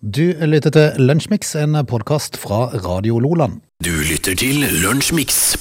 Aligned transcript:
Du 0.00 0.32
lytter 0.32 0.72
til 0.72 0.94
Lunsjmix, 0.96 1.50
en 1.60 1.76
podkast 1.84 2.38
fra 2.40 2.70
Radio 2.86 3.18
Loland. 3.20 3.58
Du 3.84 3.90
lytter 3.92 4.32
til 4.32 4.62
Lunsjmix. 4.80 5.58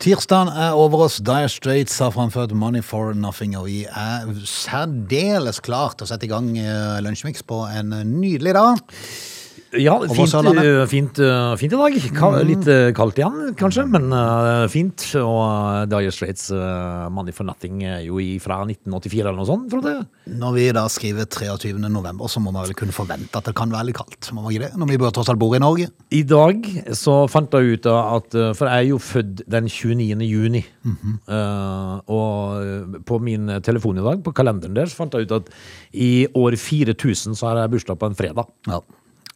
Tirsdagen 0.00 0.48
er 0.48 0.72
over 0.72 1.02
oss. 1.04 1.18
Dire 1.20 1.50
Straits 1.52 1.98
har 2.00 2.14
framført 2.16 2.54
Money 2.56 2.80
for 2.80 3.12
Nothing, 3.12 3.52
og 3.60 3.68
vi 3.68 3.82
er 3.84 4.24
særdeles 4.48 5.60
klar 5.60 5.92
til 5.92 6.08
å 6.08 6.08
sette 6.08 6.24
i 6.24 6.32
gang 6.32 6.54
eh, 6.56 7.04
Lunsjmix 7.04 7.44
på 7.44 7.66
en 7.68 7.92
nydelig 8.14 8.56
dag. 8.56 8.80
Ja, 9.80 9.94
fint, 10.06 10.34
eh, 10.34 10.86
fint, 10.86 11.18
eh, 11.18 11.56
fint 11.58 11.72
i 11.72 11.76
dag. 11.76 11.94
Mm. 11.94 12.46
litt 12.46 12.68
eh, 12.70 12.92
kaldt 12.94 13.18
igjen, 13.18 13.54
kanskje, 13.58 13.84
men 13.90 14.12
fint. 14.70 15.06
Og 15.18 15.40
uh, 15.42 15.84
Dire 15.90 16.12
Straits, 16.14 16.50
uh, 16.54 17.10
'Money 17.10 17.34
for 17.34 17.46
Nothing', 17.48 17.82
er 17.82 18.04
jo 18.06 18.18
fra 18.42 18.60
1984 18.64 19.20
eller 19.24 19.38
noe 19.40 19.48
sånt, 19.48 19.68
Frode. 19.72 20.06
Når 20.30 20.54
vi 20.54 20.66
da 20.76 20.86
skriver 20.88 21.26
23. 21.26 21.78
november, 21.88 22.30
så 22.30 22.42
må 22.42 22.52
man 22.52 22.66
vel 22.66 22.76
kunne 22.78 22.94
forvente 22.94 23.36
at 23.36 23.44
det 23.48 23.54
kan 23.56 23.72
være 23.72 23.90
litt 23.90 23.98
kaldt. 23.98 24.30
Må 24.32 24.44
man 24.44 24.54
ikke 24.54 24.68
det? 24.68 24.72
Når 24.78 24.92
vi 24.92 25.00
bør 25.02 25.14
tross 25.14 25.30
alt 25.32 25.42
bor 25.42 25.54
i 25.56 25.62
Norge. 25.62 25.90
I 26.14 26.22
dag 26.22 26.68
så 26.94 27.24
fant 27.30 27.52
jeg 27.54 27.78
ut 27.78 27.86
at 27.90 28.34
For 28.54 28.68
jeg 28.68 28.86
er 28.86 28.88
jo 28.88 28.98
født 28.98 29.44
den 29.50 29.68
29. 29.68 30.22
juni. 30.24 30.64
Mm 30.84 30.96
-hmm. 31.02 32.00
og 32.06 33.04
på 33.04 33.18
min 33.18 33.62
telefon 33.62 33.98
i 33.98 34.02
dag, 34.02 34.22
på 34.22 34.32
kalenderen 34.32 34.74
der, 34.74 34.86
så 34.86 34.96
fant 34.96 35.14
jeg 35.14 35.22
ut 35.22 35.32
at 35.32 35.48
i 35.92 36.26
år 36.34 36.56
4000 36.56 37.34
så 37.34 37.46
har 37.46 37.56
jeg 37.58 37.70
bursdag 37.70 37.98
på 37.98 38.06
en 38.06 38.14
fredag. 38.14 38.46
Ja. 38.66 38.80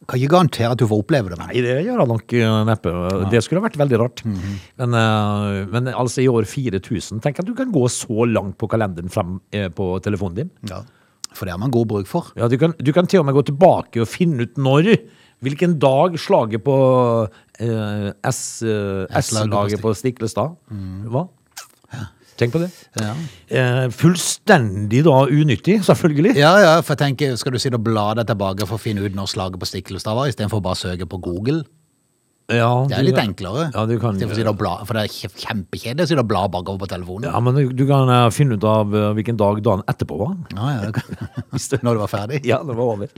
Kan 0.09 0.19
ikke 0.19 0.31
garantere 0.33 0.71
at 0.73 0.79
du 0.81 0.87
får 0.89 1.03
oppleve 1.03 1.29
det, 1.29 1.37
men 1.37 1.47
Nei, 1.51 1.61
det 1.61 1.75
gjør 1.85 1.99
jeg 2.01 2.09
nok 2.09 2.33
neppe. 2.67 2.91
neppe. 2.91 3.29
Det 3.31 3.43
skulle 3.45 3.61
ha 3.61 3.67
vært 3.69 3.77
veldig 3.77 3.99
rart. 4.01 4.23
Mhm. 4.25 4.55
men, 4.81 4.93
eh, 4.97 5.65
men 5.75 5.91
altså 5.93 6.23
i 6.23 6.27
år 6.31 6.47
4000, 6.49 7.21
tenk 7.21 7.39
at 7.39 7.45
du 7.45 7.53
kan 7.53 7.71
gå 7.71 7.85
så 7.93 8.25
langt 8.25 8.57
på 8.57 8.67
kalenderen 8.71 9.09
frem 9.13 9.37
eh, 9.53 9.69
på 9.69 9.99
telefonen 10.01 10.35
din. 10.43 10.51
ja. 10.69 10.81
For 11.31 11.45
det 11.45 11.51
har 11.53 11.59
man 11.61 11.69
god 11.69 11.85
bruk 11.87 12.07
for. 12.09 12.31
Ja, 12.35 12.47
du 12.49 12.57
kan, 12.57 12.73
du 12.81 12.89
kan 12.91 13.05
til 13.05 13.19
og 13.21 13.25
med 13.27 13.35
gå 13.37 13.43
tilbake 13.45 14.01
og 14.01 14.07
finne 14.09 14.41
ut 14.47 14.55
når. 14.57 14.95
Hvilken 15.45 15.75
dag 15.79 16.15
slaget 16.17 16.63
på 16.65 16.73
eh, 17.61 18.11
S- 18.25 18.63
eh, 18.65 19.05
S-laget 19.13 19.79
på 19.79 19.93
Stiklestad 19.95 20.55
var. 21.05 21.27
Tenk 22.39 22.53
på 22.55 22.61
det. 22.61 22.69
Ja. 23.01 23.11
Eh, 23.51 23.85
fullstendig 23.91 25.01
da 25.07 25.17
unyttig, 25.27 25.81
selvfølgelig. 25.83 26.37
Ja, 26.39 26.53
ja, 26.63 26.75
for 26.79 26.95
jeg 26.95 27.01
tenker, 27.09 27.35
skal 27.39 27.55
du 27.55 27.59
sitte 27.59 27.79
og 27.79 27.83
bla 27.83 28.13
deg 28.15 28.29
tilbake 28.29 28.67
for 28.69 28.79
å 28.79 28.81
finne 28.81 29.03
ut 29.03 29.17
når 29.17 29.33
slaget 29.33 29.59
på 29.59 29.67
Stiklestad 29.67 30.15
var, 30.15 30.31
istedenfor 30.31 30.63
bare 30.63 30.79
å 30.79 30.83
søke 30.85 31.09
på 31.09 31.19
Google? 31.25 31.65
Ja, 32.49 32.85
Det 32.89 32.95
er 32.97 33.03
du 33.03 33.07
litt 33.09 33.15
kan- 33.19 33.27
enklere. 33.29 33.65
Ja, 33.75 33.85
du 33.85 33.99
kan, 34.01 34.17
for, 34.19 34.49
å 34.49 34.53
bla, 34.57 34.71
for 34.85 34.97
det 34.97 35.03
er 35.05 35.11
kje- 35.13 35.35
kjempekjedelig 35.45 36.01
å 36.05 36.09
sitte 36.09 36.23
og 36.23 36.27
bla 36.31 36.47
bakover 36.49 36.79
på 36.81 36.87
telefonen. 36.89 37.29
ja, 37.29 37.39
men 37.45 37.53
du, 37.55 37.69
du 37.77 37.83
kan 37.85 38.09
uh, 38.09 38.29
finne 38.33 38.57
ut 38.57 38.63
av 38.65 38.89
uh, 38.95 39.13
hvilken 39.13 39.37
dag 39.37 39.61
dagen 39.61 39.83
etterpå 39.87 40.17
var. 40.17 40.33
Ja, 40.55 40.69
ja, 40.73 40.79
det 40.89 40.93
kan- 40.97 41.83
Når 41.85 41.93
du 41.93 41.99
var 42.05 42.11
ferdig. 42.11 42.41
Ja, 42.49 42.57
det 42.65 42.73
var 42.75 42.95
over. 42.95 43.11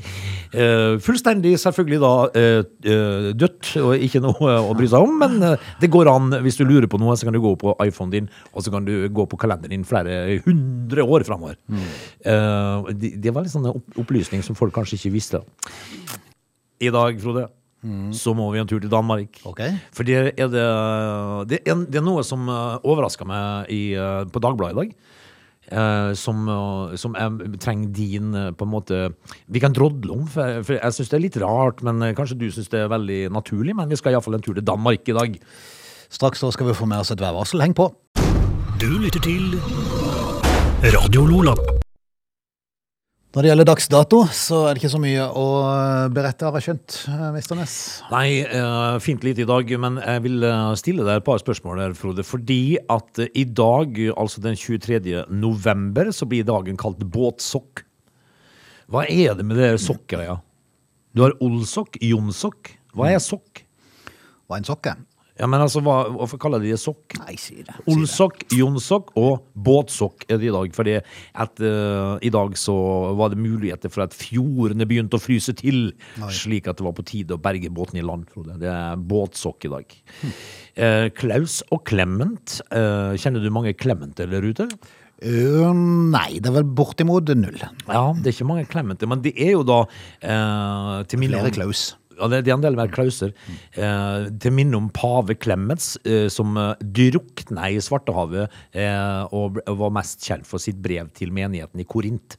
Uh, 0.53 0.99
fullstendig 0.99 1.53
selvfølgelig 1.63 2.01
da 2.01 2.11
dødt, 3.39 3.71
og 3.79 3.95
ikke 4.03 4.21
noe 4.23 4.55
å 4.67 4.75
bry 4.75 4.87
seg 4.91 5.05
om, 5.07 5.15
men 5.21 5.39
det 5.79 5.89
går 5.93 6.09
an. 6.11 6.29
Hvis 6.43 6.57
du 6.59 6.65
lurer 6.67 6.89
på 6.91 6.99
noe, 6.99 7.15
så 7.15 7.27
kan 7.29 7.33
du 7.35 7.39
gå 7.43 7.53
på 7.61 7.75
iPhonen 7.85 8.11
din, 8.11 8.29
og 8.53 8.65
så 8.65 8.73
kan 8.73 8.83
du 8.87 9.07
gå 9.09 9.25
på 9.31 9.39
kalenderen 9.39 9.71
din 9.77 9.85
flere 9.87 10.41
hundre 10.45 11.05
år 11.07 11.23
framover. 11.27 11.55
Eh, 11.71 12.91
det, 12.99 13.13
det 13.23 13.33
var 13.33 13.45
litt 13.47 13.53
sånn 13.53 13.69
opplysning 13.71 14.43
som 14.45 14.57
folk 14.59 14.73
kanskje 14.75 14.99
ikke 14.99 15.13
visste. 15.15 15.41
I 16.81 16.89
dag, 16.93 17.19
Frode, 17.21 17.47
så 18.13 18.35
må 18.37 18.51
vi 18.53 18.59
en 18.61 18.67
tur 18.69 18.79
til 18.79 18.91
Danmark. 18.91 19.39
Okay. 19.45 19.73
For 19.91 20.05
det 20.05 20.17
er, 20.19 20.51
det, 20.51 20.65
det 21.49 21.61
er, 21.65 21.79
det 21.89 21.97
er 21.97 22.05
noe 22.05 22.21
som 22.23 22.45
uh, 22.45 22.77
overraska 22.85 23.25
meg 23.25 23.71
i, 23.73 23.95
eh, 23.97 24.21
på 24.29 24.41
Dagbladet 24.43 24.75
i 24.75 24.79
dag. 24.83 24.93
eh, 25.71 26.13
som, 26.13 26.47
eh, 26.49 26.95
som 26.95 27.15
jeg 27.15 27.59
trenger 27.59 27.93
din 27.95 28.33
eh, 28.35 28.51
på 28.51 28.65
en 28.65 28.71
måte 28.71 29.13
Vi 29.47 29.59
kan 29.59 29.73
drodle 29.73 30.11
om, 30.11 30.27
for, 30.27 30.63
for 30.63 30.77
jeg 30.77 30.93
syns 30.93 31.09
det 31.09 31.17
er 31.17 31.25
litt 31.25 31.37
rart. 31.41 31.81
Men 31.81 32.01
eh, 32.01 32.13
kanskje 32.13 32.37
du 32.37 32.49
syns 32.51 32.69
det 32.69 32.83
er 32.83 32.91
veldig 32.91 33.31
naturlig. 33.31 33.75
Men 33.75 33.89
vi 33.89 33.95
skal 33.99 34.13
iallfall 34.13 34.35
en 34.37 34.45
tur 34.45 34.53
til 34.53 34.65
Danmark 34.65 35.07
i 35.07 35.17
dag. 35.17 35.37
Straks 36.11 36.39
så 36.43 36.51
skal 36.51 36.67
vi 36.67 36.77
få 36.77 36.85
med 36.85 36.99
oss 36.99 37.11
et 37.11 37.21
værvarsel. 37.21 37.61
Heng 37.63 37.73
på. 37.73 37.89
Du 38.81 38.89
lytter 38.99 39.21
til 39.23 39.55
Radio 40.93 41.25
Lola. 41.25 41.80
Når 43.31 43.45
det 43.45 43.47
gjelder 43.47 43.67
dags 43.69 43.85
dato, 43.87 44.17
så 44.35 44.57
er 44.67 44.73
det 44.75 44.81
ikke 44.81 44.89
så 44.91 44.99
mye 44.99 45.23
å 45.39 45.43
berette, 46.11 46.43
har 46.43 46.57
jeg 46.59 46.65
skjønt, 46.65 46.95
eh, 47.07 47.21
Mr. 47.31 47.53
Ness. 47.55 47.75
Nei, 48.11 48.41
eh, 48.43 48.95
fint 48.99 49.23
lite 49.23 49.45
i 49.45 49.47
dag, 49.47 49.71
men 49.79 50.01
jeg 50.01 50.23
vil 50.25 50.43
eh, 50.43 50.73
stille 50.75 51.05
deg 51.07 51.21
et 51.21 51.23
par 51.29 51.39
spørsmål 51.39 51.79
der, 51.79 51.93
Frode. 51.95 52.25
Fordi 52.27 52.75
at 52.91 53.21
eh, 53.23 53.31
i 53.31 53.45
dag, 53.47 53.95
altså 54.19 54.43
den 54.43 54.59
23. 54.59 55.23
november, 55.31 56.11
så 56.11 56.27
blir 56.27 56.43
dagen 56.43 56.75
kalt 56.75 56.99
båtsokk. 56.99 57.85
Hva 58.91 59.05
er 59.07 59.39
det 59.39 59.47
med 59.47 59.63
det 59.63 59.77
sokkgreia? 59.79 60.41
Du 61.15 61.23
har 61.23 61.37
olsokk, 61.39 62.01
jonsokk. 62.03 62.73
Hva 62.91 63.13
er 63.13 63.23
sokk? 63.23 63.63
Hva 64.43 64.59
er 64.59 64.65
en 64.65 64.67
sokk 64.67 64.91
er? 64.91 64.99
Ja, 65.41 65.47
men 65.49 65.63
altså, 65.63 65.81
hva, 65.81 66.03
Hvorfor 66.13 66.37
kaller 66.41 66.61
de 66.61 66.69
det 66.69 66.79
sokk? 66.79 67.15
Nei, 67.23 67.33
si 67.41 67.63
det. 67.65 67.73
Olsokk, 67.89 68.43
jonsokk 68.53 69.09
og 69.17 69.47
båtsokk 69.57 70.27
er 70.29 70.37
det 70.37 70.51
i 70.51 70.53
dag. 70.53 70.75
Fordi 70.77 70.97
at 71.01 71.63
uh, 71.65 72.21
i 72.21 72.29
dag 72.33 72.53
så 72.59 72.75
var 73.17 73.33
det 73.33 73.41
muligheter 73.41 73.91
for 73.91 74.05
at 74.05 74.15
fjordene 74.15 74.85
begynte 74.89 75.17
å 75.17 75.23
fryse 75.23 75.55
til. 75.57 75.89
Slik 76.29 76.69
at 76.69 76.77
det 76.77 76.85
var 76.85 76.95
på 76.97 77.07
tide 77.09 77.37
å 77.37 77.41
berge 77.41 77.71
båten 77.73 77.97
i 77.97 78.05
land, 78.05 78.27
Frode. 78.29 78.59
Det 78.61 78.69
er 78.69 79.01
båtsokk 79.11 79.65
i 79.65 79.71
dag. 79.71 79.95
Eh, 80.71 81.07
Klaus 81.17 81.61
og 81.73 81.81
Clement. 81.89 82.59
Uh, 82.69 83.17
kjenner 83.19 83.41
du 83.43 83.49
mange 83.53 83.73
Clementer 83.77 84.29
der 84.29 84.45
ute? 84.45 84.69
Uh, 85.21 85.71
nei, 85.73 86.37
det 86.37 86.51
er 86.51 86.59
vel 86.59 86.69
bortimot 86.77 87.33
null. 87.37 87.57
Ja, 87.89 88.05
det 88.13 88.29
er 88.29 88.35
ikke 88.37 88.49
mange 88.53 88.69
Clementer, 88.69 89.09
men 89.09 89.25
det 89.25 89.33
er 89.35 89.55
jo 89.57 89.65
da 89.67 89.81
til 91.09 91.21
minne 91.21 91.41
Flere 91.41 91.57
Klaus. 91.57 91.89
Ja, 92.21 92.29
det, 92.31 92.43
det 92.45 92.53
er 92.53 92.59
en 92.59 92.63
del 92.65 92.77
mer 92.77 92.91
klauser. 92.93 93.33
Eh, 93.73 94.27
til 94.43 94.53
minne 94.55 94.77
om 94.77 94.89
pave 94.93 95.35
Clemens, 95.41 95.95
eh, 96.05 96.27
som 96.31 96.53
eh, 96.61 96.75
drukna 96.81 97.71
i 97.73 97.81
Svartehavet 97.81 98.45
eh, 98.77 99.25
og 99.33 99.57
og 99.65 99.77
var 99.81 99.91
mest 99.97 100.21
kjent 100.25 100.45
for 100.47 100.61
sitt 100.61 100.77
brev 100.81 101.09
til 101.17 101.33
menigheten 101.33 101.81
i 101.81 101.87
Korint. 101.87 102.37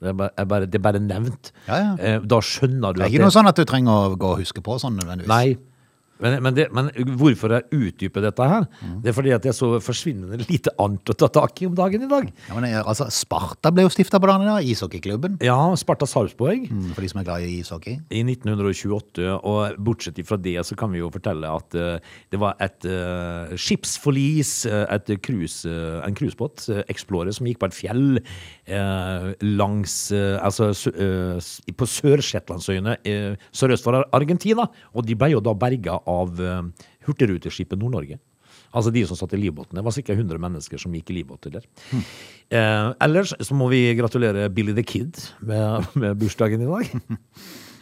det, 0.00 0.10
er 0.10 0.16
bare, 0.18 0.32
er 0.36 0.48
bare, 0.50 0.66
det 0.66 0.78
er 0.80 0.84
bare 0.84 1.00
nevnt. 1.00 1.52
Ja, 1.68 1.76
ja. 1.80 1.92
Eh, 2.00 2.18
da 2.24 2.40
skjønner 2.44 2.92
du 2.92 3.00
at 3.00 3.04
Det 3.04 3.06
er 3.06 3.14
ikke 3.14 3.24
noe 3.28 3.36
sånn 3.36 3.48
at 3.50 3.60
du 3.60 3.64
trenger 3.68 4.10
å 4.10 4.16
gå 4.20 4.32
og 4.34 4.42
huske 4.42 4.64
på 4.64 4.76
sånn 4.82 4.98
nødvendigvis. 5.00 5.30
Nei. 5.30 5.73
Men, 6.24 6.38
men, 6.42 6.56
det, 6.56 6.66
men 6.72 6.88
hvorfor 7.20 7.52
jeg 7.58 7.68
utdyper 7.92 8.24
dette 8.24 8.46
her, 8.48 8.64
Mm. 8.84 8.96
det 9.04 9.10
er 9.10 9.14
fordi 9.16 9.32
at 9.34 9.42
det 9.44 9.50
er 9.52 9.56
så 9.56 9.68
forsvinnende 9.84 10.38
lite 10.48 10.72
annet 10.80 11.10
å 11.12 11.14
ta 11.20 11.28
tak 11.28 11.60
i 11.62 11.66
om 11.68 11.74
dagen 11.76 12.02
i 12.06 12.08
dag. 12.10 12.30
Ja, 12.48 12.54
men, 12.56 12.64
eh, 12.70 12.80
altså, 12.80 13.06
Sparta 13.12 13.70
ble 13.74 13.84
jo 13.84 13.90
stifta 13.92 14.18
på 14.22 14.28
dagen 14.30 14.46
i 14.46 14.48
dag, 14.50 14.64
ishockeyklubben. 14.72 15.36
Ja, 15.44 15.58
Sparta 15.78 16.08
Sarpsborg. 16.08 16.64
Mm, 16.70 16.94
For 16.96 17.04
de 17.04 17.10
som 17.12 17.20
er 17.20 17.26
glad 17.28 17.44
i 17.44 17.58
ishockey. 17.60 17.98
i 18.10 18.22
1928, 18.24 19.28
og 19.44 19.76
bortsett 19.84 20.20
fra 20.26 20.38
det 20.40 20.56
så 20.64 20.76
kan 20.80 20.92
vi 20.94 21.02
jo 21.02 21.10
fortelle 21.12 21.44
at 21.50 21.76
uh, 21.76 21.98
det 22.32 22.40
var 22.40 22.56
et 22.64 22.88
uh, 22.88 23.52
skipsforlis, 23.60 24.54
et 24.70 25.12
cruise, 25.24 25.68
uh, 25.68 26.00
en 26.06 26.16
cruisebåt, 26.16 26.64
Explorer, 26.88 27.32
som 27.36 27.46
gikk 27.48 27.60
på 27.60 27.68
et 27.68 27.76
fjell 27.76 28.06
langs 29.44 29.94
Altså 30.14 30.70
på 31.76 31.86
Sør-Shetlandsøyene 31.88 32.94
sørøst 33.54 33.84
for 33.86 34.04
Argentina, 34.16 34.66
og 34.94 35.06
de 35.08 35.16
ble 35.18 35.32
jo 35.34 35.42
da 35.44 35.52
berga 35.58 35.98
av 36.10 36.13
uh, 36.40 36.86
Hurtigruteskipet 37.08 37.80
Nord-Norge. 37.80 38.20
Altså 38.74 38.90
de 38.94 39.04
som 39.06 39.18
satt 39.18 39.34
i 39.36 39.38
livbåtene. 39.38 39.78
Det 39.78 39.86
var 39.86 39.94
ca. 39.94 40.14
100 40.16 40.40
mennesker 40.42 40.80
som 40.82 40.94
gikk 40.96 41.12
i 41.12 41.20
livbåter 41.20 41.54
der. 41.54 41.68
Eh, 42.54 42.88
ellers 43.06 43.30
så 43.40 43.54
må 43.56 43.70
vi 43.72 43.78
gratulere 43.96 44.50
Billy 44.52 44.74
the 44.76 44.82
Kid 44.84 45.16
med, 45.40 45.86
med 45.98 46.18
bursdagen 46.20 46.60
i 46.60 46.66
dag. 46.68 46.90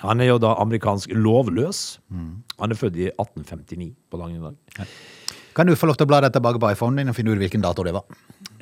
Han 0.05 0.23
er 0.23 0.29
jo 0.31 0.37
da 0.43 0.53
amerikansk 0.63 1.11
lovløs. 1.17 1.81
Han 2.61 2.75
er 2.75 2.79
født 2.79 3.01
i 3.01 3.09
1859 3.11 3.89
på 4.11 4.21
dagen 4.21 4.37
i 4.39 4.45
dag. 4.45 4.87
Kan 5.57 5.69
du 5.69 5.75
få 5.77 5.91
lov 5.91 5.99
til 5.99 6.07
å 6.07 6.13
bla 6.13 6.21
deg 6.25 6.33
tilbake 6.37 6.63
på 6.63 6.71
iPhonen 6.77 7.03
din 7.03 7.13
og 7.13 7.17
finne 7.19 7.35
ut 7.35 7.43
hvilken 7.43 7.65
dato 7.65 7.85
det 7.85 7.93
var? 7.97 8.07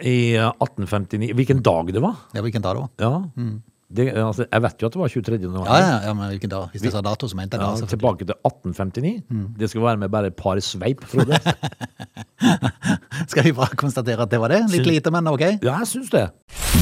I 0.00 0.36
eh, 0.38 0.48
1859 0.48 1.34
Hvilken 1.36 1.60
dag 1.66 1.92
det 1.94 2.02
var? 2.02 2.16
Ja, 2.32 2.42
hvilken 2.46 2.64
dag 2.64 2.78
det 2.78 2.86
var? 2.86 2.94
Ja. 3.02 3.50
Det, 3.90 4.04
altså, 4.14 4.44
jeg 4.46 4.62
vet 4.62 4.82
jo 4.82 4.86
at 4.86 4.94
det 4.94 5.00
var 5.00 5.08
23. 5.10 5.38
november. 5.42 5.66
Ja, 5.66 5.78
ja, 5.82 5.94
ja, 6.06 6.12
men 6.14 6.28
hvilken 6.30 6.50
dag? 6.52 6.68
Hvis 6.70 6.84
jeg 6.86 6.92
sa 6.94 7.00
dato, 7.02 7.26
så 7.26 7.34
mente 7.34 7.58
jeg 7.58 7.64
Ja, 7.64 7.70
da. 7.72 7.80
selvfølgelig. 7.80 7.98
tilbake 7.98 8.26
til 8.28 8.36
1859. 8.46 9.58
Det 9.58 9.70
skal 9.72 9.82
være 9.82 9.96
med 10.04 10.08
bare 10.14 10.26
et 10.30 10.36
par 10.38 10.60
sveip, 10.62 11.02
Frode. 11.10 11.40
Skal 13.30 13.44
vi 13.44 13.52
bare 13.52 13.76
konstatere 13.76 14.22
at 14.22 14.30
det 14.30 14.38
var 14.40 14.48
det? 14.54 14.62
Litt 14.70 14.86
lite, 14.86 15.10
men 15.10 15.26
ok. 15.26 15.40
Ja, 15.62 15.74
jeg 15.82 15.86
syns 15.90 16.10
det. 16.14 16.28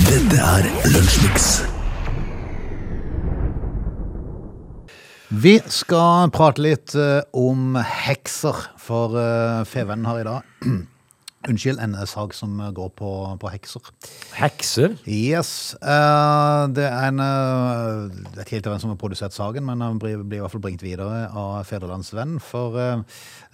Dette 0.04 0.36
er 0.36 0.68
Lunsjmix. 0.92 1.48
Vi 5.28 5.58
skal 5.68 6.30
prate 6.32 6.62
litt 6.64 6.94
eh, 6.96 7.20
om 7.36 7.74
hekser, 7.84 8.56
for 8.80 9.12
uh, 9.16 9.64
Fevennen 9.68 10.06
har 10.08 10.20
i 10.22 10.24
dag 10.24 10.40
Unnskyld, 11.46 11.78
en 11.78 11.94
sak 12.10 12.32
som 12.34 12.58
går 12.74 12.88
på, 12.98 13.10
på 13.38 13.50
hekser. 13.52 13.92
Hekser? 14.34 14.96
Yes. 15.06 15.76
Uh, 15.78 16.66
det 16.74 16.82
er 16.88 17.12
en 17.12 17.22
uh, 17.22 18.10
Jeg 18.10 18.34
vet 18.34 18.42
ikke 18.42 18.56
helt 18.56 18.70
hvem 18.72 18.80
som 18.82 18.90
har 18.90 18.98
produsert 18.98 19.36
saken, 19.36 19.62
men 19.68 19.84
den 19.84 20.00
blir, 20.02 20.24
blir 20.26 20.40
i 20.40 20.42
hvert 20.42 20.56
fall 20.56 20.64
bringt 20.64 20.82
videre 20.82 21.28
av 21.30 21.62
Federlandsvenn. 21.68 22.40
For 22.42 22.74
uh, 22.74 23.04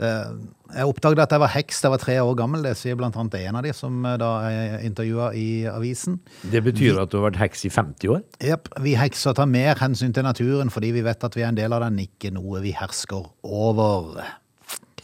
eh, 0.01 0.33
jeg 0.75 0.89
oppdaget 0.91 1.23
at 1.27 1.35
jeg 1.37 1.43
var 1.43 1.53
heks 1.55 1.81
da 1.81 1.87
jeg 1.87 1.95
var 1.95 2.03
tre 2.03 2.17
år 2.23 2.39
gammel. 2.39 2.65
Det 2.67 2.73
sier 2.79 2.97
blant 2.99 3.17
annet 3.21 3.37
en 3.43 3.61
av 3.61 3.67
de 3.67 3.75
som 3.77 4.01
eh, 4.09 4.17
da 4.21 4.31
er 4.49 4.87
intervjua 4.89 5.29
i 5.39 5.49
avisen. 5.71 6.19
Det 6.51 6.65
betyr 6.65 7.03
at 7.03 7.13
du 7.13 7.21
har 7.21 7.29
vært 7.29 7.43
heks 7.43 7.67
i 7.69 7.73
50 7.75 8.17
år? 8.17 8.25
Jepp. 8.49 8.73
Vi 8.85 8.97
hekser 8.99 9.37
tar 9.37 9.51
mer 9.51 9.79
hensyn 9.83 10.15
til 10.17 10.27
naturen 10.27 10.73
fordi 10.73 10.95
vi 10.97 11.05
vet 11.07 11.29
at 11.29 11.37
vi 11.37 11.45
er 11.45 11.53
en 11.53 11.61
del 11.61 11.77
av 11.77 11.85
den, 11.87 12.01
ikke 12.09 12.33
noe 12.35 12.65
vi 12.65 12.75
hersker 12.77 13.29
over. 13.45 14.25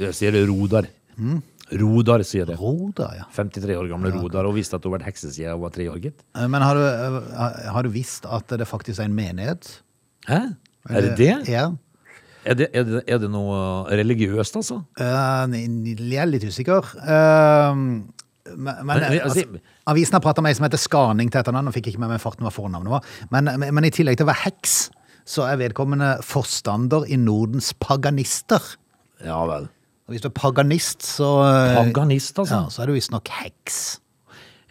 Det 0.00 0.14
sier 0.16 0.34
det 0.34 0.46
Rodar. 0.48 0.88
Rodar 1.78 2.24
sier 2.26 2.48
det. 2.48 2.56
Rodar, 2.58 3.14
ja. 3.18 3.26
53 3.36 3.76
år 3.78 3.90
gamle 3.90 4.10
Rodar, 4.16 4.48
og 4.48 4.56
visste 4.56 4.78
at 4.78 4.86
hun 4.86 4.96
var 4.96 5.04
hekse 5.06 5.30
siden 5.30 5.54
hun 5.54 5.62
var 5.62 5.74
tre 5.74 5.86
år, 5.90 6.00
gitt. 6.02 6.24
Eh, 6.34 6.48
Men 6.50 6.62
har 6.62 6.74
du, 6.74 6.82
eh, 6.82 7.70
har 7.70 7.86
du 7.86 7.90
visst 7.94 8.26
at 8.26 8.48
det 8.48 8.66
faktisk 8.66 8.98
er 8.98 9.10
en 9.10 9.14
menighet? 9.14 9.80
Hæ? 10.26 10.40
Er 10.90 11.00
det 11.00 11.16
det? 11.16 11.48
Ja. 11.48 11.70
Er 12.44 12.54
det, 12.56 12.70
er 12.72 12.84
det, 12.84 13.02
er 13.06 13.18
det 13.20 13.28
noe 13.30 13.84
religiøst, 13.92 14.56
altså? 14.56 14.80
Uh, 14.96 15.44
jeg 15.52 16.16
er 16.16 16.30
litt 16.30 16.46
usikker. 16.48 16.86
Uh, 17.04 17.76
men, 18.56 18.86
men, 18.86 18.96
altså, 18.96 19.42
altså- 19.44 19.60
avisen 19.86 20.16
har 20.16 20.22
prata 20.24 20.40
med 20.42 20.50
ei 20.50 20.56
som 20.56 20.64
heter 20.64 20.80
Skarning 20.80 21.30
til 21.30 21.42
etternavn. 21.42 21.68
Nå 21.68 21.74
fikk 21.74 21.90
jeg 21.90 21.94
ikke 21.94 22.06
med 22.06 22.14
meg 22.14 22.22
farten 22.22 22.46
hva 22.46 22.52
fornavnet 22.54 22.90
var. 22.90 23.04
Men, 23.30 23.52
men, 23.60 23.74
men 23.76 23.84
i 23.84 23.92
tillegg 23.92 24.16
til 24.16 24.24
å 24.26 24.32
være 24.32 24.46
heks, 24.48 24.78
så 25.28 25.44
er 25.50 25.60
vedkommende 25.60 26.16
forstander 26.26 27.04
i 27.12 27.20
Nordens 27.20 27.74
paganister. 27.78 28.72
Ja 29.22 29.42
vel. 29.46 29.68
Og 30.10 30.16
hvis 30.16 30.24
du 30.24 30.26
er 30.26 30.34
paganist, 30.34 31.04
så 31.06 31.26
eh, 31.46 31.76
Paganist, 31.78 32.34
altså. 32.42 32.64
Ja, 32.64 32.70
så 32.74 32.82
er 32.82 32.90
du 32.90 32.96
visstnok 32.96 33.28
heks. 33.30 33.76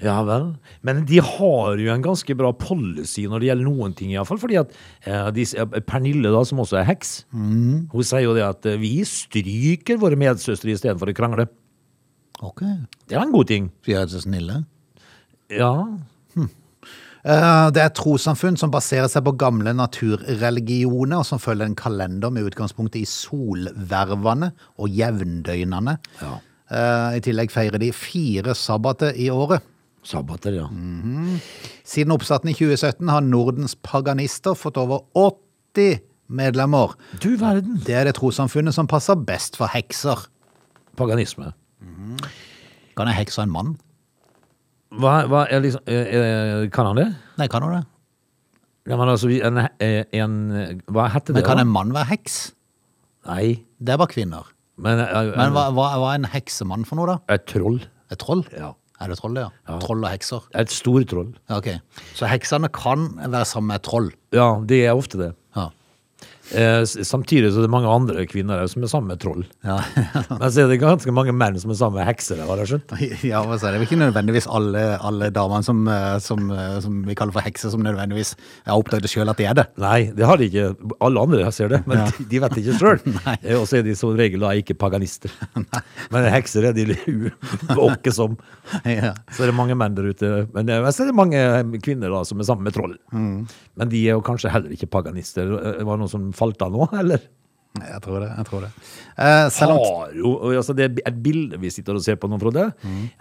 Ja 0.03 0.18
vel. 0.27 0.50
Men 0.83 1.01
de 1.07 1.21
har 1.24 1.80
jo 1.80 1.89
en 1.94 2.03
ganske 2.03 2.36
bra 2.39 2.51
policy 2.56 3.24
når 3.27 3.39
det 3.44 3.47
gjelder 3.50 3.68
noen 3.68 3.95
ting, 3.95 4.12
iallfall. 4.12 4.39
Fordi 4.39 4.57
at 4.59 4.75
eh, 5.07 5.30
de, 5.36 5.45
eh, 5.59 5.80
Pernille, 5.88 6.27
da, 6.36 6.44
som 6.47 6.59
også 6.63 6.81
er 6.81 6.88
heks, 6.91 7.13
Mm. 7.31 7.88
hun 7.91 8.03
sier 8.07 8.24
jo 8.27 8.36
det 8.36 8.44
at 8.44 8.68
eh, 8.68 8.77
vi 8.83 8.91
stryker 9.07 10.00
våre 10.03 10.19
medsøstre 10.19 10.75
istedenfor 10.75 11.12
å 11.12 11.15
krangle. 11.15 11.47
Ok. 12.44 12.63
Det 13.07 13.15
er 13.15 13.24
en 13.24 13.31
god 13.36 13.47
ting. 13.47 13.71
Vi 13.88 13.95
er 13.95 14.07
så 14.12 14.19
snille. 14.24 14.65
Ja. 15.51 15.71
Eh, 17.25 17.69
Det 17.71 17.81
er 17.81 17.86
et 17.89 17.95
trossamfunn 17.95 18.57
som 18.57 18.71
baserer 18.71 19.07
seg 19.12 19.24
på 19.25 19.36
gamle 19.38 19.74
naturreligioner, 19.75 21.18
og 21.19 21.25
som 21.25 21.39
følger 21.39 21.66
en 21.66 21.75
kalender 21.75 22.31
med 22.31 22.48
utgangspunkt 22.48 22.95
i 22.95 23.06
solvervene 23.06 24.51
og 24.80 24.89
jevndøgnene. 24.89 25.98
ja. 26.21 26.39
Eh, 26.71 27.18
I 27.18 27.19
tillegg 27.25 27.50
feirer 27.50 27.80
de 27.80 27.92
fire 27.92 28.54
sabbater 28.54 29.16
i 29.18 29.30
året. 29.30 29.62
Sabbater, 30.04 30.54
ja. 30.54 30.68
Mm. 30.69 31.39
Siden 31.83 32.12
oppstarten 32.13 32.50
i 32.50 32.54
2017 32.54 33.10
har 33.10 33.22
Nordens 33.22 33.75
paganister 33.75 34.54
fått 34.54 34.77
over 34.77 35.01
80 35.15 36.00
medlemmer. 36.30 36.94
Du 37.19 37.36
verden. 37.38 37.81
Det 37.83 37.95
er 37.95 38.04
det 38.06 38.15
trossamfunnet 38.15 38.74
som 38.74 38.88
passer 38.88 39.15
best 39.15 39.57
for 39.57 39.65
hekser. 39.68 40.27
Paganisme. 40.95 41.54
Kan 42.95 43.07
jeg 43.07 43.15
heks 43.15 43.38
ha 43.38 43.44
en 43.44 43.51
mann? 43.51 43.77
Hva, 44.89 45.13
hva 45.30 45.44
er 45.53 45.62
liksom 45.62 45.83
eh, 45.86 46.13
eh, 46.18 46.63
Kan 46.74 46.88
han 46.89 46.97
det? 46.97 47.07
Nei, 47.38 47.47
kan 47.51 47.62
han 47.65 47.75
det? 47.77 47.83
Ja, 48.89 48.97
men 48.97 49.12
altså, 49.12 49.30
en, 49.30 49.59
eh, 49.77 50.03
en 50.18 50.38
Hva 50.89 51.09
heter 51.13 51.36
det? 51.36 51.41
Men 51.44 51.45
kan 51.45 51.59
da? 51.62 51.65
en 51.68 51.74
mann 51.75 51.94
være 51.94 52.09
heks? 52.15 52.39
Nei. 53.30 53.59
Det 53.77 53.94
er 53.94 54.00
bare 54.01 54.09
kvinner. 54.15 54.50
Men, 54.81 55.01
eh, 55.03 55.30
Men 55.38 55.53
hva, 55.53 55.68
hva, 55.75 55.91
hva 56.01 56.13
er 56.15 56.24
en 56.24 56.30
heksemann 56.33 56.88
for 56.89 56.97
noe, 56.97 57.06
da? 57.12 57.36
Et 57.36 57.45
troll. 57.51 57.81
Et 58.09 58.18
troll? 58.18 58.41
Ja. 58.56 58.74
Er 59.00 59.12
det 59.13 59.19
troll, 59.21 59.36
det, 59.38 59.45
ja? 59.45 59.75
Troll 59.80 60.01
og 60.03 60.09
hekser? 60.12 60.47
Et 60.59 60.71
stortroll. 60.74 61.30
Ja, 61.47 61.59
Ok. 61.62 61.69
Så 62.18 62.27
heksene 62.27 62.68
kan 62.75 63.06
være 63.21 63.45
sammen 63.47 63.71
med 63.71 63.83
troll? 63.86 64.09
Ja, 64.36 64.57
det 64.68 64.81
er 64.88 64.97
ofte 64.97 65.19
det. 65.21 65.30
Ja. 66.54 66.80
Eh, 66.80 66.84
samtidig 66.86 67.51
så 67.54 67.62
er 67.62 67.68
det 67.68 67.72
mange 67.74 67.90
andre 67.92 68.25
kvinner 68.30 68.62
som 68.72 68.84
er 68.84 68.90
sammen 68.92 69.12
med 69.13 69.22
troll. 69.22 69.44
Ja, 69.66 69.78
Men 70.40 70.51
så 70.51 70.63
er 70.63 70.72
det 70.72 70.80
ganske 70.81 71.13
mange 71.13 71.34
menn 71.36 71.60
som 71.62 71.72
er 71.74 71.78
sammen 71.80 72.00
med 72.00 72.07
hekser. 72.10 72.42
har 72.46 72.62
jeg 72.63 72.72
skjønt. 72.72 72.94
ja 73.31 73.42
hva 73.46 73.57
så 73.60 73.69
er 73.69 73.75
Det 73.75 73.81
er 73.81 73.86
ikke 73.88 74.00
nødvendigvis 74.01 74.50
alle, 74.50 74.84
alle 75.06 75.30
damene 75.36 75.66
som, 75.66 75.84
eh, 75.88 76.18
som, 76.24 76.50
eh, 76.51 76.80
som 76.84 77.01
vi 77.06 77.18
kaller 77.19 77.36
for 77.36 77.46
hekser, 77.46 77.74
som 77.74 77.84
nødvendigvis 77.86 78.36
har 78.66 78.80
oppdaget 78.80 79.12
sjøl 79.12 79.30
at 79.31 79.40
de 79.42 79.48
er 79.50 79.57
det. 79.62 79.68
Nei, 79.81 80.00
det 80.16 80.28
har 80.30 80.40
de 80.42 80.50
ikke. 80.50 80.68
Alle 81.06 81.25
andre 81.28 81.51
ser 81.56 81.72
det, 81.74 81.81
men 81.90 82.06
de, 82.07 82.28
de 82.31 82.42
vet 82.44 82.57
det 82.57 82.66
ikke 82.66 82.80
sjøl. 82.80 83.04
Og 83.60 83.68
så 83.69 83.80
er 83.80 83.86
de 83.86 83.96
som 84.00 84.16
regel 84.18 84.44
da 84.46 84.54
ikke 84.57 84.78
paganister. 84.80 85.34
Men 86.10 86.30
hekser 86.34 86.69
er 86.72 86.78
de 86.78 86.88
våke 87.75 88.13
som. 88.16 88.38
Ja. 88.86 89.13
Så 89.36 89.44
er 89.46 89.51
det 89.51 89.57
mange 89.57 89.78
menn 89.78 89.96
der 89.98 90.10
ute. 90.10 90.31
Men 90.56 90.69
så 90.90 91.04
er 91.04 91.12
det 91.12 91.18
mange 91.18 91.42
kvinner 91.84 92.12
da 92.13 92.24
som 92.28 92.42
er 92.42 92.48
sammen 92.48 92.68
med 92.68 92.75
troll. 92.75 92.96
Men 93.13 93.92
de 93.92 94.01
er 94.06 94.18
jo 94.18 94.24
kanskje 94.25 94.51
heller 94.54 94.74
ikke 94.75 94.90
paganister. 94.92 95.50
Det 95.50 95.86
Var 95.88 96.00
noen 96.00 96.12
som 96.12 96.30
falt 96.39 96.63
av 96.65 96.74
nå, 96.75 96.88
eller? 97.03 97.27
Jeg 97.80 98.01
tror 98.01 98.24
det. 98.24 98.27
jeg 98.33 98.45
tror 98.47 98.63
det. 98.65 98.69
Eh, 99.21 99.47
selv 99.53 99.75
om 99.75 99.77
Har 99.86 100.13
jo, 100.18 100.30
altså 100.57 100.74
det 100.75 100.88
er 100.88 100.95
et 101.06 101.19
bilde 101.24 101.59
vi 101.62 101.69
sitter 101.71 101.95
og 101.95 102.01
ser 102.03 102.18
på 102.19 102.27
nå, 102.27 102.39
Frode, 102.41 102.63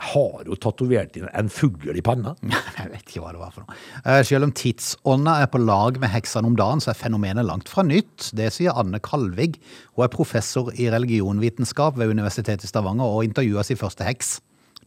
har 0.09 0.47
jo 0.49 0.57
tatovert 0.59 1.19
inn 1.21 1.27
en 1.37 1.51
fugl 1.53 1.93
i 1.93 2.03
panna. 2.03 2.33
Jeg 2.79 2.89
vet 2.95 3.05
ikke 3.13 3.23
hva 3.27 3.35
det 3.37 3.43
var 3.43 3.53
for 3.55 3.67
noe. 3.67 3.77
Eh, 4.09 4.23
Selv 4.27 4.49
om 4.49 4.55
tidsånda 4.57 5.37
er 5.45 5.51
på 5.53 5.61
lag 5.61 6.01
med 6.01 6.11
heksene 6.15 6.49
om 6.49 6.57
dagen, 6.59 6.81
så 6.83 6.95
er 6.95 6.99
fenomenet 6.99 7.45
langt 7.47 7.69
fra 7.71 7.85
nytt. 7.87 8.31
Det 8.41 8.49
sier 8.57 8.73
Anne 8.81 8.99
Kalvig. 9.05 9.61
Hun 9.93 10.07
er 10.09 10.15
professor 10.17 10.73
i 10.75 10.89
religionvitenskap 10.97 12.01
ved 12.01 12.17
Universitetet 12.17 12.65
i 12.65 12.73
Stavanger 12.73 13.05
og 13.19 13.29
intervjua 13.29 13.67
sin 13.69 13.79
første 13.81 14.09
heks 14.09 14.39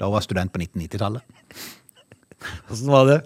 da 0.02 0.10
hun 0.10 0.16
var 0.18 0.26
student 0.26 0.50
på 0.50 0.58
1990-tallet. 0.58 1.22
Hvordan 2.66 2.92
var 2.98 3.10
det? 3.12 3.20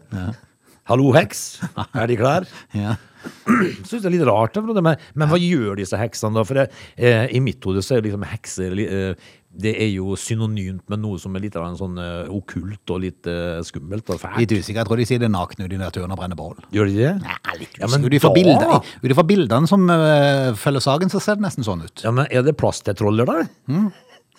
Hallo, 0.91 1.13
heks. 1.15 1.45
Er 1.95 2.11
de 2.11 2.17
klar? 2.19 2.43
Ja. 2.75 2.97
Syns 3.87 4.03
det 4.03 4.09
er 4.09 4.13
litt 4.17 4.27
rart, 4.27 4.57
Frode, 4.57 4.83
men, 4.85 5.01
men 5.15 5.31
hva 5.31 5.39
gjør 5.39 5.79
disse 5.79 5.97
heksene 5.99 6.37
da? 6.37 6.43
For 6.47 6.59
det, 6.59 6.67
eh, 6.97 7.25
i 7.35 7.41
mitt 7.43 7.63
hode 7.65 7.83
så 7.85 7.97
er 7.97 8.05
liksom 8.05 8.25
hekser 8.27 8.75
eh, 8.85 9.27
Det 9.65 9.73
er 9.81 9.91
jo 9.93 10.17
synonymt 10.19 10.83
med 10.91 11.01
noe 11.03 11.19
som 11.21 11.35
er 11.37 11.45
litt 11.45 11.55
av 11.55 11.67
en 11.69 11.77
sånn 11.79 11.99
uh, 12.01 12.31
okkult 12.33 12.91
og 12.91 13.03
litt 13.05 13.29
uh, 13.31 13.61
skummelt 13.63 14.09
og 14.11 14.19
fælt. 14.19 14.41
Litt 14.41 14.51
usikker. 14.51 14.81
Jeg 14.81 14.89
tror 14.89 14.99
de 14.99 15.05
sier 15.07 15.21
det 15.21 15.29
er 15.29 15.35
nakne 15.35 15.69
ute 15.69 15.77
i 15.77 15.79
naturen 15.79 16.11
og 16.11 16.19
brenner 16.19 16.39
bål. 16.39 16.57
Gjør 16.75 16.91
de 16.91 16.97
det? 16.97 17.13
Nei, 17.23 17.55
litt 17.61 17.77
Ja, 17.79 17.87
men. 17.87 18.03
Ut 18.03 18.17
ifra 18.19 18.33
bildene, 18.35 19.27
bildene 19.29 19.71
som 19.71 19.87
uh, 19.87 20.51
følger 20.59 20.83
saken, 20.83 21.13
så 21.13 21.23
ser 21.23 21.39
det 21.39 21.47
nesten 21.47 21.67
sånn 21.67 21.85
ut. 21.87 22.03
Ja, 22.03 22.11
men 22.15 22.27
Er 22.27 22.43
det 22.43 22.57
plass 22.59 22.83
til 22.83 22.97
troller, 22.99 23.29
da? 23.29 23.45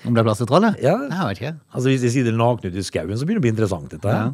Om 0.05 0.15
det 0.15 0.21
er 0.21 0.29
plass 0.29 0.43
til 0.43 0.50
trollet? 0.50 0.77
Ja. 0.85 0.99
Jeg 1.09 1.31
vet 1.31 1.41
ikke. 1.41 1.55
Altså 1.73 1.88
Hvis 1.88 2.05
de 2.05 2.12
sier 2.12 2.27
det 2.27 2.35
er 2.35 2.38
nakne 2.43 2.69
ute 2.69 2.83
i 2.83 2.85
skauen, 2.85 3.17
så 3.17 3.25
begynner 3.25 3.41
det 3.41 3.44
å 3.44 3.47
bli 3.47 3.55
interessant. 3.56 3.88
dette. 3.97 4.12
Ja. 4.12 4.29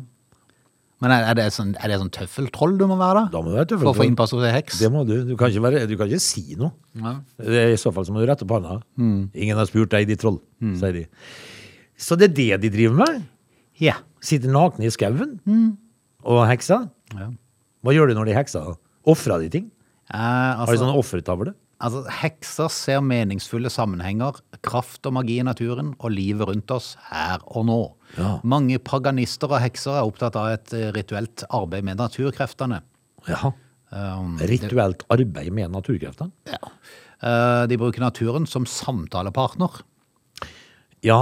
Men 1.02 1.10
er 1.16 1.34
det 1.34 1.48
sånn, 1.50 1.72
er 1.82 1.90
det 1.90 1.96
sånn 1.98 2.12
tøffeltroll 2.14 2.76
du 2.78 2.84
må 2.86 2.94
være, 3.00 3.24
da? 3.24 3.32
Da 3.34 3.40
må 3.42 3.50
du 3.50 3.56
være 3.56 3.66
tøffeltroll. 3.72 3.96
For 3.96 3.98
å 3.98 4.04
få 4.04 4.06
innpass 4.06 4.34
hos 4.36 4.44
ei 4.46 4.52
heks? 4.54 4.78
Det 4.78 4.90
må 4.94 5.02
du. 5.08 5.16
Du 5.26 5.34
kan 5.40 5.50
ikke, 5.50 5.64
være, 5.64 5.82
du 5.90 5.96
kan 5.98 6.06
ikke 6.10 6.22
si 6.22 6.54
noe. 6.60 6.70
Ja. 7.00 7.16
Det 7.42 7.64
I 7.74 7.80
så 7.80 7.90
fall 7.96 8.06
så 8.06 8.14
må 8.14 8.22
du 8.22 8.28
rette 8.30 8.46
panna. 8.48 8.78
Ingen 9.02 9.58
har 9.58 9.66
spurt 9.70 9.90
deg, 9.94 10.06
de 10.12 10.16
troll, 10.20 10.38
sier 10.78 10.94
de. 11.00 11.04
Så 11.98 12.14
det 12.18 12.30
er 12.30 12.36
det 12.38 12.60
de 12.66 12.70
driver 12.78 13.00
med? 13.02 13.24
Ja. 13.82 13.96
Sitter 14.22 14.52
nakne 14.54 14.86
i 14.86 14.92
skauen 14.94 15.40
og 16.22 16.44
hekser? 16.46 16.86
Ja. 17.18 17.32
Hva 17.82 17.94
gjør 17.96 18.12
de 18.12 18.14
når 18.20 18.30
de 18.30 18.36
hekser? 18.38 18.74
Ofrer 19.10 19.42
de 19.42 19.48
ting? 19.56 19.64
Eh, 20.12 20.18
Har 20.18 20.62
de 20.62 20.70
altså, 20.70 20.84
sånn 20.84 20.98
offertavle? 21.00 21.54
Altså, 21.82 22.02
hekser 22.22 22.70
ser 22.72 23.02
meningsfulle 23.04 23.70
sammenhenger, 23.72 24.38
kraft 24.64 25.06
og 25.08 25.16
magi 25.18 25.40
i 25.40 25.46
naturen 25.46 25.92
og 25.98 26.14
livet 26.14 26.48
rundt 26.48 26.72
oss 26.74 26.94
her 27.10 27.42
og 27.46 27.66
nå. 27.68 27.80
Ja. 28.18 28.36
Mange 28.46 28.78
paganister 28.82 29.50
og 29.52 29.62
hekser 29.64 29.98
er 29.98 30.08
opptatt 30.08 30.38
av 30.38 30.52
et 30.54 30.74
eh, 30.76 30.90
rituelt 30.94 31.44
arbeid 31.50 31.86
med 31.88 32.00
naturkreftene. 32.00 32.82
Ja. 33.28 33.52
Um, 33.92 34.38
Rituelt 34.48 35.04
arbeid 35.12 35.52
med 35.52 35.74
naturkreftene? 35.74 36.32
ja. 36.48 36.62
Uh, 37.22 37.68
de 37.70 37.76
bruker 37.78 38.02
naturen 38.02 38.48
som 38.50 38.64
samtalepartner. 38.66 39.76
Ja. 41.06 41.20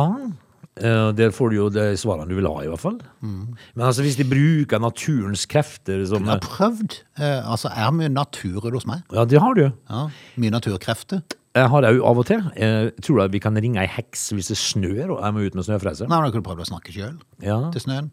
Eh, 0.83 1.13
Der 1.17 1.31
får 1.35 1.51
du 1.51 1.57
jo 1.57 1.69
de 1.71 1.85
svarene 2.01 2.29
du 2.29 2.35
vil 2.39 2.47
ha, 2.49 2.63
i 2.65 2.69
hvert 2.71 2.81
fall. 2.83 2.99
Men 3.23 3.85
altså, 3.87 4.03
hvis 4.03 4.17
de 4.19 4.25
bruker 4.29 4.81
naturens 4.83 5.47
krefter 5.51 6.05
som 6.09 6.25
Jeg 6.25 6.33
har 6.37 6.41
prøvd. 6.45 7.01
Eh, 7.19 7.41
altså, 7.51 7.69
er 7.75 7.91
mye 7.97 8.09
natur 8.13 8.71
hos 8.73 8.87
meg. 8.89 9.03
Ja, 9.13 9.25
det 9.25 9.41
har 9.41 9.55
du. 9.55 9.67
Ja, 9.91 10.07
mye 10.41 10.51
naturkrefter. 10.57 11.23
Jeg 11.57 11.67
har 11.73 11.83
det 11.83 11.97
jo 11.97 12.05
av 12.07 12.19
og 12.23 12.27
til. 12.29 12.43
Jeg 12.57 12.93
tror 13.03 13.25
at 13.25 13.33
vi 13.35 13.41
kan 13.43 13.57
ringe 13.59 13.81
ei 13.83 13.89
heks 13.91 14.29
hvis 14.37 14.53
det 14.53 14.57
snør 14.61 15.17
og 15.17 15.25
jeg 15.25 15.35
må 15.35 15.41
ut 15.49 15.57
med 15.59 15.67
snøfreser. 15.67 16.07
Nei, 16.07 16.21
men 16.21 16.29
Da 16.29 16.35
kunne 16.37 16.45
du 16.45 16.49
prøvd 16.49 16.63
å 16.63 16.69
snakke 16.71 16.93
sjøl 16.95 17.17
Ja. 17.43 17.57
til 17.75 17.81
snøen. 17.83 18.13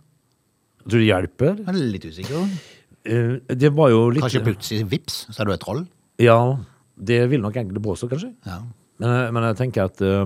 Tror 0.87 0.97
du 0.97 1.03
det 1.03 1.09
hjelper? 1.11 1.57
Jeg 1.61 1.67
er 1.67 1.91
litt 1.93 2.05
usikker. 2.07 2.49
Eh, 3.05 3.37
Det 3.55 3.69
var 3.75 3.89
jo 3.93 4.09
litt 4.09 4.23
Kanskje 4.23 4.41
plutselig 4.43 4.89
vips, 4.89 5.27
så 5.29 5.41
er 5.41 5.45
du 5.45 5.51
et 5.53 5.59
troll? 5.61 5.85
Ja, 6.17 6.57
det 6.97 7.29
vil 7.29 7.41
nok 7.41 7.53
enkelte 7.61 7.83
påstå, 7.83 8.09
kanskje. 8.09 8.33
Ja. 8.47 8.57
Men, 8.99 9.33
men 9.35 9.43
jeg 9.51 9.57
tenker 9.59 9.85
at 9.85 10.01
eh, 10.01 10.25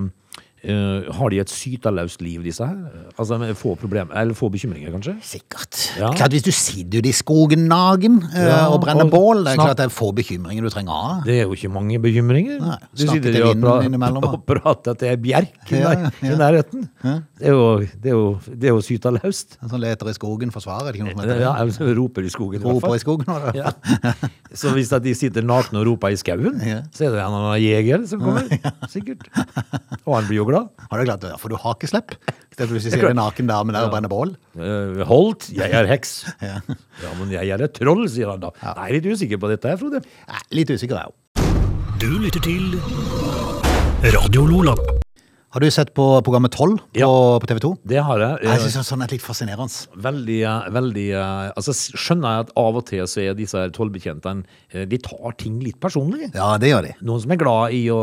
Eh, 0.62 1.08
har 1.10 1.32
de 1.32 1.40
et 1.42 1.50
sytalaust 1.50 2.20
liv, 2.22 2.38
disse 2.46 2.62
her? 2.62 2.76
Altså 3.18 3.34
få 3.58 3.72
problem, 3.80 4.12
eller 4.14 4.36
få 4.38 4.46
bekymringer, 4.54 4.92
kanskje? 4.94 5.16
Sikkert. 5.26 5.78
Ja. 5.98 6.12
Klart 6.14 6.30
Hvis 6.36 6.44
du 6.46 6.52
sitter 6.54 7.02
ute 7.02 7.10
i 7.10 7.14
skogen 7.16 7.64
nagen 7.66 8.20
uh, 8.22 8.36
Ja, 8.38 8.60
og 8.70 8.78
brenner 8.84 9.08
og 9.08 9.10
bål, 9.10 9.42
det 9.42 9.56
er 9.56 9.58
klart 9.58 9.80
det 9.80 9.88
er 9.88 9.94
få 9.94 10.12
bekymringer 10.14 10.62
du 10.62 10.70
trenger 10.70 10.94
å 10.94 11.00
ha. 11.00 11.16
Det 11.26 11.40
er 11.40 11.48
jo 11.48 11.56
ikke 11.56 11.70
mange 11.74 11.98
bekymringer. 12.04 12.60
Nei, 12.62 12.76
du 12.94 13.02
sitter 13.08 13.38
jo 13.40 13.48
og 13.50 13.64
pra- 13.64 14.12
og 14.28 14.36
prater 14.46 15.00
til 15.00 15.10
ei 15.10 15.16
bjerk 15.24 15.72
Ja, 15.74 15.96
i 16.22 16.30
nærheten. 16.30 16.86
Det 17.02 17.50
er 17.50 17.56
jo, 17.58 17.66
det 17.82 18.12
er 18.12 18.14
jo, 18.14 18.30
det 18.46 18.70
er 18.70 18.76
jo 18.76 18.86
syteløst. 18.86 19.58
En 19.66 19.74
som 19.74 19.82
leter 19.82 20.12
i 20.12 20.14
skogen 20.14 20.54
for 20.54 20.62
svar, 20.62 20.86
er 20.86 20.94
det 20.94 21.00
ikke 21.00 21.08
noe 21.08 21.16
som 21.16 21.24
heter 21.24 21.42
det? 21.42 21.46
Ja, 21.48 21.56
eller 21.58 21.98
roper 21.98 22.22
i 22.22 22.30
skogen. 22.30 22.62
Roper 22.62 22.94
i 22.94 23.02
skogen. 23.02 23.26
Ja. 23.58 23.74
Så 24.54 24.70
hvis 24.76 24.94
de 24.94 25.16
sitter 25.18 25.42
nakne 25.42 25.82
og 25.82 25.90
roper 25.90 26.14
i 26.14 26.22
skauen, 26.22 26.62
så 26.94 27.08
er 27.08 27.16
det 27.16 27.18
en 27.18 27.26
eller 27.26 27.50
annen 27.50 27.60
jeger 27.66 28.06
som 28.06 28.22
kommer. 28.22 28.46
Sikkert. 28.92 29.26
Og 30.06 30.14
han 30.20 30.30
blir 30.30 30.38
jo 30.38 30.46
glad. 30.46 30.51
Har 30.90 31.00
du 31.00 31.04
klart 31.08 31.24
Ja, 31.30 31.36
For 31.40 31.48
du 31.52 31.56
har 31.60 31.74
ikke 31.78 31.88
slepp. 31.90 32.14
Hvis 32.52 32.68
du 32.68 32.90
sier 32.92 33.08
en 33.10 33.16
naken 33.16 33.48
dame 33.48 33.72
der 33.72 33.86
og 33.88 33.92
brenner 33.94 34.10
bål. 34.12 34.34
Eh, 34.60 35.02
Holt, 35.08 35.48
jeg 35.56 35.72
er 35.72 35.88
heks. 35.90 36.12
Ja. 36.42 36.60
Ja, 37.02 37.12
men 37.18 37.30
jeg 37.32 37.48
er 37.54 37.64
et 37.64 37.74
troll, 37.78 38.04
sier 38.12 38.30
han 38.34 38.42
da. 38.44 38.50
Jeg 38.62 38.76
er 38.76 38.96
litt 38.98 39.08
usikker 39.16 39.40
på 39.42 39.50
dette 39.52 39.72
her, 39.72 39.80
Frode. 39.80 40.02
Nei, 40.28 40.42
Litt 40.60 40.70
usikker, 40.74 40.98
jeg 41.00 41.08
òg. 41.08 41.18
Du 42.02 42.10
lytter 42.18 42.42
til 42.42 42.76
Radio 44.16 44.44
Lola. 44.50 44.74
Har 45.52 45.60
du 45.60 45.66
sett 45.70 45.90
på 45.92 46.04
programmet 46.24 46.54
12 46.56 46.78
på, 46.78 46.96
Ja. 46.96 47.06
på 47.38 47.46
TV 47.46 47.58
2? 47.60 47.70
Det 47.84 48.00
har 48.02 48.18
jeg. 48.22 48.38
Jeg 48.48 48.60
synes 48.72 48.88
det 48.88 48.96
er 49.04 49.10
litt 49.12 49.22
fascinerende. 49.22 49.86
Veldig, 50.00 50.38
veldig 50.72 51.04
eh, 51.12 51.50
Altså, 51.56 51.74
skjønner 51.76 52.32
jeg 52.38 52.46
at 52.46 52.52
av 52.56 52.78
og 52.80 52.86
til 52.88 53.04
så 53.06 53.20
er 53.20 53.34
disse 53.36 53.60
tollbetjentene 53.76 54.46
eh, 54.72 54.86
De 54.88 54.96
tar 55.04 55.36
ting 55.36 55.60
litt 55.60 55.76
personlig. 55.78 56.30
Ja, 56.34 56.54
det 56.56 56.72
gjør 56.72 56.88
de. 56.88 56.94
Noen 57.04 57.20
som 57.20 57.34
er 57.36 57.42
glad 57.44 57.76
i 57.76 57.82
å 57.92 58.00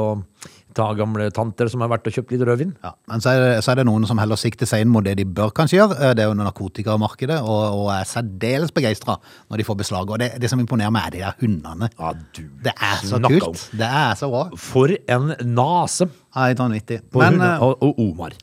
ta 0.78 0.86
gamle 0.94 1.30
tanter 1.34 1.68
som 1.72 1.82
har 1.82 1.90
vært 1.90 2.06
og 2.08 2.14
kjøpt 2.14 2.32
litt 2.36 2.44
rødvin. 2.46 2.74
Ja, 2.86 2.92
men 3.10 3.24
så 3.24 3.32
er, 3.34 3.40
det, 3.42 3.64
så 3.66 3.72
er 3.74 3.80
det 3.82 3.86
noen 3.90 4.06
som 4.08 4.20
heller 4.22 4.38
sikter 4.40 4.70
seg 4.70 4.84
inn 4.86 4.92
mot 4.94 5.04
det 5.04 5.16
de 5.18 5.26
bør 5.26 5.50
kanskje 5.58 5.80
gjøre. 5.80 5.98
Eh, 6.00 6.14
Det 6.14 6.24
er 6.24 6.30
jo 6.30 6.38
narkotikamarkedet, 6.38 7.40
og, 7.42 7.64
og 7.80 7.90
er 7.96 8.06
særdeles 8.10 8.72
begeistra 8.76 9.16
når 9.50 9.58
de 9.62 9.68
får 9.68 9.80
beslag. 9.82 10.10
Og 10.14 10.20
det, 10.22 10.32
det 10.42 10.50
som 10.52 10.62
imponerer 10.62 10.94
meg, 10.94 11.08
er 11.10 11.16
de 11.18 11.24
der 11.26 11.40
hundene. 11.42 11.90
Ja, 12.00 12.14
du 12.36 12.44
Det 12.68 12.74
er 12.76 13.02
så 13.06 13.20
kult. 13.24 13.42
kult. 13.48 13.66
Det 13.82 13.90
er 14.04 14.14
så 14.20 14.30
bra. 14.32 14.46
For 14.70 14.94
en 15.08 15.34
nase 15.56 16.10
Ja, 16.30 16.46
Helt 16.52 16.60
vanvittig. 16.62 17.00
Men 17.18 17.42
eh, 17.42 17.64
Og, 17.66 17.82
og 17.82 17.98
Omar. 18.00 18.36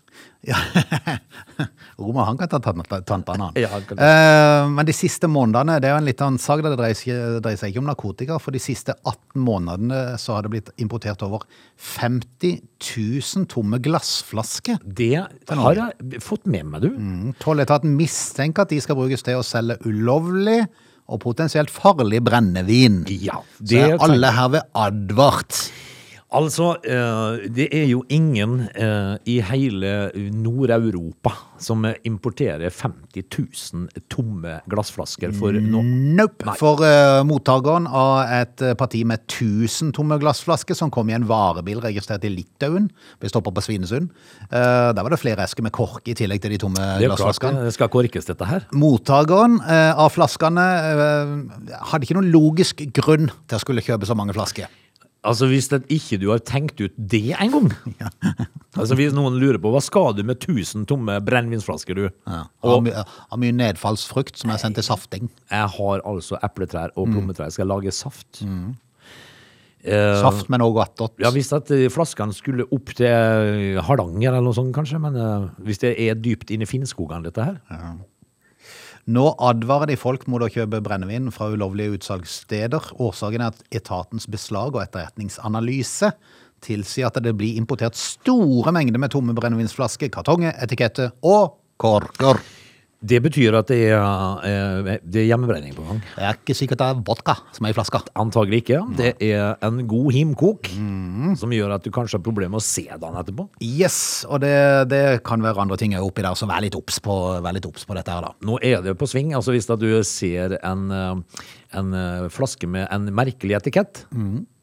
Ja. 0.46 0.56
Roma 1.99 2.25
han 2.28 2.37
kan 2.38 2.49
ta 2.49 2.58
tann- 2.61 2.85
tannbanan. 3.08 3.52
Ja, 3.58 3.68
han 3.73 3.82
kan 3.88 3.96
det. 3.99 4.04
Eh, 4.04 4.68
Men 4.76 4.87
de 4.87 4.92
siste 4.94 5.28
månedene, 5.32 5.78
det 5.80 5.88
er 5.88 5.94
jo 5.96 6.00
en 6.02 6.08
litt 6.08 6.20
annen 6.25 6.38
sak. 6.42 6.61
Det 6.62 6.75
dreier 6.76 6.94
seg, 6.99 7.70
ikke 7.73 7.80
om 7.82 7.88
narkotika. 7.88 8.38
For 8.42 8.54
de 8.54 8.61
siste 8.62 8.94
18 9.02 9.40
månedene 9.46 10.00
så 10.20 10.37
har 10.37 10.46
det 10.46 10.52
blitt 10.52 10.70
importert 10.82 11.25
over 11.26 11.46
50 11.96 12.61
000 12.80 13.46
tomme 13.52 13.80
glassflasker. 13.82 14.78
Det 14.85 15.12
har 15.49 15.80
jeg 15.80 16.20
fått 16.25 16.46
med 16.46 16.68
meg, 16.73 16.85
du. 16.85 17.32
Tolletaten 17.42 17.96
mistenker 17.99 18.66
at 18.66 18.75
de 18.75 18.80
skal 18.85 18.99
brukes 19.00 19.25
til 19.26 19.40
å 19.40 19.46
selge 19.46 19.78
ulovlig 19.88 20.61
og 21.06 21.20
potensielt 21.23 21.70
farlig 21.70 22.18
brennevin. 22.26 23.04
Ja, 23.23 23.40
Så 23.62 23.78
er 23.78 23.99
alle 24.02 24.32
herved 24.35 24.64
advart. 24.75 25.66
Altså, 26.35 26.73
eh, 26.83 27.47
det 27.54 27.68
er 27.71 27.85
jo 27.87 28.00
ingen 28.11 28.64
eh, 28.75 29.14
i 29.30 29.37
hele 29.47 30.11
Nord-Europa 30.35 31.30
som 31.62 31.85
importerer 32.04 32.66
50 32.75 33.23
000 33.30 34.02
tomme 34.11 34.56
glassflasker 34.66 35.30
for 35.38 35.54
nå. 35.54 35.83
Nope. 36.18 36.50
For 36.59 36.83
uh, 36.83 37.23
mottakeren 37.25 37.87
av 37.88 38.26
et 38.35 38.64
parti 38.76 39.04
med 39.09 39.23
1000 39.25 39.95
tomme 39.97 40.18
glassflasker 40.21 40.76
som 40.76 40.90
kom 40.92 41.09
i 41.09 41.14
en 41.16 41.25
varebil 41.30 41.78
registrert 41.80 42.26
i 42.26 42.33
Litauen, 42.35 42.90
ble 43.23 43.30
stoppa 43.30 43.54
på 43.54 43.64
Svinesund. 43.64 44.11
uh, 44.50 44.92
der 44.92 45.00
var 45.00 45.14
det 45.14 45.21
flere 45.23 45.47
esker 45.47 45.64
med 45.64 45.73
kork 45.73 46.11
i 46.11 46.16
tillegg 46.18 46.42
til 46.42 46.52
de 46.52 46.61
tomme 46.61 46.76
Det 46.76 47.06
klart 47.06 47.23
glassflaskene. 47.23 47.64
det 47.71 47.76
skal 47.78 47.92
korkes, 47.92 48.28
dette 48.28 48.50
her. 48.50 48.66
Mottakeren 48.75 49.61
uh, 49.62 49.95
av 49.95 50.11
flaskene 50.12 50.66
hadde 51.87 52.02
ikke 52.02 52.18
noen 52.18 52.35
logisk 52.35 52.83
grunn 52.99 53.30
til 53.47 53.56
å 53.56 53.62
skulle 53.62 53.87
kjøpe 53.87 54.11
så 54.11 54.18
mange 54.18 54.37
flasker. 54.37 54.68
Altså, 55.26 55.49
hvis 55.50 55.66
det 55.73 55.83
ikke 55.92 56.18
du 56.23 56.28
har 56.30 56.40
tenkt 56.47 56.78
ut 56.80 56.95
det 56.97 57.25
en 57.35 57.50
gang 57.52 57.68
Altså, 58.78 58.95
hvis 58.99 59.14
noen 59.16 59.38
lurer 59.40 59.59
på 59.62 59.71
hva 59.73 59.80
skal 59.83 60.12
du 60.16 60.23
med 60.28 60.37
1000 60.42 60.85
tomme 60.90 61.14
brennevinsflasker, 61.25 61.97
du? 61.97 62.09
Ja. 62.28 62.42
Og 62.66 62.83
my 62.87 62.92
av 63.00 63.38
mye 63.40 63.54
nedfallsfrukt 63.56 64.37
som 64.42 64.52
er 64.52 64.61
sendt 64.61 64.76
til 64.78 64.85
safting. 64.87 65.30
jeg 65.50 65.71
har 65.78 66.02
altså 66.04 66.37
epletrær 66.45 66.92
og 66.95 67.09
plommetrær. 67.12 67.49
Jeg 67.49 67.56
skal 67.56 67.71
lage 67.73 67.95
saft. 67.97 68.42
Eh, 69.87 70.16
Saft 70.21 70.49
med 70.50 70.59
noe 70.61 70.83
attåt. 70.83 71.14
Ja, 71.23 71.30
Hvis 71.30 71.52
at 71.54 71.71
eh, 71.71 71.87
flaskene 71.92 72.35
skulle 72.35 72.66
opp 72.75 72.90
til 72.99 73.06
eh, 73.06 73.80
Hardanger 73.87 74.33
eller 74.35 74.49
noe 74.49 74.56
sånt, 74.56 74.75
kanskje. 74.75 74.99
Men 75.00 75.16
eh, 75.21 75.49
hvis 75.68 75.78
det 75.85 75.95
er 76.09 76.18
dypt 76.18 76.50
inne 76.50 76.66
i 76.66 76.71
Finnskogene, 76.71 77.23
dette 77.28 77.45
her. 77.47 77.61
Nå 79.07 79.23
advarer 79.39 79.93
de 79.93 79.95
folk 79.95 80.25
mot 80.27 80.43
å 80.43 80.49
kjøpe 80.51 80.81
brennevin 80.83 81.29
fra 81.31 81.47
ulovlige 81.53 82.01
utsalgssteder. 82.01 82.89
Årsaken 82.99 83.45
er 83.45 83.53
at 83.53 83.79
etatens 83.79 84.27
beslag 84.27 84.75
og 84.75 84.83
etterretningsanalyse 84.83 86.11
tilsier 86.67 87.07
at 87.07 87.21
det 87.23 87.37
blir 87.39 87.61
importert 87.61 87.95
store 87.95 88.75
mengder 88.75 88.99
med 88.99 89.15
tomme 89.15 89.37
brennevinsflasker, 89.37 90.11
kartonger, 90.11 90.57
etiketter 90.59 91.15
og 91.23 91.55
korker. 91.79 92.43
Det 93.07 93.21
betyr 93.23 93.55
at 93.59 93.69
det 93.71 93.79
er, 93.93 94.03
eh, 94.47 94.97
det 95.05 95.23
er 95.23 95.29
hjemmebrenning 95.31 95.75
på 95.77 95.85
gang. 95.87 96.01
Det 96.17 96.25
er 96.27 96.39
ikke 96.39 96.57
sikkert 96.59 96.81
det 96.81 96.87
er 96.91 97.03
vodka 97.07 97.37
som 97.55 97.67
er 97.67 97.75
i 97.75 97.77
flaska. 97.77 98.01
Antagelig 98.19 98.65
ikke. 98.65 98.81
Det 98.99 99.13
er 99.23 99.55
en 99.67 99.83
god 99.87 100.11
himkok 100.17 100.71
som 101.39 101.55
gjør 101.55 101.77
at 101.77 101.87
du 101.87 101.93
kanskje 101.95 102.19
har 102.19 102.25
problemer 102.27 102.57
med 102.57 102.63
å 102.63 102.67
se 102.67 102.87
den 102.87 103.21
etterpå. 103.21 103.47
Yes, 103.63 104.27
og 104.29 104.43
det, 104.43 104.55
det 104.91 105.05
kan 105.27 105.45
være 105.45 105.63
andre 105.67 105.79
ting 105.81 105.95
oppi 106.01 106.25
der, 106.25 106.35
så 106.39 106.49
vær 106.51 106.65
litt 106.65 106.79
obs 106.79 106.99
på, 107.03 107.17
på 107.43 107.99
dette 107.99 108.17
her, 108.17 108.27
da. 108.27 108.35
Nå 108.47 108.59
er 108.65 108.83
det 108.85 108.97
på 108.99 109.09
sving. 109.11 109.35
altså 109.37 109.55
Hvis 109.55 109.71
du 109.71 109.89
ser 110.07 110.59
en, 110.63 110.91
eh, 110.91 111.47
en 111.79 111.95
eh, 111.95 112.29
flaske 112.33 112.67
med 112.67 112.89
en 112.91 113.11
merkelig 113.15 113.61
etikett, 113.61 114.07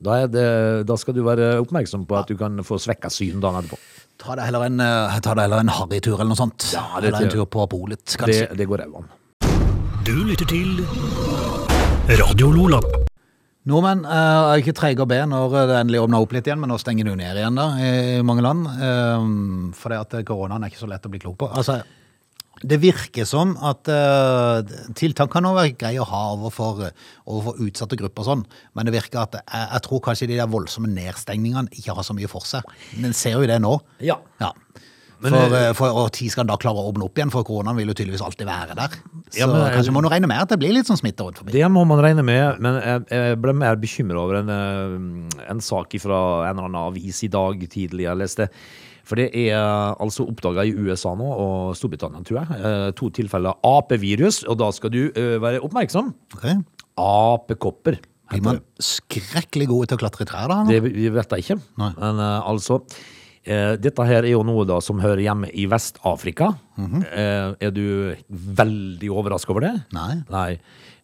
da, 0.04 0.20
er 0.24 0.28
det, 0.28 0.48
da 0.90 0.98
skal 1.00 1.16
du 1.16 1.24
være 1.24 1.56
oppmerksom 1.64 2.08
på 2.10 2.20
at 2.20 2.28
du 2.28 2.36
kan 2.40 2.60
få 2.66 2.80
svekka 2.82 3.12
syn 3.14 3.40
dagen 3.44 3.64
etterpå. 3.64 3.80
Ta 4.22 4.36
deg 4.38 4.46
heller 4.48 4.66
en, 4.68 4.80
eh, 4.80 5.20
ta 5.20 5.34
deg 5.34 5.48
heller 5.48 5.64
en 5.64 5.72
harrytur 5.74 6.16
eller 6.20 6.32
noe 6.32 6.40
sånt. 6.40 6.68
Ja, 6.74 6.86
det 7.02 7.10
eller 7.10 7.26
en 7.26 7.34
tur 7.34 7.46
på 7.46 7.66
polet, 7.70 8.04
kanskje. 8.20 8.56
det 8.56 8.68
går 8.70 8.84
ræva 8.84 9.02
an. 9.02 9.10
Du 10.04 10.14
lytter 10.28 10.46
til 10.46 10.84
Radio 12.20 12.52
Lola. 12.52 12.80
Nordmenn 13.66 14.04
eh, 14.04 14.52
er 14.54 14.62
ikke 14.62 14.76
treige 14.76 15.04
å 15.06 15.08
be 15.08 15.22
når 15.26 15.58
det 15.70 15.80
endelig 15.80 16.04
åpner 16.04 16.24
opp 16.26 16.34
litt 16.36 16.48
igjen, 16.48 16.60
men 16.60 16.70
nå 16.70 16.78
stenger 16.82 17.08
det 17.08 17.14
jo 17.14 17.20
ned 17.20 17.40
igjen 17.40 17.56
da, 17.60 17.68
i 17.80 18.22
mange 18.28 18.44
land. 18.44 18.68
Fordi 19.80 20.00
for 20.00 20.00
at 20.00 20.18
koronaen 20.28 20.64
er 20.64 20.74
ikke 20.74 20.84
så 20.84 20.92
lett 20.92 21.08
å 21.08 21.12
bli 21.14 21.24
klok 21.24 21.38
på. 21.40 21.52
Altså, 21.52 21.80
det 22.62 22.78
virker 22.80 23.26
som 23.28 23.56
at 23.66 23.90
uh, 23.92 24.62
tiltak 24.96 25.32
kan 25.34 25.48
også 25.50 25.58
være 25.58 25.74
greie 25.80 26.02
å 26.02 26.08
ha 26.08 26.22
overfor, 26.36 26.86
overfor 27.26 27.60
utsatte 27.66 27.98
grupper 28.00 28.24
og 28.24 28.30
sånn, 28.30 28.44
men 28.78 28.88
det 28.88 28.94
virker 28.96 29.24
at 29.26 29.40
jeg, 29.40 29.66
jeg 29.74 29.86
tror 29.88 30.04
kanskje 30.06 30.30
de 30.30 30.38
der 30.40 30.52
voldsomme 30.52 30.92
nedstengningene 30.94 31.74
ikke 31.74 31.98
har 31.98 32.06
så 32.08 32.16
mye 32.16 32.30
for 32.32 32.46
seg. 32.48 32.68
Men 33.02 33.18
ser 33.18 33.40
jo 33.40 33.50
det 33.50 33.60
nå. 33.64 33.74
Ja. 34.06 34.20
Ja. 34.44 34.54
Men, 35.24 35.32
for, 35.32 35.56
eh, 35.56 35.66
eh, 35.70 35.74
for, 35.78 35.98
og 36.04 36.10
tid 36.16 36.34
skal 36.34 36.48
da 36.50 36.58
klare 36.60 36.82
å 36.82 36.90
åpne 36.92 37.06
opp 37.08 37.20
igjen, 37.20 37.32
for 37.32 37.48
koronaen 37.48 37.78
vil 37.80 37.92
jo 37.94 37.96
tydeligvis 37.96 38.24
alltid 38.26 38.48
være 38.50 38.76
der. 38.76 38.98
Så 39.32 39.40
Ja, 39.40 39.48
men- 39.48 39.72
kanskje 39.72 39.94
må 39.96 40.02
man 40.04 40.12
regne 40.12 40.28
med 40.28 40.42
at 40.42 40.50
det 40.50 40.60
blir 40.60 40.74
litt 40.76 40.86
sånn 40.86 41.00
smitte 41.00 41.24
rundt 41.24 41.40
forbi. 41.40 41.54
Det 41.56 41.72
må 41.72 41.86
man 41.88 42.00
regne 42.04 42.24
med, 42.24 42.60
men 42.60 42.82
jeg, 42.82 43.06
jeg 43.10 43.42
ble 43.42 43.54
mer 43.54 43.76
bekymra 43.80 44.20
over 44.20 44.36
en, 44.42 44.50
eh, 44.50 45.48
en 45.50 45.62
sak 45.62 45.96
fra 46.00 46.50
en 46.50 46.58
eller 46.58 46.68
annen 46.68 46.76
avis 46.92 47.24
i 47.24 47.32
dag 47.32 47.56
tidlig 47.70 48.04
jeg 48.04 48.20
leste. 48.20 48.50
For 49.04 49.20
det 49.20 49.30
er 49.36 49.58
altså 50.00 50.26
oppdaga 50.30 50.64
i 50.64 50.74
USA 50.74 51.12
nå, 51.20 51.28
og 51.28 51.74
Storbritannia, 51.76 52.24
tror 52.24 52.40
jeg, 52.40 52.60
eh, 52.60 52.90
to 52.96 53.10
tilfeller 53.12 53.60
apevirus. 53.68 54.44
Og 54.48 54.58
da 54.62 54.70
skal 54.76 54.94
du 54.94 55.02
eh, 55.10 55.36
være 55.44 55.60
oppmerksom. 55.66 56.14
Okay. 56.38 56.62
Apekopper. 57.00 58.00
Blir 58.32 58.46
man 58.46 58.62
skrekkelig 58.82 59.68
god 59.70 59.92
til 59.92 60.00
å 60.00 60.02
klatre 60.02 60.26
i 60.26 60.30
trær 60.30 60.48
da? 60.50 60.62
Det 60.70 60.80
vi 60.86 61.10
vet 61.12 61.36
jeg 61.36 61.44
ikke. 61.44 61.60
Nei. 61.82 61.92
Men 62.00 62.22
uh, 62.24 62.48
altså 62.50 62.80
uh, 62.80 63.74
Dette 63.78 64.08
her 64.08 64.24
er 64.24 64.32
jo 64.32 64.40
noe 64.48 64.64
da 64.66 64.80
som 64.82 65.02
hører 65.04 65.22
hjemme 65.22 65.52
i 65.52 65.68
Vest-Afrika. 65.70 66.54
Mm 66.80 66.88
-hmm. 66.88 67.04
uh, 67.04 67.56
er 67.60 67.76
du 67.76 68.16
veldig 68.30 69.12
overraska 69.12 69.52
over 69.54 69.68
det? 69.68 69.76
Nei. 69.94 70.24
Nei. 70.32 70.50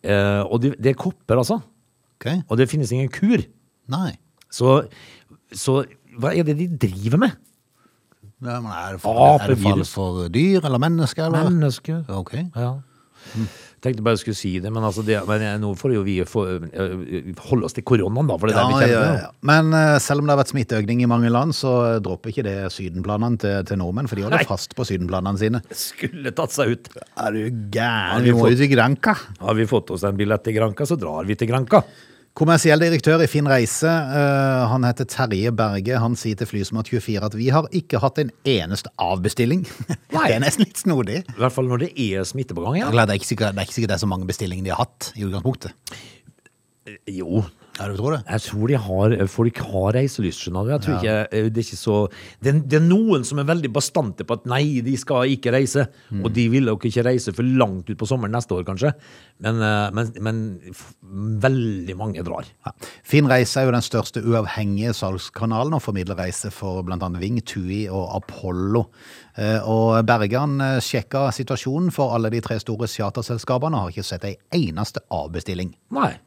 Eh, 0.03 0.41
og 0.47 0.61
det, 0.63 0.75
det 0.79 0.93
er 0.93 0.99
kopper, 0.99 1.41
altså. 1.41 1.59
Okay. 2.19 2.41
Og 2.47 2.59
det 2.59 2.69
finnes 2.71 2.91
ingen 2.95 3.11
kur. 3.11 3.43
Nei. 3.91 4.13
Så, 4.51 4.81
så 5.51 5.81
hva 6.19 6.33
er 6.35 6.47
det 6.47 6.57
de 6.59 6.67
driver 6.87 7.21
med? 7.25 7.35
Ja, 8.41 8.59
men 8.63 8.71
er 8.71 8.93
det 8.95 9.01
for, 9.03 9.17
er 9.19 9.47
det 9.51 9.57
Apevirus. 9.59 9.89
for 9.93 10.29
dyr 10.31 10.63
eller 10.63 10.79
mennesker? 10.79 11.25
Eller? 11.27 11.49
Mennesker. 11.49 12.03
Ok. 12.15 12.37
Ja. 12.55 12.75
Tenkte 13.83 14.03
bare 14.03 14.17
jeg 14.17 14.21
skulle 14.25 14.35
si 14.39 14.49
det, 14.59 14.71
men, 14.75 14.83
altså 14.83 15.03
det, 15.07 15.17
men 15.27 15.43
eh, 15.45 15.53
nå 15.61 15.69
får 15.79 15.93
jo 15.93 16.01
vi 16.03 16.17
få, 16.27 16.41
eh, 16.67 17.29
holde 17.47 17.67
oss 17.67 17.75
til 17.77 17.83
koronaen, 17.87 18.27
da. 18.27 18.35
For 18.39 18.49
det 18.51 18.55
er 18.55 18.59
Ja, 18.59 18.63
der 18.65 18.71
vi 18.71 18.91
ja, 18.91 18.99
kjenner 18.99 19.21
ja. 19.21 19.29
Men 19.51 19.69
eh, 19.77 19.93
selv 20.03 20.19
om 20.23 20.27
det 20.27 20.33
har 20.35 20.39
vært 20.41 20.51
smitteøkning 20.51 21.03
i 21.05 21.07
mange 21.07 21.31
land, 21.31 21.55
så 21.55 21.71
dropper 22.03 22.33
ikke 22.33 22.43
det 22.47 22.57
sydenplanene 22.75 23.39
til, 23.39 23.55
til 23.69 23.79
nordmenn, 23.79 24.09
for 24.11 24.19
de 24.19 24.25
holder 24.27 24.41
Nei. 24.43 24.49
fast 24.49 24.75
på 24.75 24.87
sydenplanene 24.87 25.39
sine. 25.39 25.61
Skulle 25.71 26.33
tatt 26.35 26.55
seg 26.55 26.75
ut. 26.75 26.91
Er 27.23 27.37
du 27.37 27.41
gæren? 27.71 28.23
vi 28.25 28.33
Vi 28.33 28.35
må 28.39 28.49
jo 28.51 28.59
til 28.59 28.71
Granca. 28.73 29.15
Har 29.39 29.59
vi 29.59 29.67
fått 29.71 29.91
oss 29.95 30.03
en 30.09 30.19
billett 30.19 30.43
til 30.47 30.57
Granka, 30.59 30.87
så 30.89 30.99
drar 30.99 31.27
vi 31.29 31.39
til 31.39 31.47
Granka. 31.51 31.83
Kommersiell 32.37 32.79
direktør 32.79 33.23
i 33.23 33.27
Finn 33.27 33.49
Reise, 33.49 33.89
eh, 33.89 34.61
han 34.71 34.85
heter 34.87 35.07
Terje 35.09 35.51
Berge, 35.55 35.97
han 35.99 36.15
sier 36.19 36.37
til 36.39 36.47
Flysmart24 36.47 37.25
at 37.25 37.35
vi 37.35 37.49
har 37.51 37.67
ikke 37.75 37.99
hatt 38.03 38.21
en 38.21 38.31
eneste 38.47 38.91
avbestilling. 39.01 39.65
Nei. 40.15 40.27
Det 40.29 40.37
er 40.37 40.43
nesten 40.45 40.63
litt 40.67 40.79
snodig. 40.79 41.23
I 41.25 41.39
hvert 41.41 41.55
fall 41.55 41.67
når 41.67 41.87
det 41.87 41.91
er 42.05 42.27
smitte 42.29 42.55
på 42.55 42.63
gang. 42.63 42.79
Ja. 42.79 42.91
Det 42.93 43.07
er 43.07 43.19
ikke 43.19 43.31
sikkert 43.31 43.57
det 43.57 43.63
er, 43.63 43.67
ikke 43.67 43.77
sikkert 43.79 43.93
det 43.93 43.97
er 43.97 44.05
så 44.05 44.11
mange 44.13 44.29
bestillinger 44.29 44.69
de 44.69 44.75
har 44.75 44.83
hatt 44.85 45.11
i 45.17 45.25
utgangspunktet. 45.27 45.97
Jo, 47.11 47.43
Ja, 47.79 47.87
du 47.87 47.95
tror 47.95 48.11
det? 48.17 48.21
jeg 48.27 48.41
tror 48.43 48.67
de 48.67 48.77
har, 48.85 49.13
folk 49.31 49.57
har 49.71 49.93
reiselyst, 49.95 50.41
skjønner 50.43 50.65
du. 50.67 50.71
Jeg 50.73 50.81
tror 50.83 50.97
ikke, 50.99 51.15
eh, 51.31 51.49
det 51.49 51.61
er 51.63 51.67
ikke 51.69 51.79
så 51.79 51.97
det, 52.43 52.51
er- 52.53 52.59
det 52.67 52.77
er 52.81 52.85
noen 52.89 53.23
som 53.23 53.39
er 53.39 53.47
veldig 53.47 53.71
bastante 53.73 54.25
på 54.27 54.35
at 54.35 54.45
nei, 54.51 54.81
de 54.83 54.97
skal 54.99 55.23
ikke 55.31 55.53
reise. 55.55 55.87
Mm. 56.11 56.25
Og 56.25 56.33
de 56.35 56.47
vil 56.49 56.65
nok 56.67 56.83
ikke 56.89 57.05
reise 57.07 57.31
for 57.33 57.43
langt 57.43 57.89
ut 57.89 57.97
på 57.97 58.07
sommeren 58.09 58.35
neste 58.35 58.51
år, 58.57 58.65
kanskje. 58.67 58.91
Men, 59.39 59.61
eh, 59.63 59.89
men, 59.95 60.11
men 60.19 60.59
veldig 61.41 61.95
mange 61.97 62.23
drar. 62.27 62.45
Ja. 62.65 62.73
Finn 63.07 63.27
Reise 63.31 63.61
er 63.61 63.69
jo 63.69 63.73
den 63.75 63.85
største 63.85 64.23
uavhengige 64.25 64.93
salgskanalen 64.97 65.73
og 65.77 65.83
formidler 65.85 66.19
reiser 66.19 66.51
for 66.53 66.83
annet 66.83 67.19
Ving, 67.21 67.39
TUI 67.41 67.87
og 67.89 68.09
Apollo. 68.19 68.85
Eh, 69.39 69.59
Og 69.69 70.03
Bergan 70.05 70.57
sjekka 70.83 71.29
situasjonen 71.31 71.91
for 71.95 72.11
alle 72.15 72.29
de 72.33 72.41
tre 72.43 72.57
store 72.59 72.87
charterselskapene 72.91 73.75
og 73.77 73.87
har 73.87 73.93
ikke 73.95 74.03
sett 74.07 74.25
ei 74.25 74.35
eneste 74.51 74.99
avbestilling. 75.11 75.73
Nei. 75.95 76.17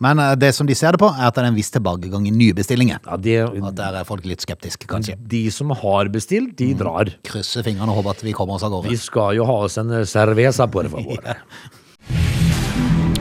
Men 0.00 0.18
eh, 0.22 0.34
det 0.38 0.52
som 0.54 0.66
de 0.68 0.74
ser 0.78 0.92
det 0.94 1.00
på, 1.02 1.08
er 1.10 1.26
at 1.28 1.34
det 1.34 1.42
er 1.44 1.48
en 1.50 1.56
viss 1.58 1.70
tilbakegang 1.74 2.26
i 2.28 2.30
nye 2.34 2.54
bestillinger. 2.54 3.00
Ja, 3.04 3.16
de, 3.16 3.36
At 3.68 3.74
der 3.78 3.98
er 4.00 4.04
folk 4.08 4.24
litt 4.24 4.40
skeptiske, 4.44 4.86
kanskje. 4.86 5.16
de 5.28 5.50
som 5.50 5.70
har 5.70 6.08
bestilt, 6.14 6.56
de 6.56 6.72
Mm. 6.74 6.78
drar. 6.78 7.10
Krysser 7.24 7.62
fingrene 7.66 7.90
og 7.90 8.02
håper 8.02 8.10
at 8.16 8.22
vi 8.22 8.32
kommer 8.32 8.54
oss 8.54 8.62
av 8.62 8.70
gårde. 8.70 8.88
Vi 8.90 8.96
skal 8.96 9.34
jo 9.36 9.44
ha 9.44 9.58
oss 9.64 9.76
en 9.78 9.88
cerveza 10.06 10.66
på 10.70 10.82
det, 10.82 10.90
for 10.90 11.02
våre. 11.02 11.36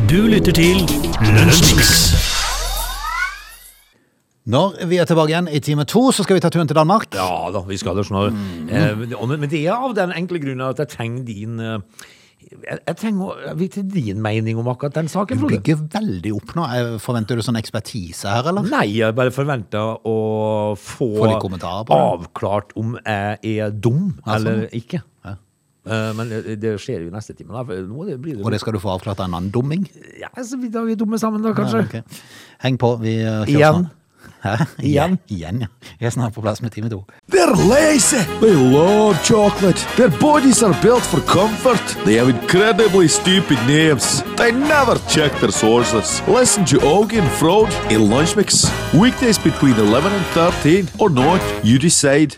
Du 0.08 0.22
lytter 0.28 0.54
til 0.54 0.78
Lunsjmix. 1.36 2.14
Når 4.48 4.78
vi 4.88 4.96
er 5.02 5.08
tilbake 5.10 5.34
igjen 5.34 5.50
i 5.52 5.60
time 5.60 5.84
to, 5.84 6.06
så 6.16 6.24
skal 6.24 6.38
vi 6.38 6.44
ta 6.46 6.48
turen 6.54 6.70
til 6.70 6.78
Danmark. 6.78 7.10
Ja 7.18 7.50
da, 7.52 7.60
vi 7.68 7.76
skal 7.76 7.98
det 8.00 8.06
snart. 8.08 8.32
Eh, 8.72 8.96
men 9.28 9.50
det 9.52 9.66
er 9.66 9.74
av 9.76 9.92
den 9.98 10.14
enkle 10.16 10.40
grunnen 10.40 10.64
at 10.70 10.80
jeg 10.80 10.94
trenger 10.94 11.26
din 11.28 11.60
eh, 11.60 11.80
jeg, 12.48 12.80
jeg 12.80 12.98
trenger 13.00 13.32
å 13.52 13.56
vite 13.60 13.84
din 13.88 14.22
mening 14.24 14.60
om 14.62 14.70
akkurat 14.72 14.96
den 14.96 15.10
saken, 15.12 15.42
Du 15.42 15.48
bygger 15.52 15.82
veldig 15.94 16.34
opp 16.38 16.54
nå. 16.58 16.68
Forventer 17.04 17.40
du 17.40 17.44
sånn 17.46 17.60
ekspertise 17.60 18.32
her, 18.32 18.48
eller? 18.52 18.68
Nei, 18.72 18.86
jeg 19.00 19.16
bare 19.18 19.34
forventer 19.36 19.98
å 20.08 20.18
få, 20.80 21.10
Få 21.18 21.98
avklart 21.98 22.74
om 22.80 22.96
jeg 23.04 23.58
er 23.58 23.76
dum 23.76 24.16
Ja, 24.24 24.38
sånn. 24.38 24.40
eller 24.40 24.78
ikke. 24.78 25.04
Ja. 25.26 25.36
Eh, 25.88 26.10
men 26.18 26.32
det, 26.60 26.74
skjer 26.84 27.06
jo 27.06 27.14
neste 27.14 27.36
time. 27.38 27.54
Da. 27.56 27.64
Det 27.68 28.18
blir 28.22 28.36
det, 28.36 28.44
Og 28.44 28.52
det 28.52 28.62
skal 28.64 28.76
du 28.76 28.82
få 28.84 28.96
avklart 28.96 29.22
av 29.22 29.30
en 29.30 29.38
annen 29.40 29.54
dumming? 29.54 29.86
Ja, 30.20 30.32
så 30.44 30.60
vi, 30.60 30.72
da 30.74 30.84
er 30.84 30.92
vi 30.92 30.98
dumme 31.00 31.20
sammen, 31.22 31.44
da, 31.46 31.54
kanskje. 31.58 31.84
Ja, 31.84 31.88
okay. 31.88 32.26
Heng 32.64 32.80
på, 32.82 32.96
vi 33.04 33.20
eh, 33.22 33.44
kjører 33.46 33.56
Igjen. 33.56 33.88
snart. 33.88 34.04
Hæ? 34.44 34.56
Igjen? 34.84 35.20
Igjen, 35.30 35.62
ja. 35.62 35.68
Vi 36.00 36.06
er 36.06 36.10
snart 36.10 36.34
på 36.34 36.42
plass 36.42 36.62
med 36.62 36.70
time 36.72 36.90
to. 36.90 37.04
They're 37.32 37.56
lazy. 37.76 38.22
They 38.42 38.54
love 38.54 39.16
chocolate. 39.24 39.80
Their 39.98 40.12
bodies 40.20 40.64
are 40.64 40.76
built 40.82 41.06
for 41.12 41.20
comfort. 41.20 41.86
They 42.06 42.16
have 42.18 42.30
incredibly 42.30 43.08
stupid 43.08 43.58
names. 43.68 44.24
They 44.38 44.52
never 44.52 44.96
check 45.10 45.32
their 45.42 45.52
sources. 45.52 46.24
Listen 46.28 46.66
to 46.66 46.78
Augie 46.78 47.20
and 47.20 47.32
Frode 47.40 47.74
in 47.90 48.10
Lunch 48.10 48.36
Mix. 48.36 48.66
Weekdays 48.94 49.40
between 49.40 49.76
11 49.76 50.12
and 50.14 50.26
13 50.34 50.88
or 51.00 51.10
not, 51.10 51.42
you 51.64 51.80
decide. 51.80 52.38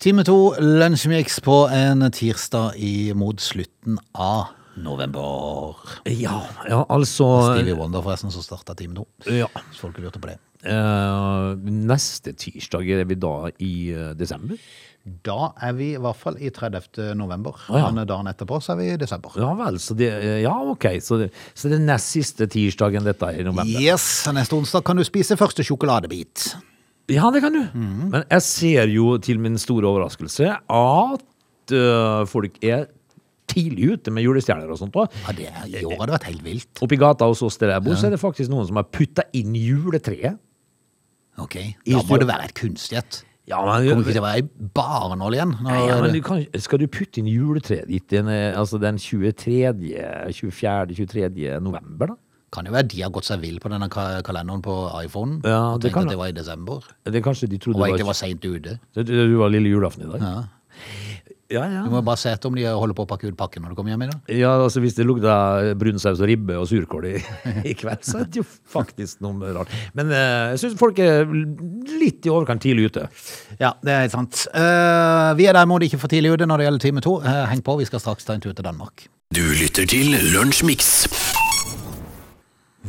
Time 0.00 0.24
to, 0.24 0.54
lunsjmix 0.60 1.40
på 1.40 1.68
en 1.72 2.10
tirsdag 2.12 2.76
i 2.76 3.12
mot 3.14 3.40
slutten 3.40 3.98
av 4.12 4.44
november. 4.76 5.76
Ja, 6.08 6.40
ja, 6.68 6.80
altså 6.88 7.28
Stevie 7.52 7.76
Wonder 7.78 8.02
forresten 8.04 8.32
som 8.34 8.44
starta 8.44 8.74
time 8.78 8.96
nå. 8.96 9.06
ja. 9.30 9.48
Hvis 9.68 9.82
folk 9.82 10.00
lurte 10.02 10.22
på 10.22 10.32
det. 10.32 10.40
Uh, 10.64 11.52
neste 11.68 12.32
tirsdag 12.40 12.88
er 12.88 13.04
vi 13.08 13.16
da 13.20 13.34
i 13.60 13.74
uh, 13.92 14.12
desember. 14.16 14.56
Da 15.04 15.50
er 15.60 15.74
vi 15.76 15.90
i 15.92 16.00
hvert 16.00 16.16
fall 16.16 16.38
i 16.40 16.48
30. 16.48 17.12
november. 17.18 17.58
Ah, 17.68 17.82
ja. 17.82 17.88
Men 17.92 18.06
dagen 18.08 18.30
etterpå 18.30 18.56
så 18.64 18.72
er 18.72 18.78
vi 18.78 18.86
i 18.94 19.00
desember. 19.00 19.34
Ja 19.36 19.50
vel, 19.58 19.76
så 19.82 19.92
det, 19.98 20.08
eh, 20.16 20.38
ja 20.46 20.54
ok, 20.56 20.86
så 21.04 21.18
det, 21.20 21.28
så 21.52 21.68
det 21.68 21.76
er 21.76 21.84
nest 21.90 22.14
siste 22.14 22.48
tirsdagen 22.48 23.04
dette 23.04 23.28
er 23.28 23.42
i 23.42 23.44
november. 23.44 23.82
Yes, 23.82 24.24
Neste 24.32 24.56
onsdag 24.56 24.86
kan 24.88 24.96
du 24.96 25.04
spise 25.04 25.36
første 25.36 25.66
sjokoladebit. 25.66 26.54
Ja, 27.12 27.28
det 27.34 27.44
kan 27.44 27.52
du. 27.52 27.60
Mm. 27.76 28.08
Men 28.14 28.24
jeg 28.30 28.46
ser 28.48 28.88
jo 28.94 29.18
til 29.20 29.44
min 29.44 29.60
store 29.60 29.90
overraskelse 29.92 30.54
at 30.56 31.74
uh, 31.76 32.24
folk 32.30 32.56
er 32.64 32.88
tidlig 33.50 33.90
ute 33.98 34.10
med 34.14 34.24
julestjerner 34.24 34.70
og 34.70 34.78
sånt. 34.80 34.94
også. 34.96 35.12
Ja, 35.26 35.32
det 35.36 35.46
er, 35.50 35.66
I 35.80 35.84
år 35.84 35.98
har 36.00 36.06
det 36.06 36.14
vært 36.18 36.28
helt 36.30 36.44
vilt. 36.44 36.82
Oppi 36.82 36.96
gata 36.96 37.26
hos 37.28 37.42
oss 37.42 37.58
der 37.60 37.74
jeg 37.74 37.84
bor, 37.84 37.94
så 38.00 38.06
er 38.08 38.14
det 38.16 38.20
faktisk 38.22 38.50
noen 38.50 38.66
som 38.66 38.76
har 38.80 38.84
putta 38.90 39.26
inn 39.36 39.54
juletreet. 39.54 40.38
Ok, 41.38 41.56
Da 41.86 42.02
må 42.06 42.18
det 42.22 42.28
være 42.30 42.44
et 42.46 42.54
kunstighet 42.54 43.24
Ja, 43.50 43.58
men, 43.66 43.88
Kommer 43.90 44.04
ikke 44.06 44.12
til 44.14 44.20
å 44.22 44.24
være 44.24 44.38
ei 44.40 44.68
barnål 44.72 45.34
igjen. 45.36 45.50
Når, 45.66 45.80
ja, 45.88 45.96
men 46.00 46.12
du 46.14 46.20
kan, 46.24 46.44
skal 46.62 46.78
du 46.80 46.86
putte 46.88 47.18
inn 47.20 47.26
juletreet 47.28 47.88
ditt 47.90 48.06
den, 48.08 48.28
eh, 48.32 48.54
altså 48.56 48.78
den 48.80 48.96
23., 48.96 49.74
24., 50.32 50.94
23. 50.96 51.58
november, 51.60 52.14
da? 52.14 52.16
Kan 52.54 52.64
jo 52.70 52.72
være 52.72 52.86
de 52.88 53.02
har 53.02 53.10
gått 53.10 53.26
seg 53.26 53.42
vill 53.42 53.58
på 53.60 53.68
denne 53.68 53.88
kalenderen 53.90 54.62
på 54.64 54.76
iPhone. 55.02 55.40
Ja, 55.44 55.74
og 55.74 55.80
det 55.82 55.90
tenkte 55.90 55.94
kan- 55.98 56.06
at 56.08 56.14
det 56.14 56.18
var 56.22 56.30
i 56.30 56.36
desember. 56.38 56.80
Det 57.04 57.22
kanskje 57.26 57.48
de 57.50 57.58
trodde 57.58 57.82
Og 57.82 57.88
ikke 57.88 58.06
var, 58.06 58.14
var 58.14 58.20
seint 58.22 58.44
ute. 58.44 58.78
du 58.94 59.36
var 59.36 59.48
lille 59.50 59.68
julaften 59.68 60.06
i 60.08 60.12
dag? 60.12 60.20
Ja. 60.22 60.42
Ja, 61.54 61.64
ja. 61.70 61.84
Du 61.86 61.92
må 61.92 62.02
bare 62.04 62.20
se 62.20 62.32
etter 62.34 62.50
om 62.50 62.58
de 62.58 62.66
holder 62.66 62.96
på 62.98 63.06
å 63.06 63.10
pakke 63.10 63.30
ut 63.30 63.36
pakken 63.38 63.64
når 63.64 63.72
du 63.72 63.78
kommer 63.78 63.94
hjem 63.94 64.04
i 64.06 64.10
dag. 64.10 64.32
Ja, 64.34 64.52
altså 64.64 64.82
Hvis 64.82 64.96
det 64.98 65.06
lukta 65.06 65.36
brunsaus 65.78 66.20
og 66.20 66.28
ribbe 66.30 66.58
og 66.60 66.66
surkål 66.70 67.08
i, 67.12 67.14
i 67.70 67.76
kveld, 67.78 68.02
så 68.06 68.20
er 68.22 68.28
det 68.28 68.42
jo 68.42 68.46
faktisk 68.48 69.22
noe 69.24 69.54
rart. 69.56 69.72
Men 69.96 70.12
uh, 70.12 70.52
jeg 70.54 70.64
syns 70.64 70.78
folk 70.80 70.98
er 71.04 71.24
litt 71.30 72.26
i 72.26 72.32
overkant 72.34 72.64
tidlig 72.64 72.90
ute. 72.90 73.08
Ja, 73.60 73.74
det 73.84 73.94
er 73.94 74.06
helt 74.06 74.16
sant. 74.16 74.44
Uh, 74.50 75.32
vi 75.38 75.48
er 75.48 75.56
derimot 75.56 75.86
ikke 75.86 76.02
for 76.02 76.12
tidlig 76.12 76.34
ute 76.34 76.50
når 76.50 76.60
det 76.60 76.68
gjelder 76.68 76.86
time 76.88 77.04
to. 77.04 77.18
Uh, 77.24 77.44
heng 77.52 77.64
på, 77.64 77.78
vi 77.80 77.88
skal 77.88 78.02
straks 78.02 78.26
ta 78.26 78.36
en 78.36 78.44
tur 78.44 78.52
til 78.52 78.66
Danmark. 78.66 79.06
Du 79.34 79.44
lytter 79.58 79.86
til 79.88 80.14
Lunsjmix. 80.34 81.06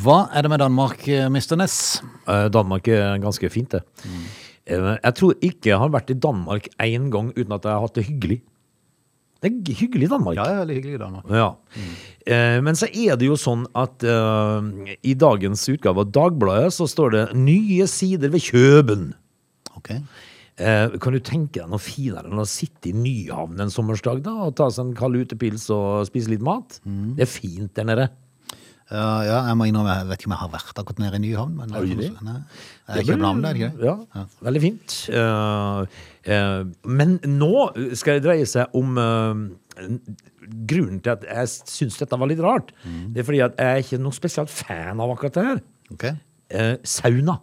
Hva 0.04 0.26
er 0.36 0.44
det 0.44 0.52
med 0.52 0.60
Danmark, 0.60 1.06
Mr. 1.08 1.56
Ness? 1.58 2.02
Eh, 2.28 2.48
Danmark 2.52 2.88
er 2.92 3.16
ganske 3.24 3.50
fint, 3.50 3.72
det. 3.78 3.82
Mm. 4.04 4.26
Jeg 4.68 5.14
tror 5.16 5.46
ikke 5.46 5.70
jeg 5.70 5.80
har 5.80 5.92
vært 5.94 6.12
i 6.12 6.18
Danmark 6.20 6.68
én 6.82 7.08
gang 7.14 7.30
uten 7.38 7.54
at 7.56 7.64
jeg 7.64 7.72
har 7.72 7.84
hatt 7.86 7.96
det 7.96 8.08
hyggelig. 8.10 8.40
Det 9.44 9.52
er 9.52 9.80
hyggelig 9.82 10.08
i 10.08 10.12
Danmark. 10.12 10.38
Ja, 10.38 10.46
det 10.48 10.54
er 10.56 10.62
veldig 10.64 10.78
hyggelig 10.80 10.96
i 10.96 11.02
Danmark. 11.02 11.26
Ja. 11.30 11.50
Eh, 12.26 12.60
men 12.66 12.78
så 12.80 12.88
er 12.90 13.20
det 13.20 13.28
jo 13.28 13.36
sånn 13.38 13.66
at 13.78 14.06
eh, 14.08 14.96
i 15.06 15.14
dagens 15.14 15.68
utgave 15.70 16.06
av 16.06 16.14
Dagbladet 16.16 16.74
så 16.74 16.88
står 16.90 17.14
det 17.14 17.26
'Nye 17.36 17.86
sider 17.92 18.32
ved 18.34 18.42
Kjøben'. 18.48 19.12
Ok. 19.78 19.92
Eh, 20.58 20.98
kan 21.04 21.14
du 21.14 21.20
tenke 21.20 21.60
deg 21.60 21.70
noe 21.70 21.84
finere 21.84 22.30
enn 22.32 22.40
å 22.40 22.48
sitte 22.48 22.90
i 22.90 22.96
Nyhavn 22.96 23.60
en 23.60 23.74
sommersdag 23.74 24.24
da, 24.24 24.34
og 24.48 24.56
ta 24.56 24.70
seg 24.72 24.88
en 24.88 24.96
kald 24.96 25.20
utepils 25.20 25.68
og 25.70 26.08
spise 26.08 26.32
litt 26.32 26.46
mat? 26.46 26.80
Det 26.86 27.28
er 27.28 27.30
fint 27.30 27.74
der 27.76 27.92
nede. 27.92 28.08
Ja, 28.86 29.26
ja, 29.26 29.38
jeg 29.50 29.58
må 29.58 29.66
innrømme, 29.66 29.96
jeg 29.98 30.08
vet 30.12 30.22
ikke 30.22 30.30
om 30.30 30.34
jeg 30.36 30.42
har 30.44 30.50
vært 30.54 30.80
akkurat 30.80 31.00
nede 31.02 31.18
i 31.18 31.22
Nyhavn. 31.24 31.56
Men 31.58 31.72
Har 31.74 31.86
du 31.86 31.96
det? 31.98 32.12
Nei. 32.22 32.36
Er 32.88 33.08
København, 33.08 33.42
det 33.42 33.50
er 33.50 33.58
det 33.58 33.62
ikke 33.64 33.80
det? 33.82 33.94
Ja, 34.14 34.26
veldig 34.46 34.62
fint. 34.62 34.98
Eh, 35.10 36.04
men 36.26 37.18
nå 37.30 37.52
skal 37.98 38.18
det 38.18 38.26
dreie 38.26 38.46
seg 38.50 38.74
om 38.78 38.96
eh, 38.98 39.42
grunnen 40.70 41.02
til 41.06 41.14
at 41.14 41.26
jeg 41.28 41.52
syns 41.70 42.00
dette 42.02 42.18
var 42.18 42.32
litt 42.32 42.42
rart. 42.44 42.72
Det 43.14 43.22
er 43.22 43.28
fordi 43.28 43.44
at 43.46 43.60
jeg 43.62 43.76
er 43.76 43.84
ikke 43.84 44.02
noe 44.02 44.16
spesielt 44.16 44.50
fan 44.54 45.02
av 45.04 45.14
akkurat 45.14 45.38
det 45.38 45.46
her. 45.50 45.62
Ok. 45.94 46.08
Eh, 46.50 46.74
sauna. 46.88 47.38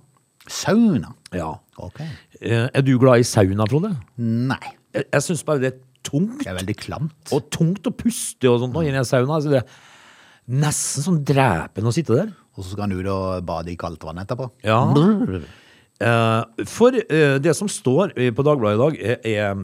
Sauna. 0.51 1.15
Ja. 1.35 1.53
Ok. 1.79 2.03
Eh, 2.41 2.67
er 2.67 2.83
du 2.85 2.97
glad 2.99 3.23
i 3.23 3.27
sauna, 3.27 3.67
Frode? 3.71 3.95
Nei. 4.19 4.61
Jeg, 4.93 5.07
jeg 5.07 5.27
syns 5.29 5.47
bare 5.47 5.63
det 5.63 5.73
er 5.73 5.81
tungt. 6.07 6.43
Det 6.43 6.51
er 6.51 6.59
veldig 6.59 6.77
klamt. 6.81 7.33
Og 7.35 7.49
tungt 7.55 7.87
å 7.89 7.95
puste 7.95 8.51
og 8.51 8.61
sånt 8.63 8.75
nå 8.75 8.85
inni 8.87 8.99
en 9.01 9.09
sauna. 9.09 9.39
Altså 9.39 9.53
det 9.55 9.63
er 9.63 9.81
nesten 10.63 11.07
sånn 11.07 11.21
drepende 11.27 11.93
å 11.93 11.95
sitte 11.95 12.19
der. 12.19 12.33
Og 12.57 12.65
så 12.65 12.75
skal 12.75 12.89
han 12.89 12.97
ut 12.99 13.09
og 13.09 13.45
bade 13.49 13.73
i 13.73 13.79
kaldt 13.81 14.03
vann 14.05 14.21
etterpå. 14.23 14.51
Ja. 14.67 14.83
Eh, 14.91 15.47
for 16.69 16.97
eh, 17.03 17.37
det 17.43 17.55
som 17.59 17.69
står 17.71 18.13
eh, 18.17 18.33
på 18.35 18.45
Dagbladet 18.47 18.79
i 18.79 18.83
dag, 18.83 18.99
er, 19.03 19.23
er 19.33 19.63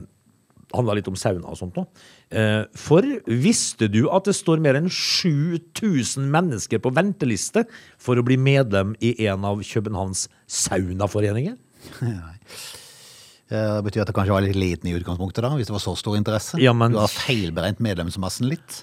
handler 0.76 0.98
litt 0.98 1.08
om 1.08 1.16
sauna 1.16 1.48
og 1.48 1.56
sånt 1.56 1.78
nå. 1.78 1.86
Eh, 2.28 2.64
for 2.76 3.06
visste 3.24 3.88
du 3.88 4.02
at 4.12 4.26
det 4.28 4.34
står 4.36 4.60
mer 4.60 4.76
enn 4.76 4.90
7000 4.92 6.26
mennesker 6.32 6.82
på 6.84 6.92
venteliste 6.92 7.62
for 7.96 8.20
å 8.20 8.24
bli 8.26 8.36
medlem 8.36 8.92
i 9.00 9.14
en 9.30 9.46
av 9.48 9.62
Københavns 9.64 10.26
saunaforeninger? 10.44 11.56
Nei. 12.04 12.36
Eh, 13.48 13.78
Det 13.78 13.84
betyr 13.86 14.04
at 14.04 14.10
det 14.12 14.16
kanskje 14.18 14.34
var 14.36 14.44
litt 14.44 14.58
liten 14.60 14.90
i 14.90 14.96
utgangspunktet, 14.98 15.40
da, 15.46 15.54
hvis 15.56 15.70
det 15.70 15.76
var 15.78 15.84
så 15.86 15.96
stor 15.96 16.18
interesse. 16.20 16.60
Ja, 16.60 16.74
men- 16.76 16.92
Du 16.92 17.00
har 17.00 17.08
feilberegnet 17.08 17.80
medlemsmassen 17.80 18.50
litt. 18.50 18.82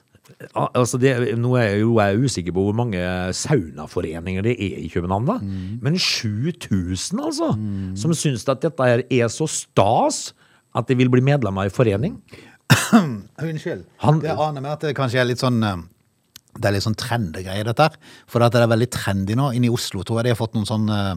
Altså 0.67 0.97
det, 0.99 1.13
nå 1.39 1.53
er 1.55 1.63
jeg 1.69 1.81
jo 1.85 1.93
jeg 2.01 2.11
er 2.15 2.23
usikker 2.27 2.51
på 2.55 2.63
hvor 2.67 2.75
mange 2.75 2.99
saunaforeninger 3.37 4.43
det 4.43 4.55
er 4.59 4.81
i 4.83 4.89
København, 4.91 5.25
da. 5.29 5.37
Men 5.85 5.95
7000, 5.99 7.21
altså! 7.23 7.53
Som 7.95 8.13
syns 8.17 8.43
at 8.51 8.61
dette 8.65 8.83
her 8.89 9.03
er 9.09 9.31
så 9.31 9.47
stas 9.47 10.33
at 10.75 10.87
de 10.91 10.97
vil 10.99 11.09
bli 11.13 11.23
medlemmer 11.23 11.69
i 11.69 11.71
forening. 11.71 12.17
Unnskyld. 12.93 13.85
Han- 14.03 14.21
Jeg 14.23 14.35
aner 14.37 14.61
meg 14.61 14.71
at 14.75 14.81
det 14.89 14.95
kanskje 14.97 15.21
er 15.21 15.29
litt 15.29 15.39
sånn 15.39 15.61
eh, 15.63 15.83
det 16.55 16.69
er 16.69 16.75
litt 16.77 16.85
sånn 16.85 16.95
trendegreie, 16.95 17.63
dette 17.67 17.83
her. 17.83 17.95
For 18.31 18.39
det 18.39 18.55
er 18.55 18.67
veldig 18.71 18.87
trendy 18.91 19.35
nå. 19.35 19.49
Inne 19.57 19.67
i 19.67 19.73
Oslo 19.75 20.03
tror 20.07 20.19
jeg 20.21 20.29
de 20.29 20.35
har 20.35 20.39
fått 20.39 20.53
noen 20.55 20.67
sånn 20.67 20.85
eh, 20.91 21.15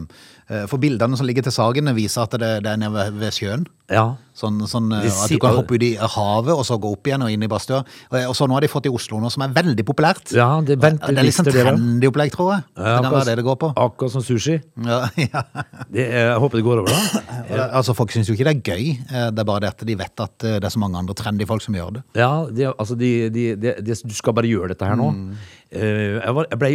eh, 0.51 0.65
For 0.67 0.79
bildene 0.83 1.15
som 1.19 1.27
ligger 1.27 1.45
til 1.47 1.55
saken, 1.55 1.91
viser 1.95 2.25
at 2.27 2.35
det, 2.39 2.49
det 2.65 2.71
er 2.73 2.81
nede 2.81 2.91
ved, 2.95 3.19
ved 3.21 3.35
sjøen. 3.35 3.63
Ja. 3.89 4.07
Sånn, 4.39 4.55
sånn 4.71 4.85
eh, 4.95 5.03
at 5.11 5.27
du 5.33 5.35
kan 5.41 5.57
hoppe 5.57 5.75
ut 5.75 5.83
i 5.83 5.97
havet 5.99 6.53
og 6.55 6.61
så 6.63 6.77
gå 6.79 6.93
opp 6.95 7.07
igjen 7.09 7.25
og 7.25 7.31
inn 7.33 7.41
i 7.43 7.47
badstua. 7.51 7.81
Og, 8.07 8.15
og 8.29 8.35
så 8.37 8.45
nå 8.47 8.55
har 8.55 8.63
de 8.63 8.69
fått 8.71 8.85
i 8.87 8.91
Oslo 8.95 9.17
noe 9.19 9.31
som 9.33 9.43
er 9.43 9.51
veldig 9.57 9.83
populært. 9.83 10.31
Ja, 10.31 10.61
det 10.63 10.77
er 10.77 10.83
vent- 10.85 11.01
det 11.03 11.17
er 11.19 11.27
litt 11.27 11.35
sånn 11.35 11.49
trendy 11.49 12.07
opplegg, 12.07 12.31
tror 12.31 12.53
jeg. 12.53 12.63
Det 12.77 12.93
kan 13.03 13.09
være 13.17 13.25
det 13.31 13.35
det 13.41 13.45
går 13.49 13.57
på. 13.65 13.71
Akkurat 13.83 14.13
som 14.13 14.23
sushi. 14.23 14.55
Ja, 14.85 15.01
ja. 15.25 15.43
Det 15.91 16.05
jeg 16.07 16.37
håper 16.45 16.61
det 16.61 16.65
går 16.69 16.83
over, 16.85 16.93
da. 16.95 17.67
Altså, 17.81 17.97
Folk 17.97 18.13
syns 18.15 18.29
jo 18.31 18.37
ikke 18.37 18.47
det 18.47 18.53
er 18.55 18.63
gøy, 18.77 18.85
eh, 19.09 19.27
det 19.35 19.43
er 19.43 19.49
bare 19.49 19.65
det 19.65 19.73
at 19.73 19.83
de 19.91 19.97
vet 19.99 20.23
at 20.29 20.47
eh, 20.47 20.55
det 20.61 20.69
er 20.69 20.75
så 20.77 20.79
mange 20.85 21.01
andre 21.01 21.17
trendy 21.19 21.49
folk 21.49 21.65
som 21.65 21.75
gjør 21.75 21.97
det. 21.97 22.05
Ja, 22.21 22.31
det, 22.47 22.69
altså 22.79 22.95
de, 22.95 23.11
de, 23.33 23.47
de, 23.59 23.73
du 23.83 24.15
skal 24.15 24.37
bare 24.37 24.47
gjøre 24.47 24.71
dette 24.71 24.87
her 24.87 24.95
nå. 24.99 25.09
Mm. 25.17 25.33
Eh, 25.69 26.15
jeg, 26.21 26.31
var, 26.37 26.47
jeg 26.53 26.61
ble 26.63 26.71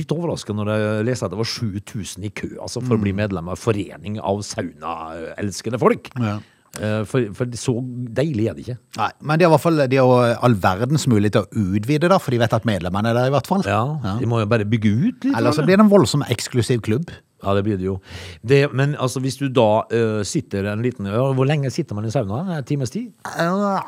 litt 0.00 0.14
overraska 0.16 0.56
når 0.56 0.72
jeg 0.72 1.04
leste 1.10 1.28
at 1.28 1.34
det 1.36 1.42
var 1.42 1.50
7000 1.50 2.24
i 2.26 2.32
kø 2.34 2.48
altså 2.56 2.80
for 2.82 2.96
å 2.96 3.02
bli 3.04 3.12
medlem 3.14 3.52
av 3.52 3.60
Forening 3.60 4.16
av 4.22 4.40
saunaelskende 4.48 5.78
folk. 5.82 6.08
Mm. 6.16 6.26
Ja. 6.30 6.38
Eh, 6.80 7.02
for, 7.04 7.26
for 7.36 7.50
så 7.58 7.74
deilig 8.16 8.46
er 8.48 8.54
det 8.56 8.62
ikke. 8.64 8.76
Nei, 8.96 9.08
Men 9.20 9.38
de 9.40 9.44
har 9.44 9.50
i 9.50 9.54
hvert 9.54 9.64
fall 9.66 9.82
de 9.92 9.98
har 10.00 10.38
all 10.46 10.54
verdens 10.62 11.04
mulighet 11.10 11.36
til 11.36 11.44
å 11.44 11.66
utvide, 11.76 12.08
da, 12.08 12.16
for 12.22 12.32
de 12.32 12.40
vet 12.40 12.54
at 12.56 12.64
medlemmene 12.68 13.12
er 13.12 13.18
der, 13.18 13.28
i 13.28 13.34
hvert 13.34 13.50
fall. 13.50 13.66
Ja, 13.68 13.82
De 14.20 14.28
må 14.30 14.40
jo 14.40 14.48
bare 14.48 14.64
bygge 14.68 14.92
ut 14.94 15.26
litt. 15.28 15.36
Eller 15.36 15.52
så 15.52 15.66
blir 15.66 15.76
det 15.76 15.84
en 15.84 15.92
voldsom 15.92 16.24
eksklusiv 16.32 16.80
klubb. 16.86 17.12
Ja, 17.42 17.54
det 17.58 17.64
blir 17.66 17.78
det 17.80 17.86
jo. 17.88 17.96
Det, 18.46 18.60
men 18.72 18.92
altså, 19.02 19.18
hvis 19.24 19.36
du 19.40 19.48
da 19.50 19.82
uh, 19.90 20.20
sitter 20.26 20.68
en 20.70 20.82
liten 20.84 21.08
ja, 21.10 21.24
Hvor 21.34 21.46
lenge 21.48 21.70
sitter 21.74 21.96
man 21.98 22.06
i 22.06 22.12
sauna? 22.14 22.42
En 22.58 22.64
times 22.68 22.90
tid? 22.94 23.08
Uh, 23.26 23.80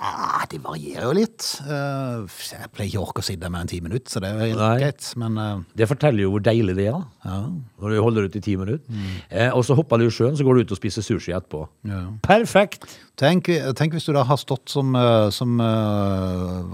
Det 0.51 0.59
varierer 0.65 1.07
jo 1.07 1.13
litt. 1.15 1.47
Uh, 1.63 2.27
Jeg 2.51 2.71
pleier 2.75 2.89
ikke 2.91 3.01
å 3.03 3.07
orke 3.07 3.23
å 3.23 3.27
sitte 3.29 3.51
med 3.51 3.63
enn 3.65 3.71
ti 3.71 3.79
minutter, 3.85 4.11
så 4.11 4.23
det 4.25 4.33
er 4.33 4.43
helt 4.43 4.65
greit. 4.83 5.07
Men 5.23 5.39
Det 5.75 5.87
forteller 5.91 6.27
jo 6.27 6.33
hvor 6.35 6.43
deilig 6.45 6.75
det 6.81 6.89
er. 6.91 7.01
ja. 7.25 7.39
Når 7.85 7.91
du 7.95 8.01
holder 8.01 8.27
ut 8.29 8.37
i 8.37 8.41
ti 8.41 8.55
minutter. 8.57 9.03
Eh, 9.29 9.51
og 9.53 9.61
så 9.67 9.75
hopper 9.77 10.01
du 10.01 10.07
i 10.07 10.13
sjøen, 10.13 10.37
så 10.39 10.45
går 10.47 10.57
du 10.57 10.61
ut 10.65 10.73
og 10.73 10.79
spiser 10.79 11.05
sushi 11.05 11.35
etterpå. 11.37 11.67
Ja. 11.87 11.99
Perfekt! 12.25 12.87
Tenk, 13.21 13.47
tenk 13.79 13.93
hvis 13.95 14.07
du 14.09 14.13
da 14.17 14.23
har 14.27 14.39
stått 14.41 14.73
som, 14.73 14.97
som 15.37 15.61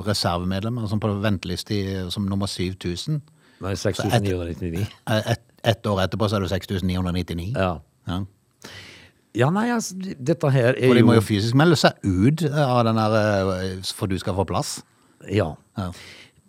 reservemedlem, 0.06 0.78
altså 0.80 0.98
på 1.02 1.10
venteliste 1.22 1.80
som 2.14 2.28
nummer 2.30 2.48
7000. 2.48 3.20
Nei, 3.60 3.74
6999. 3.76 4.86
Et, 5.12 5.26
Ett 5.34 5.42
ett 5.62 5.86
år 5.86 6.04
etterpå 6.04 6.28
så 6.28 6.38
er 6.38 6.46
det 6.46 6.52
6999. 6.52 7.50
Ja. 7.56 7.72
Ja. 8.08 8.20
ja, 9.36 9.50
nei, 9.54 9.66
altså, 9.74 9.98
dette 10.18 10.50
her 10.50 10.72
er 10.72 10.86
jo 10.86 10.94
For 10.94 10.98
de 10.98 11.04
må 11.06 11.18
jo 11.18 11.24
fysisk 11.24 11.58
melde 11.58 11.76
seg 11.78 12.00
ut 12.06 12.46
av 12.48 12.80
den 12.88 12.98
der 12.98 13.52
eh, 13.58 13.92
for 13.96 14.10
du 14.10 14.16
skal 14.20 14.36
få 14.38 14.46
plass. 14.48 14.78
Ja. 15.28 15.52
Ja. 15.78 15.90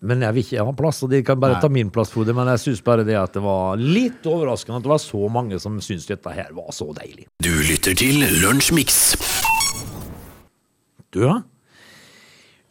Men 0.01 0.23
jeg 0.25 0.33
vil 0.33 0.45
ikke 0.47 0.63
ha 0.65 0.73
plass, 0.73 1.03
og 1.05 1.11
de 1.11 1.19
kan 1.25 1.37
bare 1.37 1.59
Nei. 1.59 1.61
ta 1.61 1.69
min 1.69 1.91
plass, 1.93 2.09
Frode. 2.09 2.33
Men 2.33 2.49
jeg 2.55 2.63
syns 2.63 2.79
bare 2.85 3.05
det 3.05 3.19
at 3.19 3.35
det 3.37 3.43
var 3.45 3.77
litt 3.77 4.25
overraskende 4.25 4.79
at 4.79 4.87
det 4.87 4.93
var 4.95 5.03
så 5.03 5.27
mange 5.29 5.59
som 5.61 5.77
syntes 5.83 6.07
dette 6.09 6.33
her 6.33 6.49
var 6.57 6.71
så 6.73 6.87
deilig. 6.97 7.27
Du 7.43 7.51
lytter 7.67 7.93
til 7.99 8.23
Lunsjmix. 8.41 8.97
Du, 11.13 11.21
ja? 11.27 11.41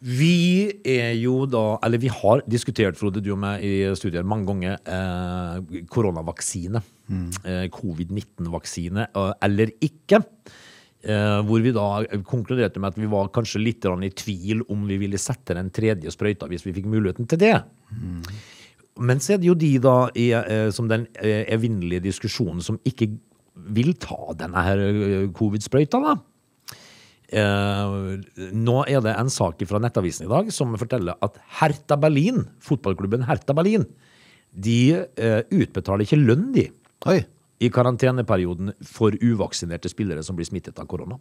Vi 0.01 0.71
er 0.87 1.13
jo 1.21 1.45
da 1.45 1.77
Eller 1.85 2.01
vi 2.01 2.09
har 2.09 2.41
diskutert, 2.49 2.97
Frode, 2.97 3.21
du 3.21 3.31
og 3.35 3.41
meg 3.43 3.61
i 3.65 3.75
studiet 3.97 4.25
mange 4.25 4.49
ganger, 4.49 4.79
eh, 4.85 5.83
koronavaksine. 5.93 6.81
Eh, 7.45 7.67
Covid-19-vaksine 7.69 9.07
eh, 9.13 9.33
eller 9.45 9.71
ikke. 9.79 10.23
Eh, 11.01 11.41
hvor 11.45 11.61
vi 11.61 11.73
da 11.73 12.03
konkluderte 12.25 12.79
med 12.79 12.93
at 12.93 12.99
vi 12.99 13.09
var 13.09 13.29
kanskje 13.33 13.61
litt 13.61 13.85
i 13.85 14.09
tvil 14.09 14.61
om 14.69 14.87
vi 14.87 14.97
ville 14.97 15.17
sette 15.17 15.53
den 15.57 15.69
tredje 15.69 16.11
sprøyta 16.13 16.47
hvis 16.47 16.65
vi 16.65 16.73
fikk 16.73 16.85
muligheten 16.85 17.27
til 17.27 17.37
det. 17.41 17.55
Men 19.01 19.19
så 19.19 19.33
er 19.33 19.37
det 19.37 19.47
jo 19.47 19.55
de 19.55 19.77
da 19.79 20.09
i, 20.15 20.31
eh, 20.31 20.69
som 20.71 20.87
den 20.87 21.07
evinnelige 21.21 22.01
diskusjonen 22.01 22.61
som 22.61 22.79
ikke 22.85 23.09
vil 23.55 23.93
ta 23.93 24.33
denne 24.33 24.61
her 24.63 24.77
covid-sprøyta, 25.33 25.99
da. 26.01 26.15
Eh, 27.31 27.93
nå 28.51 28.77
er 28.91 29.03
det 29.05 29.13
en 29.15 29.29
sak 29.31 29.61
fra 29.69 29.79
Nettavisen 29.79 30.27
i 30.27 30.31
dag 30.31 30.49
som 30.51 30.75
forteller 30.79 31.15
at 31.23 31.37
Hertha 31.61 31.95
Berlin, 31.99 32.43
fotballklubben 32.63 33.23
Hertha 33.29 33.55
Berlin, 33.55 33.85
de 34.51 34.81
eh, 34.99 35.43
utbetaler 35.47 36.03
ikke 36.03 36.19
lønn, 36.19 36.49
de, 36.51 36.65
Oi. 37.07 37.21
i 37.63 37.69
karanteneperioden 37.71 38.73
for 38.83 39.15
uvaksinerte 39.15 39.87
spillere 39.91 40.25
som 40.27 40.35
blir 40.35 40.49
smittet 40.49 40.81
av 40.81 40.89
korona. 40.91 41.15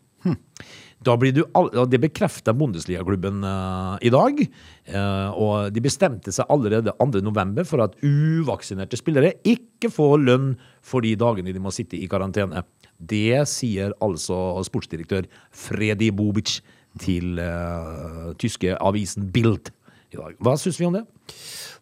Da 1.01 1.15
blir 1.17 1.33
du 1.33 1.45
Det 1.89 2.01
bekrefter 2.03 2.53
Bundesliga-klubben 2.53 3.45
uh, 3.45 3.97
i 4.05 4.11
dag. 4.13 4.43
Uh, 4.91 5.31
og 5.33 5.71
de 5.73 5.81
bestemte 5.81 6.35
seg 6.35 6.51
allerede 6.53 6.93
2. 6.99 7.23
november 7.25 7.65
for 7.65 7.87
at 7.87 7.95
uvaksinerte 8.03 8.99
spillere 9.01 9.37
ikke 9.49 9.89
får 9.95 10.19
lønn 10.27 10.51
for 10.85 11.07
de 11.07 11.15
dagene 11.17 11.55
de 11.55 11.63
må 11.63 11.73
sitte 11.73 11.97
i 11.97 12.09
karantene. 12.11 12.65
Det 13.01 13.43
sier 13.49 13.95
altså 14.05 14.37
sportsdirektør 14.67 15.29
Fredi 15.57 16.11
Bobic 16.13 16.59
til 17.01 17.39
uh, 17.41 18.33
tyske 18.41 18.75
avisen 18.77 19.31
Bild 19.33 19.71
i 20.11 20.19
dag. 20.19 20.37
Hva 20.43 20.57
syns 20.59 20.81
vi 20.81 20.89
om 20.89 20.99
det? 20.99 21.05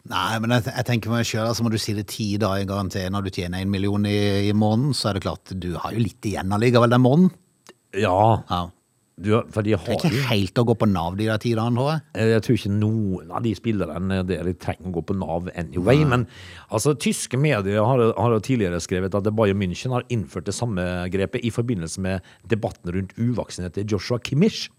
Nei, 0.09 0.39
men 0.39 0.53
jeg, 0.55 0.69
jeg 0.69 0.87
tenker 0.87 1.11
meg 1.11 1.27
selv, 1.27 1.49
altså 1.49 1.65
må 1.65 1.71
du 1.73 1.79
si 1.81 1.93
det 1.97 2.07
ti 2.13 2.31
dager 2.39 2.63
i 2.63 2.69
karantene 2.69 3.11
når 3.11 3.27
du 3.27 3.31
tjener 3.35 3.61
en 3.61 3.71
million 3.73 4.05
i, 4.07 4.47
i 4.47 4.53
måneden, 4.55 4.93
så 4.95 5.09
er 5.09 5.17
det 5.17 5.25
klart, 5.25 5.51
du 5.51 5.73
har 5.81 5.95
jo 5.95 6.03
litt 6.05 6.29
igjen 6.29 6.53
allikevel 6.55 6.93
den 6.93 7.03
måneden. 7.03 7.31
Ja, 7.97 8.43
Ja. 8.49 8.67
Du, 9.19 9.33
for 9.51 9.65
de 9.65 9.73
Det 9.75 9.95
er 9.95 9.97
ikke 9.99 10.29
helt 10.29 10.61
å 10.61 10.65
gå 10.69 10.75
på 10.79 10.87
Nav 10.89 11.17
de 11.19 11.25
der 11.27 11.41
ti 11.43 11.51
tror 11.55 11.89
jeg. 11.91 12.01
Eh, 12.15 12.31
Jeg 12.35 12.43
tror 12.45 12.57
ikke 12.59 12.71
noen 12.75 13.31
av 13.35 13.43
de 13.43 13.53
spillerne 13.57 14.21
der 14.27 14.53
trenger 14.53 14.87
å 14.89 14.95
gå 14.99 15.03
på 15.09 15.17
Nav 15.19 15.49
anyway. 15.55 16.05
Men 16.05 16.25
altså, 16.69 16.95
tyske 16.95 17.37
medier 17.37 17.83
har, 17.83 18.05
har 18.15 18.31
jo 18.37 18.39
tidligere 18.39 18.79
skrevet 18.79 19.15
at 19.15 19.29
Bayern 19.35 19.59
München 19.59 19.91
har 19.91 20.07
innført 20.09 20.45
det 20.49 20.55
samme 20.55 20.81
grepet 21.11 21.43
i 21.43 21.51
forbindelse 21.51 21.99
med 22.01 22.21
debatten 22.47 22.93
rundt 22.95 23.13
uvaksinerte 23.19 23.85
Joshua 23.85 24.19
Kimmich. 24.23 24.69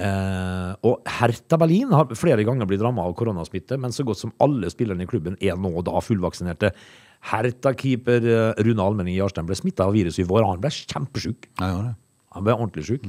Eh, 0.00 0.70
og 0.86 1.00
Hertha 1.18 1.58
Berlin 1.58 1.90
har 1.92 2.12
flere 2.14 2.44
ganger 2.46 2.68
blitt 2.70 2.82
rammet 2.84 3.02
av 3.04 3.14
koronasmitte, 3.18 3.76
men 3.80 3.92
så 3.92 4.04
godt 4.06 4.20
som 4.22 4.32
alle 4.42 4.70
spillerne 4.70 5.02
i 5.04 5.10
klubben 5.10 5.36
er 5.42 5.58
nå 5.58 5.72
da 5.86 5.98
fullvaksinerte. 6.04 6.70
Hertha-keeper 7.32 8.24
eh, 8.30 8.62
Rune 8.64 8.84
Almenning 8.84 9.16
Jarstein 9.18 9.48
ble 9.48 9.58
smitta 9.58 9.88
av 9.88 9.96
viruset 9.96 10.22
i 10.24 10.28
vår, 10.30 10.46
han 10.46 10.62
ble 10.62 10.70
kjempesjuk. 10.72 11.50
Ja, 11.60 11.72
ja, 11.72 11.82
det. 11.90 11.96
Han 12.30 12.44
ble 12.46 12.54
ordentlig 12.54 12.84
syk. 12.86 13.06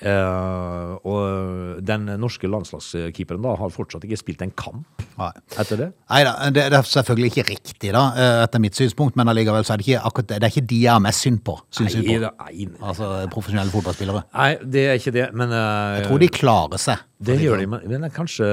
Uh, 0.00 0.96
og 1.04 1.80
den 1.84 2.06
norske 2.20 2.48
landslagskeeperen 2.48 3.42
da 3.44 3.52
har 3.60 3.72
fortsatt 3.72 4.04
ikke 4.06 4.16
spilt 4.16 4.44
en 4.44 4.52
kamp 4.56 5.02
Nei. 5.18 5.28
etter 5.60 5.76
det. 5.80 5.88
Neida, 6.08 6.32
det, 6.52 6.64
det 6.72 6.78
er 6.78 6.88
selvfølgelig 6.88 7.30
ikke 7.34 7.44
riktig 7.50 7.92
da, 7.92 8.04
eh, 8.16 8.38
etter 8.46 8.62
mitt 8.64 8.76
synspunkt, 8.78 9.16
men 9.20 9.28
allikevel 9.28 9.64
så 9.64 9.74
er 9.74 9.82
det 9.82 9.86
ikke 9.88 10.02
akkurat 10.08 10.30
det. 10.32 10.38
Det 10.40 10.48
er 10.48 10.54
ikke 10.54 10.70
de 10.72 10.80
jeg 10.80 10.92
har 10.94 11.02
mest 11.04 11.26
synd 11.26 11.42
på, 11.44 11.56
Syns 11.76 11.96
Nei, 11.98 12.04
på. 12.06 12.16
nei, 12.24 12.66
nei. 12.70 12.80
Altså 12.80 13.10
profesjonelle 13.32 13.74
fotballspillere. 13.74 14.24
Nei, 14.32 14.50
det 14.76 14.84
er 14.88 15.00
ikke 15.00 15.14
det, 15.18 15.26
men 15.36 15.52
uh, 15.52 16.00
Jeg 16.00 16.06
tror 16.08 16.24
de 16.24 16.30
klarer 16.40 16.84
seg. 16.84 17.06
Det 17.20 17.36
gjør 17.40 17.60
de, 17.60 17.68
men, 17.74 17.88
men 17.92 18.08
er 18.08 18.14
kanskje 18.16 18.48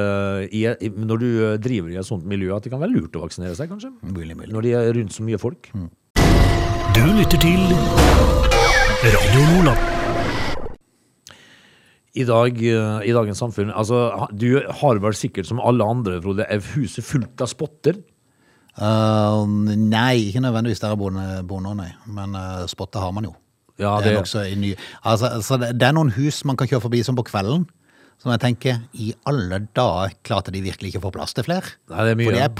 i, 0.51 0.65
når 0.91 1.21
du 1.23 1.27
eh, 1.31 1.53
driver 1.63 1.93
i 1.93 1.99
et 2.01 2.07
sånt 2.07 2.27
miljø, 2.27 2.51
at 2.57 2.67
det 2.67 2.73
kan 2.73 2.83
være 2.83 2.91
lurt 2.95 3.15
å 3.15 3.23
vaksinere 3.23 3.55
seg, 3.55 3.71
kanskje? 3.71 3.93
Mulig, 4.03 4.35
mulig. 4.35 4.51
Når 4.55 4.67
de 4.67 4.75
er 4.79 4.91
rundt 4.99 5.15
så 5.15 5.23
mye 5.23 5.39
folk. 5.39 5.71
Du 6.97 7.03
lytter 7.15 7.39
til 7.39 7.63
Radio 9.07 9.47
Nordland. 9.53 9.96
I 12.17 12.25
dag, 12.25 12.59
eh, 12.65 12.99
i 13.05 13.13
dagens 13.13 13.39
samfunn 13.43 13.69
Altså, 13.69 14.07
du 14.33 14.59
har 14.81 15.01
vel 15.03 15.17
sikkert 15.17 15.49
som 15.49 15.61
alle 15.61 15.85
andre, 15.85 16.21
Frode, 16.23 16.47
er 16.49 16.63
huset 16.73 17.05
fullt 17.05 17.43
av 17.43 17.51
spotter? 17.51 17.99
Uh, 18.77 19.41
nei, 19.47 20.27
ikke 20.29 20.41
nødvendigvis 20.43 20.81
der 20.83 20.93
jeg 20.93 21.01
bor, 21.01 21.15
bor 21.49 21.61
nå, 21.65 21.73
nei. 21.79 21.89
Men 22.13 22.35
uh, 22.37 22.65
spotter 22.69 23.01
har 23.01 23.13
man 23.15 23.25
jo. 23.29 23.33
Ja, 23.77 23.95
det 24.01 24.13
det- 24.17 24.35
er 24.41 24.55
ny... 24.57 24.75
Altså, 25.03 25.29
altså, 25.37 25.57
det, 25.57 25.81
er 25.81 25.93
noen 25.93 26.13
hus 26.17 26.43
man 26.45 26.57
kan 26.57 26.69
kjøre 26.69 26.85
forbi 26.85 27.03
som 27.05 27.17
på 27.17 27.25
kvelden, 27.29 27.67
som 28.17 28.33
jeg 28.33 28.41
tenker, 28.41 28.81
i 28.93 29.13
alle 29.29 29.61
dager 29.77 30.13
klarte 30.25 30.53
de 30.53 30.61
virkelig 30.65 30.93
ikke 30.93 31.01
å 31.03 31.07
få 31.07 31.13
plass 31.13 31.37
til 31.37 31.45
flere. 31.45 31.77
Er. 31.89 32.13
For 32.17 32.33
det 32.33 32.41
er 32.41 32.53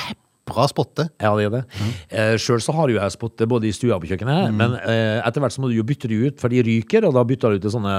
pepra 0.47 0.67
spotte. 0.71 1.07
Ja, 1.21 1.33
det 1.38 1.47
er 1.47 1.53
det. 1.57 1.63
Eh, 2.10 2.36
Sjøl 2.41 2.62
så 2.63 2.75
har 2.77 2.91
jo 2.91 2.99
jeg 2.99 3.15
spotte 3.15 3.47
både 3.49 3.69
i 3.69 3.73
stua 3.75 3.97
og 3.97 4.05
på 4.05 4.12
kjøkkenet, 4.12 4.53
men 4.55 4.77
eh, 4.79 5.19
etter 5.19 5.43
hvert 5.43 5.55
så 5.55 5.63
må 5.63 5.71
du 5.71 5.77
jo 5.77 5.86
bytte 5.88 6.10
de 6.12 6.21
ut, 6.27 6.39
for 6.41 6.53
de 6.53 6.63
ryker, 6.65 7.07
og 7.07 7.17
da 7.17 7.25
bytter 7.27 7.57
du 7.57 7.65
til 7.65 7.75
sånne 7.75 7.97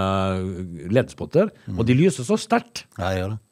leddspotter, 0.94 1.52
og 1.76 1.84
de 1.88 1.98
lyser 1.98 2.26
så 2.26 2.38
sterkt. 2.40 2.86
Ja, 2.96 3.12
jeg 3.12 3.22
gjør 3.22 3.36
det. 3.36 3.42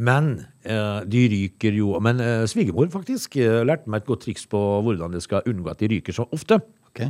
Men 0.00 0.30
eh, 0.64 1.00
de 1.10 1.24
ryker 1.28 1.74
jo 1.76 1.98
Men 2.00 2.22
eh, 2.22 2.44
svigermor 2.48 2.88
faktisk 2.92 3.34
eh, 3.42 3.60
lærte 3.66 3.90
meg 3.90 4.00
et 4.00 4.08
godt 4.08 4.22
triks 4.24 4.46
på 4.48 4.60
hvordan 4.86 5.12
det 5.12 5.20
skal 5.24 5.44
unngå 5.50 5.72
at 5.72 5.82
de 5.82 5.90
ryker 5.92 6.14
så 6.16 6.24
ofte. 6.32 6.60
Ok. 6.88 7.02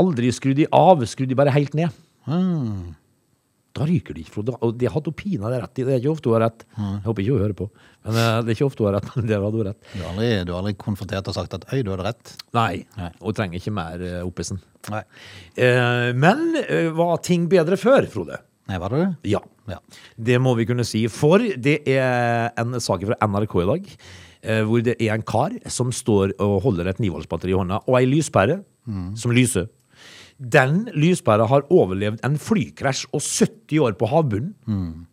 Aldri 0.00 0.30
skru 0.32 0.54
de 0.56 0.68
av, 0.72 1.02
skru 1.10 1.26
de 1.28 1.36
bare 1.36 1.52
helt 1.52 1.74
ned. 1.76 1.92
Hmm. 2.24 2.94
Da 3.76 3.84
ryker 3.86 4.16
de 4.16 4.24
ikke. 4.24 4.32
Frode. 4.34 4.54
Og 4.66 4.72
de 4.80 4.88
hadde 4.90 5.12
pinadø 5.14 5.60
rett 5.62 5.78
i. 5.78 5.84
Det 5.86 5.92
er 5.94 6.00
ikke 6.02 6.10
ofte 6.16 6.26
hun 6.30 6.34
har 6.40 6.42
rett. 6.48 6.64
Jeg 6.74 7.02
håper 7.04 7.22
ikke 7.22 7.34
hun 7.36 7.42
hører 7.44 7.56
på. 7.60 7.66
Men 8.06 8.16
eh, 8.18 8.38
det 8.42 8.50
er 8.50 8.56
ikke 8.58 8.66
ofte 8.66 8.82
hun 8.82 8.88
har 8.90 8.96
rett. 8.98 9.10
Men 9.16 9.28
det 9.30 9.36
hadde 9.38 9.60
hun 9.60 9.68
rett. 9.68 9.80
Du 9.92 10.00
har 10.02 10.08
aldri, 10.10 10.30
du 10.48 10.52
har 10.52 10.58
aldri 10.64 10.74
konfrontert 10.80 11.30
og 11.30 11.36
sagt 11.36 11.54
at 11.58 11.66
øy, 11.70 11.82
du 11.86 11.90
hadde 11.94 12.06
rett. 12.08 12.32
Nei, 12.58 12.84
Nei. 12.98 13.10
hun 13.22 13.36
trenger 13.38 13.60
ikke 13.60 13.74
mer 13.76 14.02
uh, 14.02 14.16
oppesen. 14.26 14.58
Nei. 14.90 15.02
Eh, 15.54 16.10
men 16.18 16.42
uh, 16.64 16.90
var 16.98 17.20
ting 17.26 17.46
bedre 17.52 17.78
før, 17.80 18.08
Frode? 18.10 18.40
Nei, 18.70 18.78
var 18.82 18.92
det 18.94 19.00
det? 19.04 19.30
Ja. 19.36 19.40
Ja. 19.70 19.78
Det 20.18 20.36
må 20.42 20.56
vi 20.58 20.66
kunne 20.68 20.84
si. 20.86 21.04
For 21.10 21.42
det 21.42 21.80
er 21.90 22.50
en 22.58 22.74
sak 22.82 23.06
fra 23.06 23.16
NRK 23.26 23.54
i 23.62 23.68
dag. 23.70 23.88
eh, 24.42 24.60
Hvor 24.66 24.82
det 24.86 24.96
er 24.98 25.14
en 25.14 25.22
kar 25.26 25.54
som 25.70 25.90
står 25.94 26.34
og 26.42 26.58
holder 26.66 26.90
et 26.90 26.98
9-voltsbatteri 27.02 27.54
i 27.54 27.58
hånda, 27.58 27.80
og 27.86 27.98
ei 28.00 28.06
lyspære 28.10 28.60
som 29.18 29.30
lyser. 29.36 29.68
Den 30.40 30.86
lyspæra 30.96 31.46
har 31.50 31.68
overlevd 31.68 32.24
en 32.24 32.38
flykrasj 32.40 33.06
og 33.12 33.20
70 33.20 33.80
år 33.84 33.96
på 34.00 34.08
havbunnen. 34.08 35.06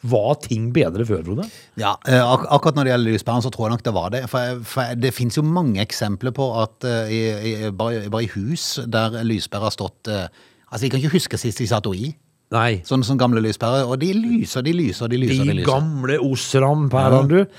Var 0.00 0.38
ting 0.40 0.70
bedre 0.72 1.04
før, 1.04 1.20
Frode? 1.26 1.44
Ja, 1.76 1.92
eh, 2.08 2.22
ak 2.24 2.46
akkurat 2.48 2.78
når 2.78 2.86
det 2.88 2.92
gjelder 2.94 3.12
lyspæren, 3.12 3.42
så 3.44 3.50
tror 3.52 3.66
jeg 3.66 3.74
nok 3.74 3.84
det 3.84 3.92
var 3.94 4.08
det. 4.14 4.22
For, 4.32 4.62
for 4.64 4.94
det 4.96 5.12
finnes 5.12 5.36
jo 5.36 5.44
mange 5.44 5.82
eksempler 5.82 6.32
på 6.32 6.46
at 6.62 6.88
uh, 6.88 7.12
i, 7.12 7.20
i, 7.28 7.52
bare, 7.70 8.08
bare 8.08 8.24
i 8.24 8.30
hus 8.32 8.80
der 8.88 9.20
lyspæra 9.28 9.68
har 9.68 9.76
stått 9.76 10.08
uh, 10.08 10.26
Altså, 10.70 10.84
jeg 10.84 10.92
kan 10.92 11.00
ikke 11.02 11.16
huske 11.18 11.38
sist 11.38 11.58
de 11.58 11.66
satt 11.66 11.86
henne 11.90 11.98
i. 11.98 12.12
Nei. 12.54 12.80
Sånn 12.86 13.02
som 13.06 13.18
gamle 13.18 13.42
lyspærer. 13.42 13.88
Og 13.90 13.98
de 14.02 14.12
lyser, 14.14 14.62
de 14.62 14.74
lyser, 14.74 15.10
de 15.10 15.18
lyser. 15.18 15.42
De 15.42 15.50
de 15.50 15.56
lyser. 15.60 15.66
gamle 15.66 16.18
Osram-pærene, 16.22 17.26
du. 17.26 17.56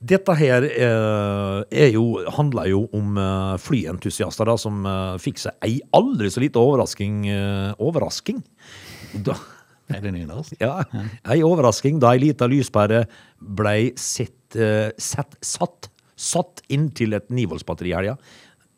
Dette 0.00 0.32
her 0.38 0.64
eh, 0.64 1.60
er 1.84 1.90
jo, 1.92 2.04
handler 2.32 2.70
jo 2.70 2.78
om 2.96 3.18
eh, 3.20 3.56
flyentusiaster 3.60 4.48
da, 4.48 4.54
som 4.60 4.78
eh, 4.88 5.16
fikk 5.20 5.42
seg 5.42 5.66
ei 5.66 5.74
aldri 5.96 6.30
så 6.32 6.40
lite 6.40 6.56
overrasking. 6.62 7.18
eh, 7.28 7.72
overrasking? 7.84 8.38
Da, 9.26 9.34
Er 9.92 10.00
det 10.00 10.12
nynorsk? 10.14 10.54
ja, 10.62 10.78
ei 11.34 11.42
overrasking 11.44 11.98
da 12.00 12.14
ei 12.14 12.22
lita 12.22 12.48
lyspære 12.48 13.02
blei 13.40 13.90
sett, 14.00 14.56
eh, 14.56 14.88
sett, 14.96 15.36
satt, 15.44 15.90
satt 16.16 16.62
inntil 16.72 17.18
et 17.18 17.28
nivoldsbatteri 17.28 17.92
i 17.92 17.96
helga. 17.98 18.16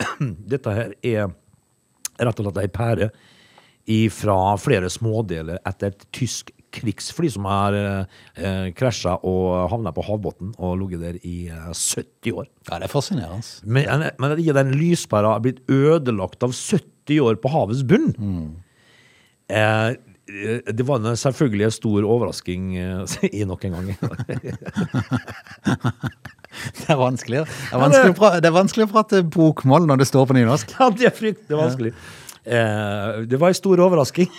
Dette 0.54 0.74
her 0.74 0.96
er 1.06 1.30
rett 2.22 2.40
og 2.42 2.48
slett 2.48 2.62
ei 2.64 2.72
pære 2.72 3.11
fra 4.14 4.40
flere 4.62 4.90
smådeler 4.90 5.58
etter 5.66 5.90
et 5.94 6.04
tysk 6.14 6.50
krigsfly 6.72 7.28
som 7.32 7.46
har 7.48 7.76
eh, 7.76 8.68
krasja 8.78 9.18
og 9.28 9.70
havna 9.72 9.92
på 9.94 10.04
havbunnen 10.06 10.54
og 10.58 10.78
ligget 10.80 11.02
der 11.04 11.18
i 11.26 11.48
eh, 11.52 11.72
70 11.72 12.32
år. 12.42 12.46
Ja, 12.70 12.78
det 12.78 12.88
er 12.88 12.92
fascinerende. 12.92 13.42
Men, 13.64 14.06
men 14.18 14.35
at 14.35 14.40
ikke 14.42 14.56
den 14.58 14.72
lyspæra 14.78 15.35
har 15.37 15.44
blitt 15.44 15.61
ødelagt 15.70 16.42
av 16.46 16.54
70 16.56 17.20
år 17.24 17.38
på 17.42 17.50
havets 17.52 17.82
bunn 17.88 18.12
mm. 18.14 18.48
eh, 19.52 19.92
Det 20.72 20.85
var 20.87 21.00
en- 21.02 21.18
selvfølgelig 21.18 21.66
en 21.66 21.74
stor 21.78 22.06
overrasking 22.06 22.76
eh, 22.78 23.16
i 23.40 23.44
nok 23.48 23.64
en 23.68 23.78
gang. 23.78 23.92
Det 26.52 26.90
er 26.92 26.98
vanskelig. 27.00 27.44
Det 27.48 28.44
er 28.44 28.52
vanskelig, 28.54 28.85
å 28.85 28.92
prate 28.92 29.22
bokmål 29.24 29.87
når 29.88 30.02
det 30.02 30.06
står 30.11 30.26
på 30.28 30.37
nynorsk. 30.37 30.74
Ja, 30.76 30.90
det 30.92 31.06
er 31.08 31.14
fryktelig 31.16 31.56
vanskelig. 31.56 31.92
Eh, 32.42 33.22
det 33.31 33.38
var 33.40 33.52
en 33.52 33.59
stor 33.59 33.81
overrasking. 33.85 34.31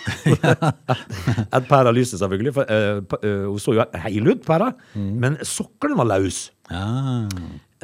At 1.56 1.68
pæra 1.68 1.92
lyste, 1.94 2.18
selvfølgelig. 2.20 2.54
For, 2.54 2.68
eh, 2.68 3.02
eh, 3.24 3.44
hun 3.48 3.60
så 3.62 3.76
jo 3.76 3.86
heil 4.04 4.28
ut, 4.32 4.44
pæra, 4.46 4.72
men 4.94 5.38
sokkelen 5.42 5.98
var 6.00 6.10
løs. 6.12 6.46
Ja. 6.70 7.26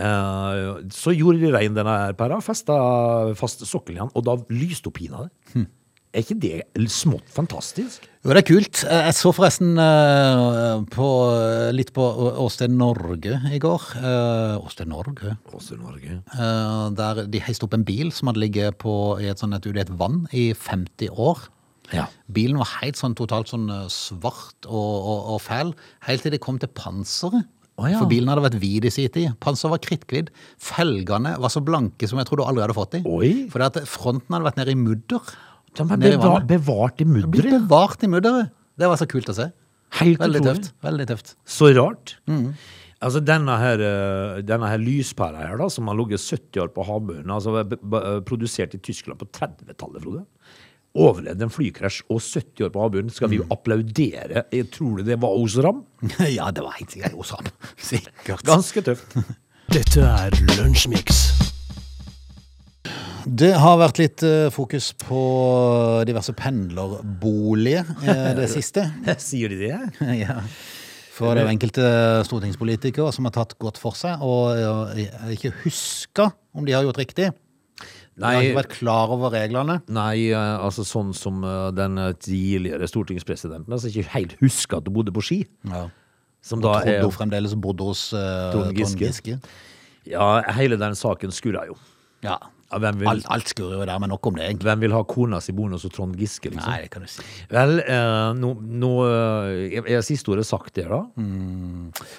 Eh, 0.01 0.81
så 0.93 1.15
gjorde 1.17 1.41
de 1.43 1.53
rein 1.57 1.77
denne 1.77 1.99
pæra, 2.19 2.41
festa 2.45 2.77
fast 3.39 3.65
sokkelen 3.69 4.01
igjen, 4.01 4.15
og 4.15 4.27
da 4.29 4.37
lyste 4.53 4.93
hun 4.93 4.97
pinadø. 4.97 5.29
Er 6.11 6.25
ikke 6.25 6.35
det 6.43 6.89
smått 6.91 7.29
fantastisk? 7.31 8.07
Jo, 8.25 8.33
det 8.35 8.41
er 8.41 8.47
kult. 8.49 8.81
Eh, 8.83 9.05
Jeg 9.07 9.15
så 9.15 9.31
forresten 9.33 9.79
eh, 9.79 10.81
på, 10.91 11.07
litt 11.77 11.93
på 11.95 12.03
Åsted 12.43 12.73
Norge 12.75 13.37
i 13.55 13.61
går. 13.63 13.85
Eh, 14.01 14.57
Åsted 14.67 14.91
Norge? 14.91 15.37
Åsted 15.55 15.79
Norge. 15.79 16.17
Eh, 16.35 16.89
Der 16.99 17.23
de 17.31 17.43
heiste 17.47 17.69
opp 17.69 17.77
en 17.79 17.87
bil 17.87 18.11
som 18.13 18.27
hadde 18.33 18.43
ligget 18.43 18.81
på, 18.83 18.93
i 19.23 19.31
et, 19.31 19.39
sånt, 19.39 19.55
et, 19.55 19.71
et 19.85 19.93
vann 20.03 20.25
i 20.35 20.49
50 20.53 21.15
år. 21.15 21.47
Ja. 21.95 22.09
Bilen 22.31 22.59
var 22.59 22.69
helt 22.81 22.99
sånn 22.99 23.15
totalt 23.19 23.51
sånn 23.51 23.71
eh, 23.71 23.87
svart 23.95 24.67
og, 24.67 24.75
og, 25.15 25.31
og 25.37 25.41
fæl, 25.47 25.73
helt 26.11 26.27
til 26.27 26.35
det 26.35 26.43
kom 26.43 26.59
til 26.63 26.71
panseret. 26.75 27.47
Oh, 27.81 27.87
ja. 27.89 27.97
For 28.03 28.11
bilen 28.11 28.29
hadde 28.29 28.43
vært 28.45 28.59
hvit 28.61 28.85
i 28.85 28.91
sin 28.93 29.09
tid. 29.15 29.31
Panseret 29.41 29.73
var 29.73 29.81
kritthvitt. 29.87 30.35
Felgene 30.61 31.37
var 31.41 31.49
så 31.55 31.63
blanke 31.65 32.11
som 32.11 32.19
jeg 32.21 32.29
tror 32.29 32.43
du 32.43 32.45
aldri 32.45 32.67
hadde 32.67 32.77
fått 32.77 32.99
dem. 32.99 33.07
Fordi 33.55 33.69
at 33.71 33.79
fronten 33.89 34.35
hadde 34.37 34.45
vært 34.51 34.59
nede 34.61 34.75
i 34.75 34.77
mudder. 34.83 35.31
De 35.77 35.83
er 35.87 35.97
Nede 35.97 36.09
i 36.09 36.17
beva 36.17 36.33
vannet. 36.35 36.49
bevart 36.51 37.01
i 37.01 37.05
Blitt 37.05 37.27
mudderet. 37.31 37.63
bevart 37.69 38.03
i 38.03 38.07
mudderet. 38.11 38.51
Det 38.81 38.89
var 38.89 38.97
så 38.97 39.07
kult 39.07 39.29
å 39.31 39.35
se. 39.37 39.51
Helt 40.01 40.19
Veldig 40.21 40.41
utrolig. 40.41 40.63
tøft. 40.63 40.73
Veldig 40.83 41.07
tøft. 41.11 41.35
Så 41.47 41.71
rart. 41.77 42.17
Altså 43.01 43.21
denne 43.25 43.55
her, 43.59 43.81
eh, 43.81 44.43
denne 44.43 44.69
her 44.69 44.79
lyspæra 44.79 45.47
her, 45.49 45.57
da, 45.57 45.69
som 45.69 45.87
har 45.89 45.95
ligget 45.97 46.21
70 46.21 46.61
år 46.61 46.69
på 46.75 46.85
havbunnen, 46.85 47.31
altså 47.33 47.65
produsert 48.29 48.75
i 48.75 48.79
Tyskland 48.79 49.19
på 49.19 49.27
30-tallet, 49.33 50.03
Frode. 50.03 50.25
Overlevde 50.95 51.43
en 51.47 51.51
flykrasj 51.55 52.03
og 52.11 52.21
70 52.21 52.65
år 52.67 52.71
på 52.75 52.81
havbunnen. 52.83 53.11
Skal 53.15 53.29
vi 53.31 53.37
jo 53.39 53.47
applaudere? 53.51 54.45
Jeg 54.53 54.71
tror 54.75 54.99
du 54.99 55.03
det 55.05 55.21
var 55.23 55.31
Osram? 55.39 55.85
ja, 56.29 56.51
det 56.51 56.63
var 56.67 56.73
helt 56.77 56.91
sikkert 56.91 57.15
Osam. 57.17 57.47
Sikkert. 57.79 58.43
Ganske 58.45 58.83
tøft. 58.83 59.17
Dette 59.71 60.03
er 60.03 60.31
Lunsjmix. 60.59 61.40
Det 63.27 63.53
har 63.59 63.79
vært 63.81 63.99
litt 64.01 64.23
eh, 64.27 64.49
fokus 64.55 64.93
på 65.01 65.21
diverse 66.09 66.33
pendlerboliger 66.37 67.85
eh, 68.05 68.31
det 68.39 68.49
siste. 68.57 68.87
Sier 69.21 69.53
de 69.53 69.59
det? 69.67 69.79
ja. 70.25 70.41
For 71.15 71.37
det 71.37 71.43
er 71.43 71.51
jo 71.51 71.53
enkelte 71.53 71.87
stortingspolitikere 72.25 73.13
som 73.13 73.27
har 73.29 73.35
tatt 73.37 73.57
godt 73.61 73.77
for 73.81 73.97
seg, 73.99 74.23
og 74.25 74.57
eh, 74.97 75.33
ikke 75.37 75.53
huska 75.67 76.31
om 76.57 76.65
de 76.69 76.77
har 76.77 76.87
gjort 76.87 77.01
riktig. 77.03 77.31
Nei, 78.21 78.31
De 78.31 78.37
har 78.37 78.45
ikke 78.45 78.59
vært 78.59 78.75
klar 78.75 79.13
over 79.15 79.33
reglene. 79.33 79.79
nei, 79.89 80.29
eh, 80.33 80.57
altså 80.61 80.85
sånn 80.85 81.13
som 81.17 81.45
eh, 81.47 81.71
den 81.77 81.97
eh, 82.01 82.13
tidligere 82.21 82.89
stortingspresidenten, 82.91 83.73
altså 83.73 83.89
ikke 83.93 84.09
helt 84.17 84.35
husker 84.43 84.81
at 84.81 84.89
du 84.89 84.93
bodde 84.97 85.15
på 85.17 85.25
Ski. 85.25 85.43
Ja. 85.69 85.87
Som 86.45 86.63
Da 86.65 86.75
da 86.79 86.81
trodde 86.85 87.05
hun 87.05 87.13
fremdeles 87.13 87.53
bodde 87.61 87.85
hos 87.85 88.07
uh, 88.17 88.49
Trond 88.55 88.73
Giske. 88.77 89.05
Giske. 89.11 89.35
Ja, 90.09 90.41
hele 90.57 90.79
den 90.81 90.95
saken 90.97 91.33
skurra 91.37 91.67
jo. 91.69 91.75
Ja. 92.25 92.39
Ja, 92.71 92.79
vil, 92.79 93.09
Alt, 93.11 93.27
alt 93.27 93.49
skurrer 93.51 93.81
jo 93.81 93.87
der, 93.89 93.99
men 93.99 94.11
nok 94.13 94.27
om 94.31 94.37
det, 94.39 94.45
egentlig. 94.47 94.67
hvem 94.69 94.81
vil 94.85 94.93
ha 94.95 95.03
kona 95.05 95.41
si 95.43 95.53
bonus 95.53 95.85
og 95.89 95.93
Trond 95.93 96.15
Giske, 96.17 96.51
liksom? 96.53 96.71
Nei, 96.71 96.83
det 96.85 96.91
kan 96.95 97.03
du 97.03 97.09
si. 97.11 97.23
Vel, 97.51 97.81
eh, 97.81 98.33
nå, 98.39 98.51
no, 98.61 98.81
no, 98.83 98.91
er- 99.07 99.89
er 99.91 100.03
siste 100.07 100.31
ordet 100.31 100.47
sagt 100.47 100.75
der, 100.75 100.89
da? 100.89 101.01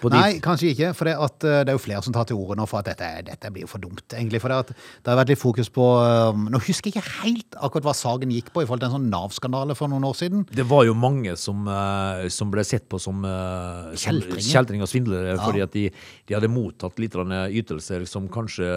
På 0.02 0.10
de- 0.12 0.18
Nei, 0.20 0.40
kanskje 0.44 0.74
ikke. 0.76 0.94
For 0.96 1.06
det, 1.06 1.16
at, 1.18 1.44
eh, 1.44 1.64
det 1.64 1.70
er 1.70 1.78
jo 1.78 1.84
flere 1.86 2.04
som 2.04 2.14
tar 2.14 2.26
til 2.26 2.36
orde 2.38 2.58
nå 2.60 2.68
for 2.68 2.80
at 2.80 2.86
dette, 2.92 3.26
dette 3.32 3.52
blir 3.54 3.62
jo 3.62 3.68
for 3.72 3.80
dumt, 3.80 4.04
egentlig. 4.12 4.42
For 4.42 4.50
det, 4.50 4.58
at, 4.58 4.68
det 5.04 5.08
har 5.14 5.18
vært 5.24 5.30
litt 5.30 5.40
fokus 5.40 5.70
på 5.70 5.88
eh, 6.04 6.50
Nå 6.52 6.60
husker 6.68 6.92
jeg 6.92 7.00
ikke 7.00 7.24
helt 7.24 7.56
akkurat 7.62 7.84
hva 7.88 7.96
saken 7.96 8.32
gikk 8.32 8.52
på 8.52 8.64
i 8.64 8.66
forhold 8.66 8.82
til 8.84 8.90
en 8.92 8.98
sånn 9.00 9.10
Nav-skandale 9.12 9.76
for 9.76 9.88
noen 9.88 10.04
år 10.04 10.16
siden. 10.20 10.46
Det 10.52 10.66
var 10.68 10.84
jo 10.86 10.94
mange 10.94 11.38
som, 11.38 11.64
eh, 11.68 12.28
som 12.30 12.52
ble 12.52 12.64
sett 12.64 12.90
på 12.90 13.00
som, 13.00 13.24
eh, 13.24 13.96
Kjeltringer. 13.96 14.82
og 14.84 14.90
svindlere, 14.92 15.38
fordi 15.40 15.62
at 15.64 15.72
de, 15.72 15.90
de 16.28 16.34
hadde 16.36 16.50
mottatt 16.52 17.00
litt 17.00 17.12
ytelser 17.14 18.06
som 18.08 18.28
kanskje 18.28 18.68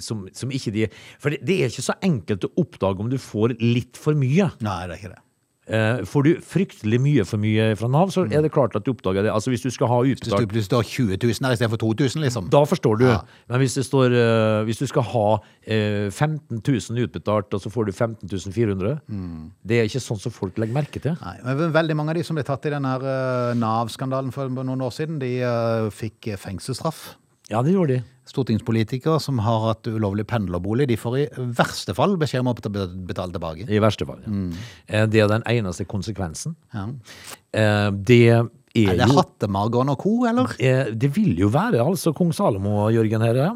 som, 0.00 0.26
som 0.32 0.50
ikke 0.50 0.65
de 0.74 0.88
For 1.22 1.34
det, 1.34 1.42
det 1.46 1.60
er 1.60 1.70
ikke 1.72 1.86
så 1.90 1.98
enkelt 2.04 2.48
å 2.48 2.52
oppdage 2.62 3.04
om 3.04 3.12
du 3.12 3.18
får 3.20 3.58
litt 3.62 4.00
for 4.00 4.18
mye. 4.18 4.50
Nei, 4.64 4.80
det 4.86 4.96
er 4.96 5.00
ikke 5.00 5.14
det. 5.14 5.22
Eh, 5.66 6.04
får 6.06 6.22
du 6.22 6.28
fryktelig 6.46 6.98
mye 7.02 7.24
for 7.26 7.42
mye 7.42 7.72
fra 7.74 7.88
Nav, 7.90 8.12
så 8.14 8.22
er 8.30 8.44
det 8.44 8.52
klart 8.54 8.76
at 8.78 8.84
du 8.86 8.92
oppdager 8.92 9.26
det. 9.26 9.32
Altså 9.34 9.50
Hvis 9.50 9.64
du 9.64 9.70
skal 9.74 9.90
ha 9.90 9.98
Hvis 10.04 10.20
utbetalt 10.20 10.46
plutselig 10.46 10.68
står 10.68 10.82
20 10.86 11.18
000 11.18 11.48
her 11.48 11.56
istedenfor 11.56 11.80
2000, 11.82 12.22
liksom. 12.22 12.50
Da 12.54 12.62
forstår 12.70 13.00
du. 13.00 13.06
Ja. 13.08 13.18
Men 13.50 13.58
hvis 13.64 13.74
det 13.74 13.84
står 13.88 14.14
eh, 14.14 14.62
Hvis 14.68 14.78
du 14.78 14.86
skal 14.86 15.02
ha 15.02 15.26
eh, 15.66 16.06
15 16.10 16.62
000 16.62 17.02
utbetalt, 17.02 17.50
og 17.50 17.60
så 17.60 17.70
får 17.70 17.90
du 17.90 17.92
15 17.92 18.52
400 18.52 19.00
Det 19.66 19.80
er 19.80 19.90
ikke 19.90 20.04
sånn 20.06 20.22
som 20.22 20.30
folk 20.30 20.54
legger 20.58 20.78
merke 20.78 21.02
til. 21.02 21.18
Nei, 21.18 21.36
men 21.42 21.74
Veldig 21.74 21.98
mange 21.98 22.14
av 22.14 22.20
de 22.20 22.24
som 22.24 22.38
ble 22.38 22.46
tatt 22.46 22.70
i 22.70 22.70
den 22.70 22.86
her 22.86 23.02
eh, 23.02 23.58
Nav-skandalen 23.58 24.30
for 24.30 24.46
noen 24.46 24.86
år 24.86 24.94
siden, 24.94 25.18
de 25.18 25.32
uh, 25.42 25.90
fikk 25.90 26.30
fengselsstraff. 26.38 27.16
Ja, 27.50 27.62
det 27.62 27.72
gjorde 27.76 27.96
de. 27.96 28.02
Stortingspolitikere 28.26 29.20
som 29.22 29.38
har 29.38 29.60
hatt 29.68 29.86
ulovlig 29.86 30.24
pendlerbolig, 30.26 30.88
de 30.90 30.96
får 30.98 31.16
i 31.20 31.26
verste 31.54 31.94
fall 31.94 32.16
beskjed 32.18 32.42
om 32.42 32.50
å 32.50 32.56
betale 33.06 33.30
tilbake. 33.36 33.68
I 33.70 33.78
verste 33.82 34.06
fall. 34.08 34.18
Ja. 34.26 34.32
Mm. 34.34 35.08
Det 35.12 35.20
er 35.22 35.30
den 35.30 35.44
eneste 35.46 35.86
konsekvensen. 35.86 36.56
Ja. 36.74 36.88
Eh, 37.54 37.90
Det 37.92 38.20
er 38.34 38.48
Er 38.76 38.96
det 38.98 39.06
jo 39.08 39.14
Hattemargon 39.16 39.88
og 39.94 39.98
co., 40.02 40.26
eller? 40.28 40.50
eh, 40.60 40.90
Det 40.92 41.08
vil 41.16 41.36
jo 41.38 41.48
være 41.48 41.78
altså 41.80 42.12
kong 42.12 42.32
Salomo 42.34 42.74
og 42.88 42.92
Jørgen 42.92 43.22
her. 43.22 43.34
Ja. 43.36 43.52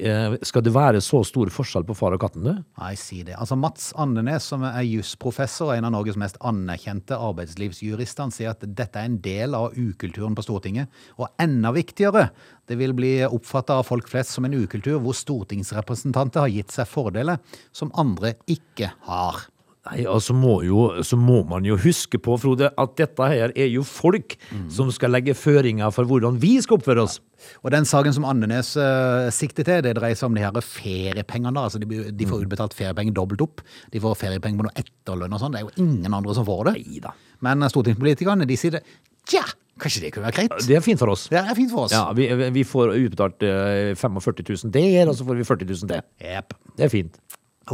Eh, 0.00 0.34
Skal 0.46 0.64
det 0.64 0.72
være 0.72 1.02
så 1.04 1.20
stor 1.26 1.50
forskjell 1.52 1.84
på 1.88 1.96
far 1.98 2.16
og 2.16 2.22
katten, 2.22 2.46
du? 2.46 2.62
Nei, 2.80 2.94
si 2.98 3.20
det. 3.26 3.36
Altså 3.36 3.58
Mats 3.60 3.90
Andenes, 4.00 4.46
som 4.48 4.64
er 4.64 4.80
jusprofessor 4.86 5.70
og 5.70 5.76
en 5.76 5.88
av 5.90 5.94
Norges 5.94 6.18
mest 6.20 6.40
anerkjente 6.40 7.18
arbeidslivsjurister, 7.18 8.24
han 8.24 8.34
sier 8.34 8.54
at 8.54 8.64
dette 8.64 9.00
er 9.00 9.10
en 9.10 9.20
del 9.22 9.56
av 9.58 9.76
ukulturen 9.76 10.36
på 10.38 10.46
Stortinget. 10.46 10.90
Og 11.20 11.28
enda 11.42 11.74
viktigere, 11.76 12.30
det 12.70 12.78
vil 12.80 12.96
bli 12.96 13.12
oppfatta 13.28 13.80
av 13.80 13.88
folk 13.88 14.08
flest 14.08 14.32
som 14.36 14.46
en 14.48 14.56
ukultur 14.56 15.00
hvor 15.02 15.16
stortingsrepresentanter 15.16 16.46
har 16.46 16.54
gitt 16.54 16.74
seg 16.74 16.88
fordeler 16.88 17.40
som 17.76 17.92
andre 17.98 18.36
ikke 18.50 18.94
har. 19.08 19.44
Nei, 19.88 20.02
altså 20.04 20.34
må 20.36 20.58
jo, 20.60 20.82
så 21.06 21.16
må 21.16 21.38
man 21.48 21.64
jo 21.64 21.78
huske 21.80 22.18
på, 22.20 22.34
Frode, 22.42 22.68
at 22.68 22.96
dette 23.00 23.28
her 23.32 23.54
er 23.56 23.70
jo 23.72 23.80
folk 23.86 24.34
som 24.68 24.90
skal 24.92 25.14
legge 25.14 25.32
føringer 25.32 25.88
for 25.94 26.04
hvordan 26.08 26.36
vi 26.42 26.58
skal 26.60 26.76
oppføre 26.76 27.06
oss. 27.06 27.16
Og 27.64 27.72
den 27.72 27.88
saken 27.88 28.12
som 28.12 28.26
Andenes 28.28 28.74
uh, 28.76 29.30
sikter 29.32 29.64
til, 29.64 29.80
det 29.86 29.94
dreier 29.96 30.18
seg 30.18 30.28
om 30.28 30.36
de 30.36 30.44
her 30.44 30.60
feriepengene. 30.60 31.54
da. 31.56 31.64
Altså 31.70 31.80
de, 31.80 32.02
de 32.12 32.28
får 32.28 32.44
utbetalt 32.44 32.76
feriepenger 32.76 33.16
dobbelt 33.16 33.46
opp. 33.46 33.64
De 33.94 34.04
får 34.04 34.20
feriepenger 34.20 34.60
på 34.60 34.68
noe 34.68 34.84
etterlønn 34.84 35.32
og 35.32 35.40
sånn. 35.40 35.56
Det 35.56 35.62
er 35.62 35.66
jo 35.70 35.86
ingen 35.86 36.20
andre 36.20 36.36
som 36.36 36.48
får 36.48 36.68
det. 36.68 36.76
Neida. 36.82 37.16
Men 37.48 37.64
uh, 37.64 37.72
stortingspolitikerne 37.72 38.48
de 38.50 38.60
sier 38.60 38.76
det. 38.76 38.84
Tja, 39.30 39.46
kanskje 39.80 40.04
det 40.04 40.12
kunne 40.12 40.28
være 40.28 40.42
greit? 40.42 40.60
Det 40.68 40.76
er 40.76 40.84
fint 40.84 41.00
for 41.00 41.16
oss. 41.16 41.26
Det 41.32 41.40
er 41.40 41.56
fint 41.56 41.72
for 41.72 41.88
oss. 41.88 41.96
Ja, 41.96 42.04
vi, 42.16 42.28
vi 42.52 42.68
får 42.68 42.96
utbetalt 42.98 43.48
eh, 43.48 43.92
45 43.96 44.44
000 44.68 44.72
der, 44.76 45.08
og 45.08 45.16
så 45.16 45.24
får 45.28 45.40
vi 45.40 45.46
40 45.48 45.72
000 45.72 45.92
der. 45.96 46.08
Jep. 46.20 46.56
Det 46.76 46.88
er 46.88 46.92
fint. 46.92 47.20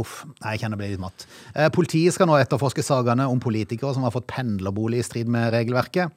Uff, 0.01 0.23
jeg 0.43 0.61
kjenner 0.61 0.77
det 0.77 0.83
blir 0.83 0.95
litt 0.95 1.03
matt. 1.03 1.27
Eh, 1.55 1.69
politiet 1.73 2.15
skal 2.15 2.29
nå 2.29 2.37
etterforske 2.39 2.85
sakene 2.85 3.27
om 3.29 3.41
politikere 3.41 3.95
som 3.95 4.05
har 4.05 4.13
fått 4.13 4.29
pendlerbolig 4.29 5.01
i 5.01 5.07
strid 5.07 5.31
med 5.31 5.49
regelverket. 5.55 6.13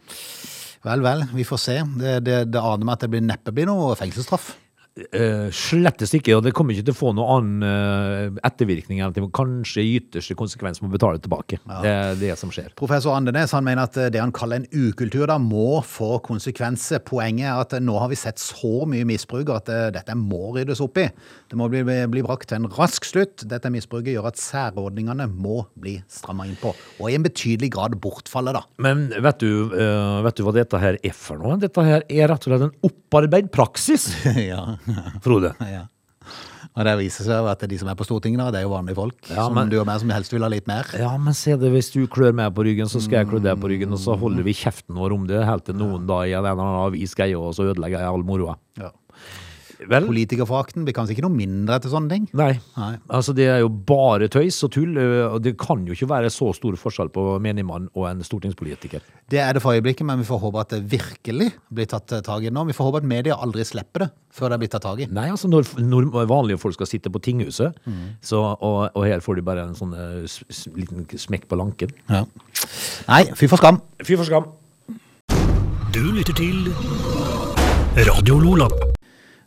Vel, 0.85 1.05
vel, 1.05 1.27
vi 1.37 1.45
får 1.45 1.61
se. 1.61 1.79
Det, 2.01 2.19
det, 2.25 2.43
det 2.53 2.61
aner 2.61 2.87
meg 2.87 2.97
at 2.97 3.05
det 3.05 3.13
blir 3.13 3.25
neppe 3.25 3.53
blir 3.57 3.69
noe 3.69 3.97
fengselsstraff. 4.01 4.53
Uh, 5.11 5.49
slettes 5.55 6.15
ikke, 6.17 6.37
og 6.37 6.45
det 6.47 6.55
kommer 6.57 6.75
ikke 6.75 6.89
til 6.89 6.97
å 6.97 7.01
få 7.01 7.13
noen 7.17 7.31
annen 7.37 8.35
uh, 8.37 8.41
ettervirkning 8.47 9.01
enn 9.01 9.11
at 9.11 9.19
de 9.19 9.27
kanskje 9.35 9.85
i 9.85 9.97
ytterste 10.01 10.37
konsekvens 10.39 10.83
må 10.85 10.91
betale 10.93 11.21
tilbake. 11.23 11.61
Det 11.71 11.93
er 11.93 12.19
det 12.21 12.35
som 12.41 12.53
skjer. 12.55 12.73
Professor 12.79 13.17
Andenes 13.17 13.55
han 13.57 13.67
mener 13.67 13.89
at 13.89 13.99
det 14.13 14.21
han 14.21 14.35
kaller 14.35 14.63
en 14.63 14.69
ukultur 14.71 15.27
da 15.31 15.39
må 15.43 15.81
få 15.87 16.19
konsekvenser. 16.27 17.03
Poenget 17.07 17.51
er 17.51 17.63
at 17.65 17.77
nå 17.83 17.97
har 18.01 18.11
vi 18.13 18.19
sett 18.21 18.43
så 18.43 18.85
mye 18.89 19.09
misbruk 19.09 19.53
at 19.57 19.71
uh, 19.73 19.89
dette 19.95 20.17
må 20.19 20.53
ryddes 20.57 20.83
opp 20.85 21.01
i. 21.01 21.09
Det 21.51 21.59
må 21.59 21.67
bli, 21.73 21.83
bli 21.85 22.25
brakt 22.27 22.51
til 22.51 22.61
en 22.61 22.71
rask 22.77 23.07
slutt. 23.09 23.47
Dette 23.51 23.71
misbruket 23.73 24.15
gjør 24.15 24.31
at 24.31 24.41
særordningene 24.41 25.27
må 25.31 25.65
bli 25.81 25.97
stramma 26.11 26.47
inn 26.49 26.59
på, 26.61 26.73
og 27.01 27.11
i 27.11 27.17
en 27.17 27.25
betydelig 27.25 27.73
grad 27.75 27.97
bortfaller, 28.03 28.57
da. 28.57 28.65
Men 28.83 29.09
vet 29.11 29.43
du, 29.43 29.51
eh, 29.75 30.21
vet 30.27 30.39
du 30.39 30.45
hva 30.47 30.55
dette 30.57 30.81
her 30.83 30.99
er 31.03 31.17
for 31.17 31.41
noe? 31.41 31.59
Dette 31.61 31.85
her 31.87 32.05
er 32.07 32.31
rett 32.31 32.47
og 32.47 32.53
slett 32.53 32.67
en 32.69 32.91
opparbeid 32.91 33.51
praksis, 33.55 34.09
ja. 34.51 34.63
Frode. 35.25 35.55
ja. 35.77 35.87
Og 36.71 36.85
det 36.87 36.93
viser 37.01 37.27
seg 37.27 37.47
at 37.51 37.63
de 37.67 37.77
som 37.81 37.89
er 37.91 37.97
på 37.99 38.05
Stortinget, 38.07 38.39
da, 38.39 38.51
det 38.55 38.61
er 38.61 38.67
jo 38.69 38.71
vanlige 38.71 38.95
folk. 38.99 39.17
Ja, 39.27 39.43
som 39.49 39.57
men- 39.59 39.71
du 39.73 39.79
og 39.81 39.89
meg 39.89 39.99
som 40.03 40.13
helst 40.15 40.33
vil 40.33 40.45
ha 40.47 40.51
litt 40.53 40.69
mer. 40.71 40.87
Ja, 40.95 41.11
men 41.19 41.35
se 41.35 41.57
det, 41.59 41.73
hvis 41.75 41.91
du 41.91 42.05
klør 42.07 42.37
meg 42.37 42.53
på 42.55 42.63
ryggen, 42.69 42.87
så 42.93 43.03
skal 43.03 43.25
jeg 43.25 43.31
klø 43.33 43.41
deg 43.43 43.59
på 43.59 43.71
ryggen, 43.73 43.91
og 43.97 43.99
så 43.99 44.15
holder 44.21 44.47
vi 44.47 44.55
kjeften 44.55 44.95
vår 45.01 45.17
om 45.17 45.27
det, 45.27 45.41
helt 45.49 45.67
til 45.67 45.75
noen 45.81 46.07
da 46.07 46.21
i 46.29 46.35
en 46.37 46.45
eller 46.45 46.55
annen 46.55 46.85
avis 46.87 47.17
greier, 47.19 47.43
ødelegger 47.43 47.99
jeg 47.99 48.13
all 48.15 48.23
moroa. 48.27 48.55
Ja. 48.79 48.93
Vel? 49.89 50.07
Politikerforakten 50.11 50.85
blir 50.85 50.95
kanskje 50.97 51.15
ikke 51.17 51.25
noe 51.25 51.33
mindre 51.35 51.79
etter 51.79 51.93
sånne 51.93 52.13
ting. 52.13 52.27
Nei. 52.37 52.53
Nei. 52.77 52.93
Altså 53.09 53.33
det 53.37 53.47
er 53.49 53.63
jo 53.63 53.71
bare 53.71 54.29
tøys 54.33 54.59
og 54.67 54.73
tull, 54.75 54.99
og 54.99 55.39
det 55.45 55.55
kan 55.61 55.87
jo 55.89 55.97
ikke 55.97 56.11
være 56.11 56.33
så 56.33 56.51
stor 56.57 56.77
forskjell 56.81 57.13
på 57.15 57.25
menigmann 57.43 57.89
og 57.95 58.09
en 58.11 58.25
stortingspolitiker. 58.27 59.05
Det 59.31 59.41
er 59.41 59.57
det 59.57 59.63
for 59.65 59.77
øyeblikket, 59.77 60.05
men 60.09 60.21
vi 60.21 60.29
får 60.29 60.43
håpe 60.43 60.65
at 60.65 60.75
det 60.75 60.83
virkelig 60.93 61.51
blir 61.73 61.89
tatt 61.91 62.13
eh, 62.17 62.25
tak 62.27 62.45
i 62.45 62.53
nå. 62.53 62.67
Vi 62.69 62.77
får 62.77 62.91
håpe 62.91 63.03
at 63.03 63.09
media 63.09 63.39
aldri 63.41 63.65
slipper 63.65 64.05
det 64.07 64.11
før 64.35 64.53
det 64.53 64.61
blir 64.63 64.71
tatt 64.73 64.85
tak 64.87 65.01
i. 65.03 65.09
Nei, 65.11 65.29
altså 65.33 65.51
når, 65.51 65.73
når 65.83 66.11
vanlige 66.31 66.61
folk 66.63 66.77
skal 66.77 66.91
sitte 66.91 67.11
på 67.11 67.23
tinghuset, 67.25 67.77
så, 68.23 68.43
og, 68.55 68.91
og 68.95 69.07
her 69.07 69.25
får 69.25 69.41
de 69.41 69.47
bare 69.47 69.65
en 69.67 69.75
sånn 69.79 69.95
liten 70.77 71.09
smekk 71.19 71.49
på 71.51 71.59
lanken. 71.59 71.95
Ja. 72.11 72.25
Nei, 73.09 73.25
fy 73.35 73.51
for 73.51 73.61
skam. 73.61 73.81
Fy 74.05 74.19
for 74.21 74.29
skam. 74.29 74.53
Du 75.91 76.03
lytter 76.15 76.37
til 76.39 76.71
Radio 78.07 78.39
Lola. 78.39 78.71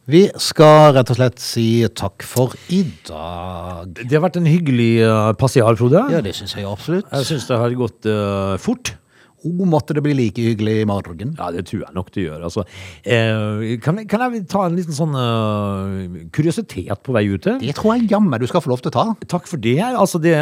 Vi 0.03 0.25
skal 0.35 0.89
rett 0.97 1.11
og 1.13 1.15
slett 1.15 1.37
si 1.39 1.67
takk 1.95 2.25
for 2.27 2.51
i 2.75 2.81
dag. 3.07 3.93
Det 3.95 4.11
har 4.11 4.25
vært 4.25 4.41
en 4.41 4.49
hyggelig 4.51 4.97
uh, 4.99 5.29
passial, 5.39 5.77
Frode. 5.79 6.01
Ja, 6.11 6.19
det 6.23 6.33
syns 6.35 6.57
jeg 6.57 6.67
absolutt. 6.67 7.07
Jeg 7.07 7.29
syns 7.29 7.47
det 7.47 7.59
har 7.61 7.77
gått 7.79 8.09
uh, 8.11 8.57
fort. 8.59 8.97
Oh, 9.43 9.63
måtte 9.67 9.95
det 9.95 10.03
bli 10.03 10.11
like 10.15 10.43
hyggelig 10.43 10.75
i 10.81 10.87
morgen. 10.87 11.31
Ja, 11.39 11.49
det 11.55 11.65
tror 11.69 11.85
jeg 11.85 11.95
nok 11.95 12.11
det 12.15 12.25
gjør. 12.25 12.43
Altså, 12.47 12.65
eh, 13.03 13.73
kan, 13.83 14.03
kan 14.07 14.23
jeg 14.23 14.43
ta 14.51 14.65
en 14.67 14.75
liten 14.75 14.95
sånn 14.95 15.15
uh, 15.15 16.19
kuriositet 16.35 17.03
på 17.03 17.15
vei 17.15 17.25
ut? 17.31 17.47
Det 17.63 17.75
tror 17.75 17.95
jeg 17.95 18.11
jammen 18.11 18.39
du 18.39 18.47
skal 18.47 18.63
få 18.63 18.71
lov 18.71 18.83
til 18.83 18.91
å 18.91 18.95
ta. 18.95 19.07
Takk 19.31 19.47
for 19.51 19.63
det. 19.63 19.77
Altså, 19.87 20.19
det, 20.23 20.35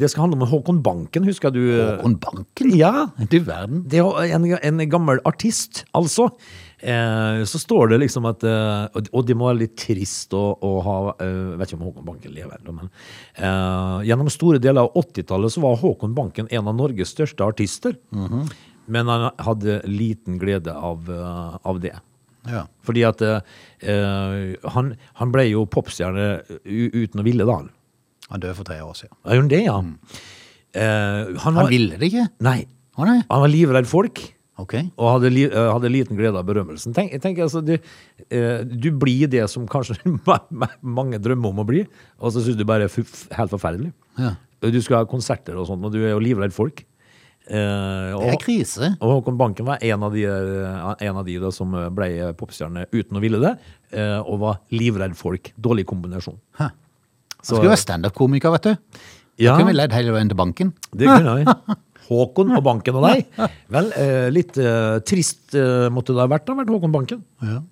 det 0.00 0.12
skal 0.12 0.26
handle 0.26 0.40
om 0.40 0.48
Håkon 0.52 0.82
Banken, 0.84 1.28
husker 1.28 1.52
du? 1.52 1.62
Håkon 1.80 2.16
Banken? 2.20 2.76
Ja. 2.76 3.08
Du 3.20 3.40
verden. 3.44 3.86
Det 3.92 4.04
er 4.04 4.36
en, 4.40 4.52
en 4.56 4.84
gammel 4.88 5.20
artist, 5.28 5.84
altså. 5.96 6.30
Eh, 6.82 7.42
så 7.46 7.60
står 7.62 7.92
det 7.92 7.98
liksom 8.02 8.24
at 8.26 8.42
eh, 8.42 9.00
og- 9.12 9.26
det 9.26 9.36
må 9.38 9.46
være 9.46 9.60
litt 9.60 9.76
trist 9.78 10.32
å, 10.34 10.40
å 10.58 10.70
ha 10.82 10.94
eh, 11.22 11.52
Vet 11.60 11.70
ikke 11.70 11.78
om 11.78 11.84
Håkon 11.86 12.08
Banken 12.08 12.34
lever 12.34 12.56
ennå, 12.58 12.74
men 12.74 12.88
eh, 13.38 14.02
gjennom 14.08 14.30
store 14.34 14.58
deler 14.58 14.82
av 14.88 14.96
80-tallet 14.98 15.54
så 15.54 15.62
var 15.62 15.78
Håkon 15.78 16.16
Banken 16.16 16.50
en 16.50 16.66
av 16.72 16.74
Norges 16.74 17.14
største 17.14 17.46
artister. 17.46 17.94
Men 18.90 19.06
han 19.06 19.28
hadde 19.38 19.78
liten 19.86 20.40
glede 20.42 20.74
av, 20.74 21.06
eh, 21.06 21.54
av 21.62 21.78
det. 21.84 21.94
Ja. 22.50 22.64
Fordi 22.82 23.04
at 23.06 23.20
han, 24.74 24.88
han 25.20 25.30
ble 25.30 25.44
jo 25.52 25.62
popstjerne 25.70 26.42
uten 26.66 27.22
å 27.22 27.24
ville, 27.26 27.46
da. 27.46 27.60
han. 27.60 27.70
Han 28.32 28.42
døde 28.42 28.56
for 28.58 28.66
tre 28.66 28.80
år 28.82 28.96
siden. 28.98 29.14
Ja, 29.22 29.42
det, 29.52 29.60
ja? 29.68 29.78
Eh, 30.72 31.32
han, 31.44 31.54
var, 31.54 31.66
Han 31.66 31.70
ville 31.70 31.98
det 32.00 32.08
ikke? 32.10 32.26
Nei. 32.42 32.62
Å 32.96 33.06
nei? 33.08 33.18
Han 33.28 33.44
var 33.44 33.52
livredd 33.52 33.88
folk. 33.88 34.22
Ok. 34.60 34.74
Og 35.00 35.06
hadde, 35.14 35.30
li, 35.32 35.44
eh, 35.48 35.68
hadde 35.72 35.88
liten 35.90 36.16
glede 36.18 36.36
av 36.38 36.44
berømmelsen. 36.46 36.92
Tenk, 36.94 37.14
tenk 37.24 37.38
altså, 37.40 37.62
du, 37.64 37.72
eh, 38.28 38.62
du 38.68 38.90
blir 38.92 39.26
det 39.32 39.46
som 39.50 39.64
kanskje 39.66 39.96
ma- 40.28 40.42
ma- 40.52 40.68
mange 40.82 41.18
drømmer 41.22 41.48
om 41.54 41.62
å 41.64 41.66
bli, 41.66 41.86
og 42.20 42.32
så 42.34 42.42
syns 42.44 42.58
du 42.60 42.64
bare 42.68 42.84
er 42.84 42.92
helt 43.38 43.50
forferdelig. 43.54 43.92
Ja. 44.20 44.34
Du 44.62 44.80
skal 44.84 45.00
ha 45.00 45.04
konserter 45.10 45.56
og 45.58 45.66
sånt, 45.66 45.82
og 45.84 45.90
du 45.94 46.02
er 46.04 46.12
jo 46.12 46.20
livredd 46.22 46.52
folk. 46.54 46.84
Eh, 47.48 48.12
Det 48.14 48.28
er 48.30 48.36
krise. 48.38 48.92
og 49.00 49.16
Håkon 49.24 49.38
Banken 49.40 49.66
var 49.66 49.78
en 49.82 50.02
av 50.06 50.12
de, 50.14 50.22
eh, 50.28 50.94
en 51.08 51.16
av 51.16 51.24
de 51.26 51.38
da, 51.42 51.50
som 51.50 51.72
ble 51.96 52.10
popstjerne 52.38 52.84
uten 52.92 53.18
å 53.18 53.20
ville 53.24 53.40
det, 53.42 53.56
eh, 53.98 54.20
og 54.20 54.38
var 54.44 54.60
livredd 54.70 55.16
folk. 55.18 55.50
Dårlig 55.58 55.86
kombinasjon. 55.90 56.38
Hæ. 56.60 56.68
Han 56.68 57.42
skulle 57.42 57.72
være 57.72 57.82
standup-komiker, 57.82 58.52
vet 58.54 58.62
du. 58.62 58.76
Ja. 59.42 59.56
Da 59.56 59.58
kunne 59.58 59.72
vi 59.72 59.78
ledd 59.80 59.92
hele 59.96 60.12
veien 60.14 60.28
til 60.30 60.36
banken. 60.38 60.72
Det 60.94 61.08
kunne 61.08 61.34
vi. 61.40 61.76
Håkon 62.12 62.52
og 62.56 62.64
Banken 62.66 62.98
og 63.00 63.06
deg. 63.08 63.24
Vel, 63.72 63.92
eh, 63.98 64.26
litt 64.34 64.58
eh, 64.60 64.98
trist 65.08 65.56
eh, 65.58 65.88
måtte 65.92 66.16
det 66.16 66.24
ha 66.24 66.28
vært, 66.30 66.46
da, 66.48 66.58
vært 66.58 66.74
Håkon 66.74 66.94
Banken. 66.94 67.24
Ja. 67.44 67.62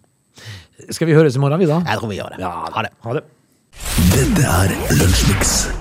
Skal 0.91 1.11
vi 1.11 1.19
høres 1.19 1.37
i 1.37 1.43
morgen, 1.43 1.61
vi 1.61 1.69
da? 1.71 1.83
Jeg 1.87 2.01
tror 2.01 2.13
vi 2.13 2.21
gjør 2.21 2.35
det. 2.37 2.43
Ja, 2.45 2.55
Ha 2.73 2.87
det. 2.87 2.95
Ha 3.05 3.19
det. 3.19 3.27
Dette 4.11 4.49
er 4.49 4.75
Lunsjmix. 4.97 5.80